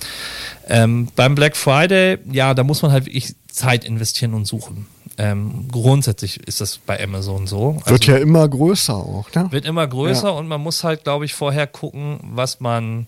Ähm, 0.68 1.08
beim 1.16 1.36
Black 1.36 1.56
Friday, 1.58 2.18
ja, 2.32 2.54
da 2.54 2.64
muss 2.64 2.82
man 2.82 2.92
halt 2.92 3.06
wirklich 3.06 3.36
Zeit 3.48 3.84
investieren 3.84 4.34
und 4.34 4.46
suchen. 4.46 4.88
Ähm, 5.18 5.68
grundsätzlich 5.72 6.48
ist 6.48 6.62
das 6.62 6.78
bei 6.78 7.02
Amazon 7.04 7.46
so. 7.46 7.78
Also 7.82 7.92
wird 7.92 8.06
ja 8.06 8.18
immer 8.18 8.48
größer 8.48 8.96
auch, 8.96 9.32
ne? 9.36 9.48
Wird 9.52 9.66
immer 9.66 9.86
größer 9.86 10.30
ja. 10.30 10.34
und 10.36 10.48
man 10.48 10.62
muss 10.62 10.84
halt, 10.84 11.04
glaube 11.04 11.26
ich, 11.26 11.34
vorher 11.34 11.68
gucken, 11.68 12.20
was 12.24 12.60
man 12.60 13.08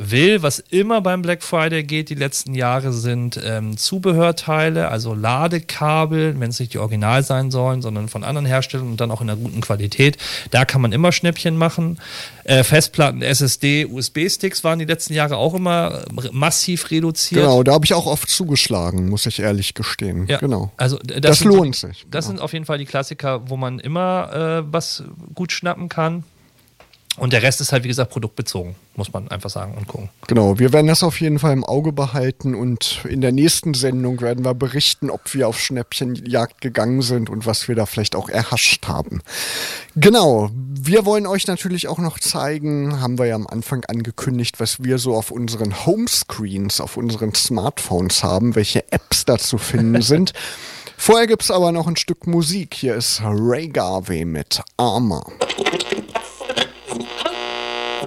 will. 0.00 0.42
Was 0.42 0.58
immer 0.58 1.00
beim 1.00 1.22
Black 1.22 1.42
Friday 1.42 1.82
geht, 1.82 2.08
die 2.08 2.14
letzten 2.14 2.54
Jahre, 2.54 2.92
sind 2.92 3.40
ähm, 3.44 3.76
Zubehörteile, 3.76 4.88
also 4.88 5.14
Ladekabel, 5.14 6.38
wenn 6.38 6.50
es 6.50 6.60
nicht 6.60 6.74
die 6.74 6.78
Original 6.78 7.22
sein 7.22 7.50
sollen, 7.50 7.82
sondern 7.82 8.08
von 8.08 8.24
anderen 8.24 8.46
Herstellern 8.46 8.88
und 8.88 9.00
dann 9.00 9.10
auch 9.10 9.20
in 9.20 9.30
einer 9.30 9.40
guten 9.40 9.60
Qualität. 9.60 10.16
Da 10.50 10.64
kann 10.64 10.80
man 10.80 10.92
immer 10.92 11.12
Schnäppchen 11.12 11.56
machen. 11.56 11.98
Äh, 12.44 12.64
Festplatten, 12.64 13.22
SSD, 13.22 13.86
USB-Sticks 13.86 14.64
waren 14.64 14.78
die 14.78 14.84
letzten 14.84 15.14
Jahre 15.14 15.36
auch 15.36 15.54
immer 15.54 16.02
massiv 16.32 16.90
reduziert. 16.90 17.42
Genau, 17.42 17.62
da 17.62 17.72
habe 17.72 17.84
ich 17.84 17.94
auch 17.94 18.06
oft 18.06 18.28
zugeschlagen, 18.28 19.08
muss 19.08 19.26
ich 19.26 19.40
ehrlich 19.40 19.74
gestehen. 19.74 20.26
Ja, 20.26 20.38
genau. 20.38 20.72
Also 20.76 20.98
das, 20.98 21.20
das 21.20 21.44
lohnt 21.44 21.76
so 21.76 21.88
die, 21.88 21.94
sich. 21.94 22.06
Das 22.10 22.24
genau. 22.24 22.36
sind 22.36 22.44
auf 22.44 22.52
jeden 22.52 22.64
Fall 22.64 22.78
die 22.78 22.86
Klassiker, 22.86 23.48
wo 23.48 23.56
man 23.56 23.78
immer 23.78 24.62
äh, 24.66 24.72
was 24.72 25.04
gut 25.34 25.52
schnappen 25.52 25.88
kann. 25.88 26.24
Und 27.16 27.32
der 27.32 27.42
Rest 27.42 27.60
ist 27.60 27.72
halt, 27.72 27.82
wie 27.82 27.88
gesagt, 27.88 28.12
produktbezogen, 28.12 28.76
muss 28.94 29.12
man 29.12 29.28
einfach 29.28 29.50
sagen 29.50 29.74
und 29.76 29.88
gucken. 29.88 30.08
Genau, 30.28 30.60
wir 30.60 30.72
werden 30.72 30.86
das 30.86 31.02
auf 31.02 31.20
jeden 31.20 31.40
Fall 31.40 31.52
im 31.52 31.64
Auge 31.64 31.92
behalten 31.92 32.54
und 32.54 33.04
in 33.08 33.20
der 33.20 33.32
nächsten 33.32 33.74
Sendung 33.74 34.20
werden 34.20 34.44
wir 34.44 34.54
berichten, 34.54 35.10
ob 35.10 35.34
wir 35.34 35.48
auf 35.48 35.58
Schnäppchenjagd 35.58 36.60
gegangen 36.60 37.02
sind 37.02 37.28
und 37.28 37.46
was 37.46 37.66
wir 37.66 37.74
da 37.74 37.84
vielleicht 37.86 38.14
auch 38.14 38.28
erhascht 38.28 38.86
haben. 38.86 39.22
Genau, 39.96 40.50
wir 40.54 41.04
wollen 41.04 41.26
euch 41.26 41.48
natürlich 41.48 41.88
auch 41.88 41.98
noch 41.98 42.20
zeigen, 42.20 43.00
haben 43.00 43.18
wir 43.18 43.26
ja 43.26 43.34
am 43.34 43.48
Anfang 43.48 43.84
angekündigt, 43.86 44.60
was 44.60 44.82
wir 44.84 44.98
so 44.98 45.14
auf 45.14 45.32
unseren 45.32 45.84
Homescreens, 45.84 46.80
auf 46.80 46.96
unseren 46.96 47.34
Smartphones 47.34 48.22
haben, 48.22 48.54
welche 48.54 48.90
Apps 48.92 49.24
da 49.24 49.36
zu 49.36 49.58
finden 49.58 50.00
sind. 50.02 50.32
Vorher 50.96 51.26
gibt 51.26 51.42
es 51.42 51.50
aber 51.50 51.72
noch 51.72 51.88
ein 51.88 51.96
Stück 51.96 52.26
Musik. 52.26 52.74
Hier 52.74 52.94
ist 52.94 53.20
Ray 53.24 53.68
Garvey 53.68 54.24
mit 54.24 54.62
Armor. 54.76 55.32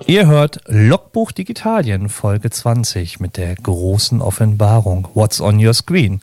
Ihr 0.05 0.27
hört 0.27 0.59
Logbuch 0.67 1.31
Digitalien, 1.31 2.09
Folge 2.09 2.49
20 2.49 3.21
mit 3.21 3.37
der 3.37 3.55
großen 3.55 4.21
Offenbarung. 4.21 5.07
What's 5.13 5.39
on 5.39 5.65
your 5.65 5.73
screen? 5.73 6.21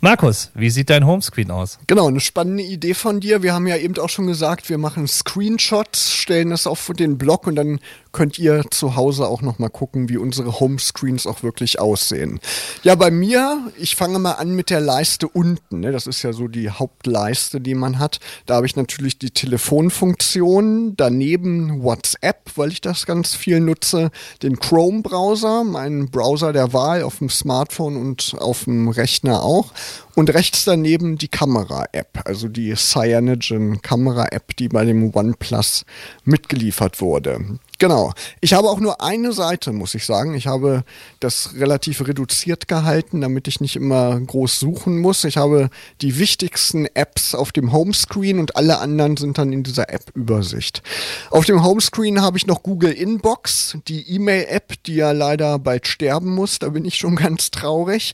Markus, 0.00 0.50
wie 0.54 0.68
sieht 0.68 0.90
dein 0.90 1.06
Homescreen 1.06 1.50
aus? 1.50 1.78
Genau, 1.86 2.08
eine 2.08 2.20
spannende 2.20 2.62
Idee 2.62 2.92
von 2.92 3.20
dir. 3.20 3.42
Wir 3.42 3.54
haben 3.54 3.66
ja 3.66 3.78
eben 3.78 3.96
auch 3.96 4.10
schon 4.10 4.26
gesagt, 4.26 4.68
wir 4.68 4.76
machen 4.76 5.08
Screenshots, 5.08 6.12
stellen 6.12 6.52
es 6.52 6.66
auf 6.66 6.90
den 6.94 7.16
Blog 7.16 7.46
und 7.46 7.56
dann 7.56 7.80
könnt 8.12 8.38
ihr 8.38 8.64
zu 8.70 8.96
Hause 8.96 9.26
auch 9.26 9.42
noch 9.42 9.58
mal 9.58 9.68
gucken, 9.68 10.08
wie 10.08 10.18
unsere 10.18 10.60
Homescreens 10.60 11.26
auch 11.26 11.42
wirklich 11.42 11.80
aussehen. 11.80 12.40
Ja, 12.82 12.94
bei 12.94 13.10
mir, 13.10 13.72
ich 13.78 13.96
fange 13.96 14.18
mal 14.18 14.32
an 14.32 14.54
mit 14.54 14.70
der 14.70 14.80
Leiste 14.80 15.28
unten. 15.28 15.80
Ne? 15.80 15.92
Das 15.92 16.06
ist 16.06 16.22
ja 16.22 16.32
so 16.32 16.48
die 16.48 16.70
Hauptleiste, 16.70 17.60
die 17.60 17.74
man 17.74 17.98
hat. 17.98 18.20
Da 18.46 18.56
habe 18.56 18.66
ich 18.66 18.76
natürlich 18.76 19.18
die 19.18 19.30
Telefonfunktion, 19.30 20.94
daneben 20.96 21.82
WhatsApp, 21.82 22.50
weil 22.56 22.70
ich 22.70 22.80
das 22.80 23.06
ganz 23.06 23.34
viel 23.34 23.60
nutze, 23.60 24.10
den 24.42 24.58
Chrome-Browser, 24.58 25.64
meinen 25.64 26.10
Browser 26.10 26.52
der 26.52 26.72
Wahl 26.72 27.02
auf 27.02 27.18
dem 27.18 27.30
Smartphone 27.30 27.96
und 27.96 28.34
auf 28.38 28.64
dem 28.64 28.88
Rechner 28.88 29.42
auch. 29.42 29.72
Und 30.14 30.32
rechts 30.34 30.64
daneben 30.64 31.16
die 31.16 31.28
Kamera-App, 31.28 32.20
also 32.24 32.48
die 32.48 32.74
Cyanogen 32.74 33.80
Kamera-App, 33.80 34.56
die 34.56 34.68
bei 34.68 34.84
dem 34.84 35.14
OnePlus 35.14 35.84
mitgeliefert 36.24 37.00
wurde. 37.00 37.58
Genau. 37.78 38.12
Ich 38.40 38.52
habe 38.52 38.68
auch 38.68 38.78
nur 38.78 39.00
eine 39.00 39.32
Seite, 39.32 39.72
muss 39.72 39.96
ich 39.96 40.04
sagen. 40.04 40.34
Ich 40.34 40.46
habe 40.46 40.84
das 41.18 41.54
relativ 41.56 42.06
reduziert 42.06 42.68
gehalten, 42.68 43.20
damit 43.20 43.48
ich 43.48 43.60
nicht 43.60 43.74
immer 43.74 44.20
groß 44.20 44.60
suchen 44.60 44.98
muss. 45.00 45.24
Ich 45.24 45.36
habe 45.36 45.68
die 46.00 46.18
wichtigsten 46.18 46.86
Apps 46.94 47.34
auf 47.34 47.50
dem 47.50 47.72
Homescreen 47.72 48.38
und 48.38 48.54
alle 48.54 48.78
anderen 48.78 49.16
sind 49.16 49.36
dann 49.36 49.52
in 49.52 49.64
dieser 49.64 49.92
App-Übersicht. 49.92 50.82
Auf 51.30 51.44
dem 51.44 51.64
Homescreen 51.64 52.22
habe 52.22 52.36
ich 52.36 52.46
noch 52.46 52.62
Google 52.62 52.92
Inbox, 52.92 53.78
die 53.88 54.08
E-Mail-App, 54.14 54.74
die 54.84 54.94
ja 54.94 55.10
leider 55.10 55.58
bald 55.58 55.88
sterben 55.88 56.34
muss. 56.34 56.60
Da 56.60 56.68
bin 56.68 56.84
ich 56.84 56.96
schon 56.96 57.16
ganz 57.22 57.50
traurig. 57.50 58.12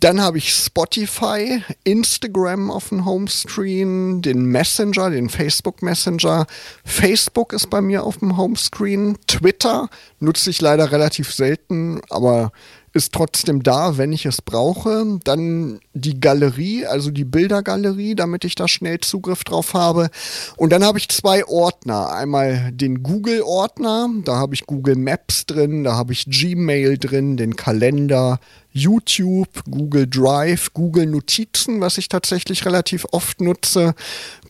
Dann 0.00 0.20
habe 0.20 0.38
ich 0.38 0.54
Spotify, 0.54 1.60
Instagram 1.82 2.70
auf 2.70 2.90
dem 2.90 3.04
Homescreen, 3.04 4.22
den 4.22 4.44
Messenger, 4.44 5.10
den 5.10 5.28
Facebook 5.28 5.82
Messenger. 5.82 6.46
Facebook 6.84 7.52
ist 7.52 7.68
bei 7.68 7.80
mir 7.80 8.04
auf 8.04 8.18
dem 8.18 8.36
Homescreen. 8.36 9.18
Twitter 9.26 9.88
nutze 10.20 10.50
ich 10.50 10.60
leider 10.60 10.92
relativ 10.92 11.32
selten, 11.32 12.00
aber 12.10 12.52
ist 12.98 13.14
trotzdem 13.14 13.62
da, 13.62 13.96
wenn 13.96 14.12
ich 14.12 14.26
es 14.26 14.42
brauche. 14.42 15.20
Dann 15.22 15.78
die 15.94 16.20
Galerie, 16.20 16.84
also 16.84 17.10
die 17.10 17.24
Bildergalerie, 17.24 18.16
damit 18.16 18.44
ich 18.44 18.56
da 18.56 18.66
schnell 18.66 18.98
Zugriff 18.98 19.44
drauf 19.44 19.72
habe. 19.72 20.10
Und 20.56 20.70
dann 20.70 20.84
habe 20.84 20.98
ich 20.98 21.08
zwei 21.08 21.46
Ordner. 21.46 22.12
Einmal 22.12 22.72
den 22.72 23.04
Google-Ordner, 23.04 24.10
da 24.24 24.36
habe 24.36 24.54
ich 24.54 24.66
Google 24.66 24.96
Maps 24.96 25.46
drin, 25.46 25.84
da 25.84 25.94
habe 25.94 26.12
ich 26.12 26.26
Gmail 26.26 26.98
drin, 26.98 27.36
den 27.36 27.54
Kalender, 27.54 28.40
YouTube, 28.72 29.64
Google 29.70 30.06
Drive, 30.06 30.72
Google 30.74 31.06
Notizen, 31.06 31.80
was 31.80 31.98
ich 31.98 32.08
tatsächlich 32.08 32.64
relativ 32.64 33.06
oft 33.12 33.40
nutze, 33.40 33.94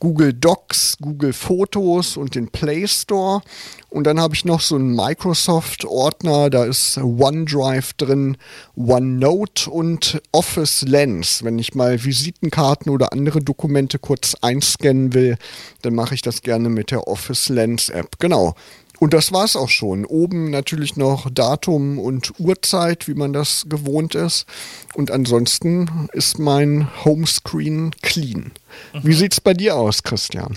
Google 0.01 0.33
Docs, 0.33 0.97
Google 1.01 1.33
Fotos 1.33 2.17
und 2.17 2.35
den 2.35 2.49
Play 2.49 2.87
Store. 2.89 3.43
Und 3.91 4.05
dann 4.05 4.21
habe 4.21 4.35
ich 4.35 4.45
noch 4.45 4.61
so 4.61 4.75
einen 4.75 4.95
Microsoft-Ordner, 4.95 6.51
da 6.51 6.65
ist 6.65 6.99
OneDrive 6.99 7.95
drin, 7.95 8.37
OneNote 8.77 9.71
und 9.71 10.21
Office 10.33 10.83
Lens. 10.83 11.45
Wenn 11.45 11.59
ich 11.59 11.75
mal 11.75 12.05
Visitenkarten 12.05 12.91
oder 12.91 13.13
andere 13.13 13.41
Dokumente 13.41 13.99
kurz 13.99 14.35
einscannen 14.41 15.15
will, 15.15 15.37
dann 15.83 15.95
mache 15.95 16.15
ich 16.15 16.23
das 16.23 16.43
gerne 16.43 16.69
mit 16.69 16.91
der 16.91 17.07
Office 17.09 17.49
Lens 17.49 17.89
App. 17.89 18.19
Genau. 18.19 18.55
Und 18.99 19.15
das 19.15 19.33
war's 19.33 19.55
auch 19.55 19.69
schon. 19.69 20.05
Oben 20.05 20.51
natürlich 20.51 20.97
noch 20.97 21.31
Datum 21.31 21.99
und 21.99 22.33
Uhrzeit, 22.41 23.07
wie 23.07 23.15
man 23.15 23.33
das 23.33 23.67
gewohnt 23.69 24.15
ist. 24.15 24.47
Und 24.95 25.11
ansonsten 25.11 26.09
ist 26.13 26.39
mein 26.39 26.89
Homescreen 27.05 27.93
clean. 28.03 28.53
Mhm. 28.93 29.01
Wie 29.03 29.15
sieht's 29.15 29.41
bei 29.41 29.55
dir 29.55 29.77
aus, 29.77 30.03
Christian? 30.03 30.57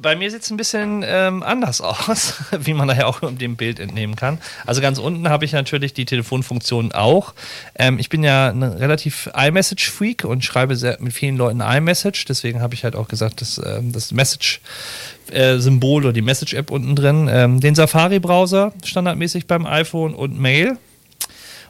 Bei 0.00 0.14
mir 0.14 0.30
sieht 0.30 0.42
es 0.42 0.50
ein 0.50 0.56
bisschen 0.56 1.04
ähm, 1.06 1.42
anders 1.42 1.80
aus, 1.80 2.34
wie 2.58 2.74
man 2.74 2.88
daher 2.88 3.08
auch 3.08 3.20
dem 3.20 3.56
Bild 3.56 3.80
entnehmen 3.80 4.16
kann. 4.16 4.38
Also 4.66 4.80
ganz 4.80 4.98
unten 4.98 5.28
habe 5.28 5.44
ich 5.44 5.52
natürlich 5.52 5.94
die 5.94 6.04
Telefonfunktion 6.04 6.92
auch. 6.92 7.34
Ähm, 7.74 7.98
ich 7.98 8.08
bin 8.08 8.22
ja 8.22 8.48
ein 8.48 8.62
relativ 8.62 9.28
iMessage-Freak 9.34 10.24
und 10.24 10.44
schreibe 10.44 10.76
sehr, 10.76 10.98
mit 11.00 11.12
vielen 11.12 11.36
Leuten 11.36 11.60
iMessage. 11.60 12.24
Deswegen 12.26 12.60
habe 12.60 12.74
ich 12.74 12.84
halt 12.84 12.94
auch 12.96 13.08
gesagt, 13.08 13.40
dass 13.40 13.60
ähm, 13.64 13.92
das 13.92 14.12
Message-Symbol 14.12 16.04
oder 16.04 16.12
die 16.12 16.22
Message-App 16.22 16.70
unten 16.70 16.94
drin, 16.94 17.28
ähm, 17.30 17.60
den 17.60 17.74
Safari-Browser 17.74 18.72
standardmäßig 18.84 19.46
beim 19.46 19.66
iPhone 19.66 20.14
und 20.14 20.38
Mail. 20.38 20.78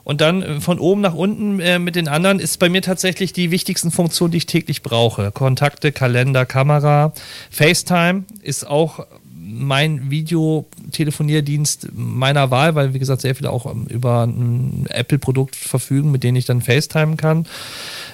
Und 0.08 0.22
dann 0.22 0.42
äh, 0.42 0.60
von 0.62 0.78
oben 0.78 1.02
nach 1.02 1.12
unten 1.12 1.60
äh, 1.60 1.78
mit 1.78 1.94
den 1.94 2.08
anderen 2.08 2.40
ist 2.40 2.56
bei 2.56 2.70
mir 2.70 2.80
tatsächlich 2.80 3.34
die 3.34 3.50
wichtigsten 3.50 3.90
Funktionen, 3.90 4.30
die 4.30 4.38
ich 4.38 4.46
täglich 4.46 4.82
brauche. 4.82 5.30
Kontakte, 5.32 5.92
Kalender, 5.92 6.46
Kamera. 6.46 7.12
FaceTime 7.50 8.24
ist 8.40 8.66
auch 8.66 9.06
mein 9.34 10.10
Videotelefonierdienst 10.10 11.90
meiner 11.92 12.50
Wahl, 12.50 12.74
weil 12.74 12.94
wie 12.94 12.98
gesagt 12.98 13.20
sehr 13.20 13.34
viele 13.34 13.50
auch 13.50 13.70
ähm, 13.70 13.84
über 13.86 14.22
ein 14.22 14.86
Apple-Produkt 14.88 15.54
verfügen, 15.56 16.10
mit 16.10 16.24
denen 16.24 16.38
ich 16.38 16.46
dann 16.46 16.62
FaceTime 16.62 17.16
kann. 17.16 17.46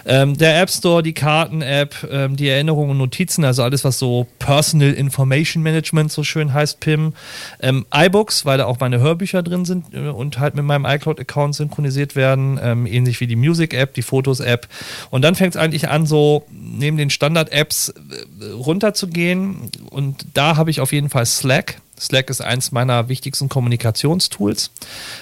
Ähm, 0.06 0.36
der 0.36 0.60
App 0.60 0.70
Store, 0.70 1.02
die 1.02 1.12
Karten-App, 1.12 2.08
ähm, 2.10 2.36
die 2.36 2.48
Erinnerungen 2.48 2.92
und 2.92 2.98
Notizen, 2.98 3.44
also 3.44 3.62
alles, 3.62 3.84
was 3.84 3.98
so 3.98 4.26
Personal 4.38 4.92
Information 4.92 5.62
Management 5.62 6.12
so 6.12 6.22
schön 6.24 6.52
heißt, 6.52 6.80
PIM. 6.80 7.14
Ähm, 7.60 7.86
iBooks, 7.94 8.44
weil 8.44 8.58
da 8.58 8.66
auch 8.66 8.80
meine 8.80 9.00
Hörbücher 9.00 9.42
drin 9.42 9.64
sind 9.64 9.94
äh, 9.94 10.08
und 10.08 10.38
halt 10.38 10.54
mit 10.54 10.64
meinem 10.64 10.84
iCloud-Account 10.84 11.54
synchronisiert 11.54 12.16
werden, 12.16 12.58
ähm, 12.62 12.86
ähnlich 12.86 13.20
wie 13.20 13.26
die 13.26 13.36
Music-App, 13.36 13.94
die 13.94 14.02
Fotos-App. 14.02 14.68
Und 15.10 15.22
dann 15.22 15.34
fängt 15.34 15.54
es 15.54 15.60
eigentlich 15.60 15.88
an, 15.88 16.06
so 16.06 16.46
neben 16.50 16.96
den 16.96 17.10
Standard-Apps 17.10 17.90
äh, 17.90 18.44
runterzugehen. 18.52 19.70
Und 19.90 20.26
da 20.34 20.56
habe 20.56 20.70
ich 20.70 20.80
auf 20.80 20.92
jeden 20.92 21.08
Fall 21.08 21.26
Slack. 21.26 21.76
Slack 21.98 22.30
ist 22.30 22.40
eins 22.40 22.72
meiner 22.72 23.08
wichtigsten 23.08 23.48
Kommunikationstools 23.48 24.70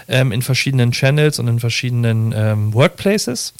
ähm, 0.09 0.33
in 0.33 0.43
verschiedenen 0.43 0.93
Channels 0.93 1.39
und 1.39 1.49
in 1.49 1.61
verschiedenen 1.61 2.33
ähm, 2.35 2.75
Workplaces. 2.75 3.55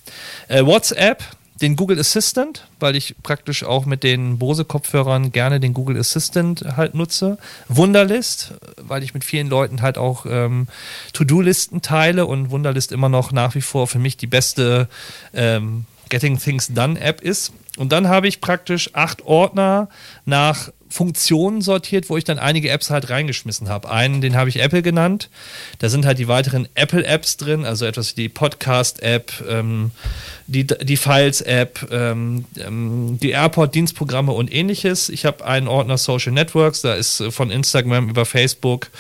Äh, 0.49 0.65
WhatsApp, 0.65 1.23
den 1.61 1.77
Google 1.77 1.99
Assistant, 2.01 2.67
weil 2.81 2.97
ich 2.97 3.15
praktisch 3.23 3.63
auch 3.63 3.87
mit 3.87 4.03
den 4.03 4.39
Bose-Kopfhörern 4.39 5.31
gerne 5.31 5.61
den 5.61 5.75
Google 5.75 5.99
Assistant 5.99 6.65
halt 6.77 6.95
nutze. 6.95 7.39
Wunderlist, 7.69 8.55
weil 8.77 9.03
ich 9.03 9.15
mit 9.15 9.25
vielen 9.25 9.49
Leuten 9.49 9.81
halt 9.81 9.97
auch 9.97 10.27
ähm, 10.29 10.67
To-Do-Listen 11.13 11.81
teile 11.81 12.27
und 12.27 12.51
Wunderlist 12.51 12.91
immer 12.91 13.09
noch 13.09 13.31
nach 13.31 13.55
wie 13.55 13.61
vor 13.61 13.87
für 13.87 14.01
mich 14.01 14.17
die 14.17 14.27
beste 14.27 14.89
ähm, 15.33 15.85
Getting 16.09 16.39
Things 16.39 16.69
Done 16.75 17.01
App 17.01 17.21
ist. 17.21 17.53
Und 17.77 17.93
dann 17.93 18.09
habe 18.09 18.29
ich 18.29 18.41
praktisch 18.41 18.95
acht 18.95 19.23
Ordner 19.23 19.89
nach 20.27 20.71
Funktionen 20.93 21.63
sortiert, 21.63 22.11
wo 22.11 22.19
ich 22.19 22.25
dann 22.25 22.39
einige 22.39 22.69
Apps 22.69 22.91
halt 22.91 23.09
reingeschmissen 23.09 23.69
habe. 23.71 23.91
Einen, 23.91 24.21
den 24.21 24.37
habe 24.37 24.51
ich 24.51 24.61
Apple 24.61 24.83
genannt. 24.83 25.31
Da 25.79 25.89
sind 25.89 26.05
halt 26.05 26.19
die 26.19 26.29
weiteren 26.29 26.69
Apple-Apps 26.75 27.39
drin, 27.39 27.65
also 27.65 27.87
etwas 27.87 28.13
wie 28.13 28.23
die 28.23 28.29
Podcast-App, 28.29 29.33
ähm, 29.49 29.91
die, 30.47 30.67
die 30.67 30.97
Files-App, 30.99 31.89
ähm, 31.91 32.45
ähm, 32.59 33.19
die 33.23 33.31
Airport-Dienstprogramme 33.31 34.33
und 34.33 34.53
ähnliches. 34.53 35.09
Ich 35.09 35.25
habe 35.25 35.45
einen 35.47 35.67
Ordner 35.67 35.97
Social 35.97 36.33
Networks, 36.33 36.83
da 36.83 36.95
ist 36.95 37.23
von 37.31 37.51
Instagram 37.51 38.11
über 38.11 38.27
Facebook, 38.27 38.91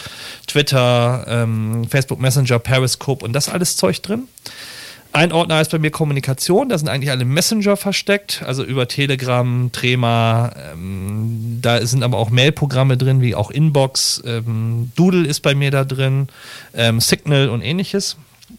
Twitter, 0.46 1.26
ähm, 1.28 1.86
Facebook 1.90 2.20
Messenger, 2.20 2.58
Periscope 2.58 3.22
und 3.22 3.34
das 3.34 3.50
alles 3.50 3.76
Zeug 3.76 4.00
drin. 4.00 4.28
Ein 5.14 5.32
Ordner 5.32 5.60
ist 5.60 5.70
bei 5.70 5.78
mir 5.78 5.90
Kommunikation, 5.90 6.70
da 6.70 6.78
sind 6.78 6.88
eigentlich 6.88 7.10
alle 7.10 7.26
Messenger 7.26 7.76
versteckt, 7.76 8.42
also 8.46 8.64
über 8.64 8.88
Telegram, 8.88 9.70
Trema, 9.70 10.52
ähm, 10.72 11.58
da 11.60 11.84
sind 11.84 12.02
aber 12.02 12.16
auch 12.16 12.30
Mailprogramme 12.30 12.96
drin, 12.96 13.20
wie 13.20 13.34
auch 13.34 13.50
Inbox, 13.50 14.22
ähm, 14.24 14.90
Doodle 14.96 15.26
ist 15.26 15.40
bei 15.40 15.54
mir 15.54 15.70
da 15.70 15.84
drin, 15.84 16.28
ähm, 16.74 16.98
Signal 16.98 17.50
und 17.50 17.60
ähnliches. 17.60 18.16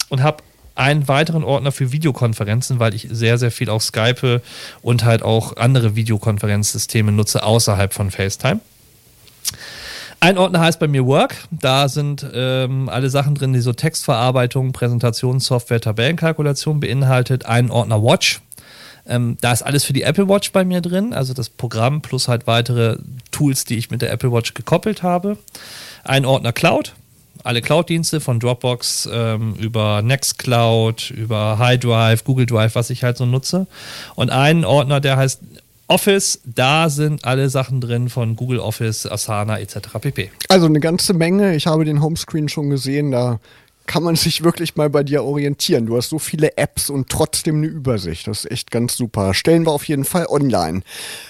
Und 0.09 0.21
habe 0.21 0.43
einen 0.75 1.07
weiteren 1.07 1.43
Ordner 1.43 1.71
für 1.71 1.91
Videokonferenzen, 1.91 2.79
weil 2.79 2.93
ich 2.93 3.07
sehr, 3.09 3.37
sehr 3.37 3.51
viel 3.51 3.69
auch 3.69 3.81
Skype 3.81 4.41
und 4.81 5.03
halt 5.03 5.23
auch 5.23 5.57
andere 5.57 5.95
Videokonferenzsysteme 5.95 7.11
nutze 7.11 7.43
außerhalb 7.43 7.93
von 7.93 8.11
FaceTime. 8.11 8.59
Ein 10.23 10.37
Ordner 10.37 10.61
heißt 10.61 10.79
bei 10.79 10.87
mir 10.87 11.05
Work. 11.05 11.35
Da 11.51 11.89
sind 11.89 12.25
ähm, 12.33 12.87
alle 12.87 13.09
Sachen 13.09 13.35
drin, 13.35 13.51
die 13.51 13.59
so 13.59 13.73
Textverarbeitung, 13.73 14.71
Präsentationssoftware, 14.71 15.81
Tabellenkalkulation 15.81 16.79
beinhaltet. 16.79 17.45
Ein 17.45 17.69
Ordner 17.69 18.01
Watch. 18.01 18.39
Ähm, 19.05 19.35
da 19.41 19.51
ist 19.51 19.63
alles 19.63 19.83
für 19.83 19.91
die 19.91 20.03
Apple 20.03 20.29
Watch 20.29 20.53
bei 20.53 20.63
mir 20.63 20.79
drin, 20.79 21.13
also 21.13 21.33
das 21.33 21.49
Programm 21.49 22.01
plus 22.01 22.29
halt 22.29 22.47
weitere 22.47 22.99
Tools, 23.31 23.65
die 23.65 23.75
ich 23.75 23.91
mit 23.91 24.01
der 24.01 24.13
Apple 24.13 24.31
Watch 24.31 24.53
gekoppelt 24.53 25.03
habe. 25.03 25.37
Ein 26.05 26.23
Ordner 26.23 26.53
Cloud, 26.53 26.93
alle 27.43 27.61
Cloud-Dienste 27.61 28.21
von 28.21 28.39
Dropbox 28.39 29.09
ähm, 29.11 29.55
über 29.55 30.01
Nextcloud, 30.03 31.11
über 31.11 31.57
High 31.59 31.81
Drive, 31.81 32.23
Google 32.23 32.45
Drive, 32.45 32.75
was 32.75 32.89
ich 32.91 33.03
halt 33.03 33.17
so 33.17 33.25
nutze. 33.25 33.67
Und 34.15 34.29
einen 34.29 34.63
Ordner, 34.63 35.01
der 35.01 35.17
heißt 35.17 35.41
Office, 35.87 36.39
da 36.45 36.89
sind 36.89 37.25
alle 37.25 37.49
Sachen 37.49 37.81
drin 37.81 38.09
von 38.09 38.35
Google 38.35 38.59
Office, 38.59 39.05
Asana 39.05 39.59
etc. 39.59 39.99
pp. 39.99 40.31
Also 40.47 40.65
eine 40.65 40.79
ganze 40.79 41.13
Menge. 41.13 41.55
Ich 41.55 41.67
habe 41.67 41.85
den 41.85 42.01
Homescreen 42.01 42.49
schon 42.49 42.69
gesehen. 42.69 43.11
Da 43.11 43.39
kann 43.85 44.03
man 44.03 44.15
sich 44.15 44.43
wirklich 44.43 44.75
mal 44.75 44.89
bei 44.89 45.03
dir 45.03 45.23
orientieren. 45.23 45.85
Du 45.85 45.97
hast 45.97 46.09
so 46.09 46.19
viele 46.19 46.57
Apps 46.57 46.89
und 46.89 47.09
trotzdem 47.09 47.57
eine 47.57 47.67
Übersicht. 47.67 48.27
Das 48.27 48.45
ist 48.45 48.51
echt 48.51 48.71
ganz 48.71 48.95
super. 48.95 49.33
Stellen 49.33 49.65
wir 49.65 49.71
auf 49.71 49.85
jeden 49.85 50.05
Fall 50.05 50.25
online. 50.27 50.81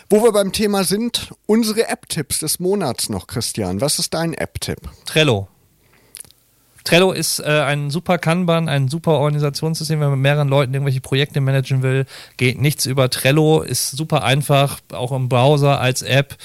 Wo 0.10 0.24
wir 0.24 0.32
beim 0.32 0.52
Thema 0.52 0.84
sind, 0.84 1.32
unsere 1.46 1.88
App-Tipps 1.88 2.40
des 2.40 2.60
Monats 2.60 3.10
noch, 3.10 3.28
Christian. 3.28 3.82
Was 3.82 4.00
ist 4.00 4.14
dein 4.14 4.34
App-Tipp? 4.34 4.80
Trello. 5.06 5.48
Trello 6.84 7.12
ist 7.12 7.40
äh, 7.40 7.44
ein 7.44 7.90
super 7.90 8.18
Kanban, 8.18 8.68
ein 8.68 8.88
super 8.88 9.14
Organisationssystem, 9.14 10.00
wenn 10.00 10.10
man 10.10 10.20
mit 10.20 10.24
mehreren 10.24 10.50
Leuten 10.50 10.74
irgendwelche 10.74 11.02
Projekte 11.02 11.42
managen 11.42 11.82
will. 11.82 12.06
Geht 12.38 12.60
nichts 12.60 12.86
über 12.86 13.10
Trello, 13.10 13.62
ist 13.62 13.92
super 13.92 14.24
einfach, 14.24 14.80
auch 14.92 15.12
im 15.12 15.30
Browser 15.30 15.80
als 15.80 16.02
App 16.02 16.38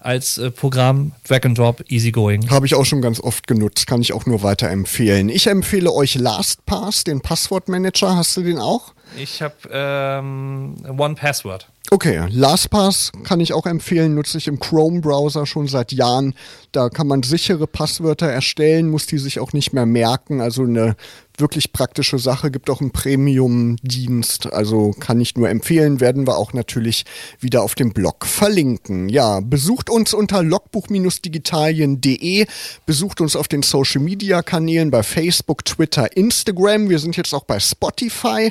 als 0.00 0.38
äh, 0.38 0.50
Programm 0.50 1.12
Drag 1.26 1.44
and 1.44 1.58
Drop 1.58 1.82
Easygoing. 1.88 2.48
Habe 2.50 2.66
ich 2.66 2.74
auch 2.74 2.84
schon 2.84 3.02
ganz 3.02 3.20
oft 3.20 3.46
genutzt, 3.46 3.86
kann 3.86 4.00
ich 4.00 4.12
auch 4.12 4.24
nur 4.26 4.42
weiterempfehlen. 4.42 5.28
Ich 5.28 5.46
empfehle 5.48 5.92
euch 5.92 6.14
LastPass, 6.14 7.04
den 7.04 7.20
Passwortmanager. 7.20 8.16
Hast 8.16 8.36
du 8.36 8.42
den 8.42 8.58
auch? 8.58 8.92
Ich 9.16 9.42
habe 9.42 9.54
ähm, 9.70 10.76
One 10.96 11.14
Password. 11.14 11.68
Okay, 11.92 12.26
LastPass 12.30 13.12
kann 13.22 13.38
ich 13.38 13.52
auch 13.52 13.64
empfehlen, 13.64 14.14
nutze 14.14 14.38
ich 14.38 14.48
im 14.48 14.58
Chrome-Browser 14.58 15.46
schon 15.46 15.68
seit 15.68 15.92
Jahren. 15.92 16.34
Da 16.72 16.88
kann 16.88 17.06
man 17.06 17.22
sichere 17.22 17.68
Passwörter 17.68 18.26
erstellen, 18.26 18.88
muss 18.88 19.06
die 19.06 19.18
sich 19.18 19.38
auch 19.38 19.52
nicht 19.52 19.72
mehr 19.72 19.86
merken. 19.86 20.40
Also 20.40 20.62
eine 20.62 20.96
wirklich 21.38 21.72
praktische 21.72 22.18
Sache, 22.18 22.50
gibt 22.50 22.68
auch 22.70 22.80
einen 22.80 22.90
Premium-Dienst. 22.90 24.52
Also 24.52 24.90
kann 24.98 25.20
ich 25.20 25.36
nur 25.36 25.48
empfehlen, 25.48 26.00
werden 26.00 26.26
wir 26.26 26.38
auch 26.38 26.52
natürlich 26.52 27.04
wieder 27.40 27.62
auf 27.62 27.76
dem 27.76 27.92
Blog 27.92 28.26
verlinken. 28.26 29.08
Ja, 29.08 29.38
besucht 29.40 29.88
uns 29.88 30.12
unter 30.12 30.42
logbuch-digitalien.de, 30.42 32.46
besucht 32.84 33.20
uns 33.20 33.36
auf 33.36 33.46
den 33.48 33.62
Social-Media-Kanälen 33.62 34.90
bei 34.90 35.04
Facebook, 35.04 35.64
Twitter, 35.64 36.16
Instagram. 36.16 36.88
Wir 36.88 36.98
sind 36.98 37.16
jetzt 37.16 37.32
auch 37.34 37.44
bei 37.44 37.60
Spotify. 37.60 38.50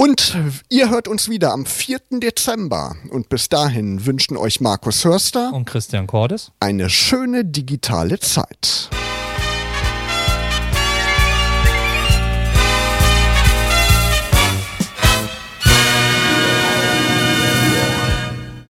Und 0.00 0.34
ihr 0.70 0.88
hört 0.88 1.08
uns 1.08 1.28
wieder 1.28 1.52
am 1.52 1.66
4. 1.66 1.98
Dezember. 2.12 2.96
Und 3.10 3.28
bis 3.28 3.50
dahin 3.50 4.06
wünschen 4.06 4.38
euch 4.38 4.62
Markus 4.62 5.04
Hörster 5.04 5.52
und 5.52 5.66
Christian 5.66 6.06
Cordes 6.06 6.52
eine 6.58 6.88
schöne 6.88 7.44
digitale 7.44 8.18
Zeit. 8.18 8.88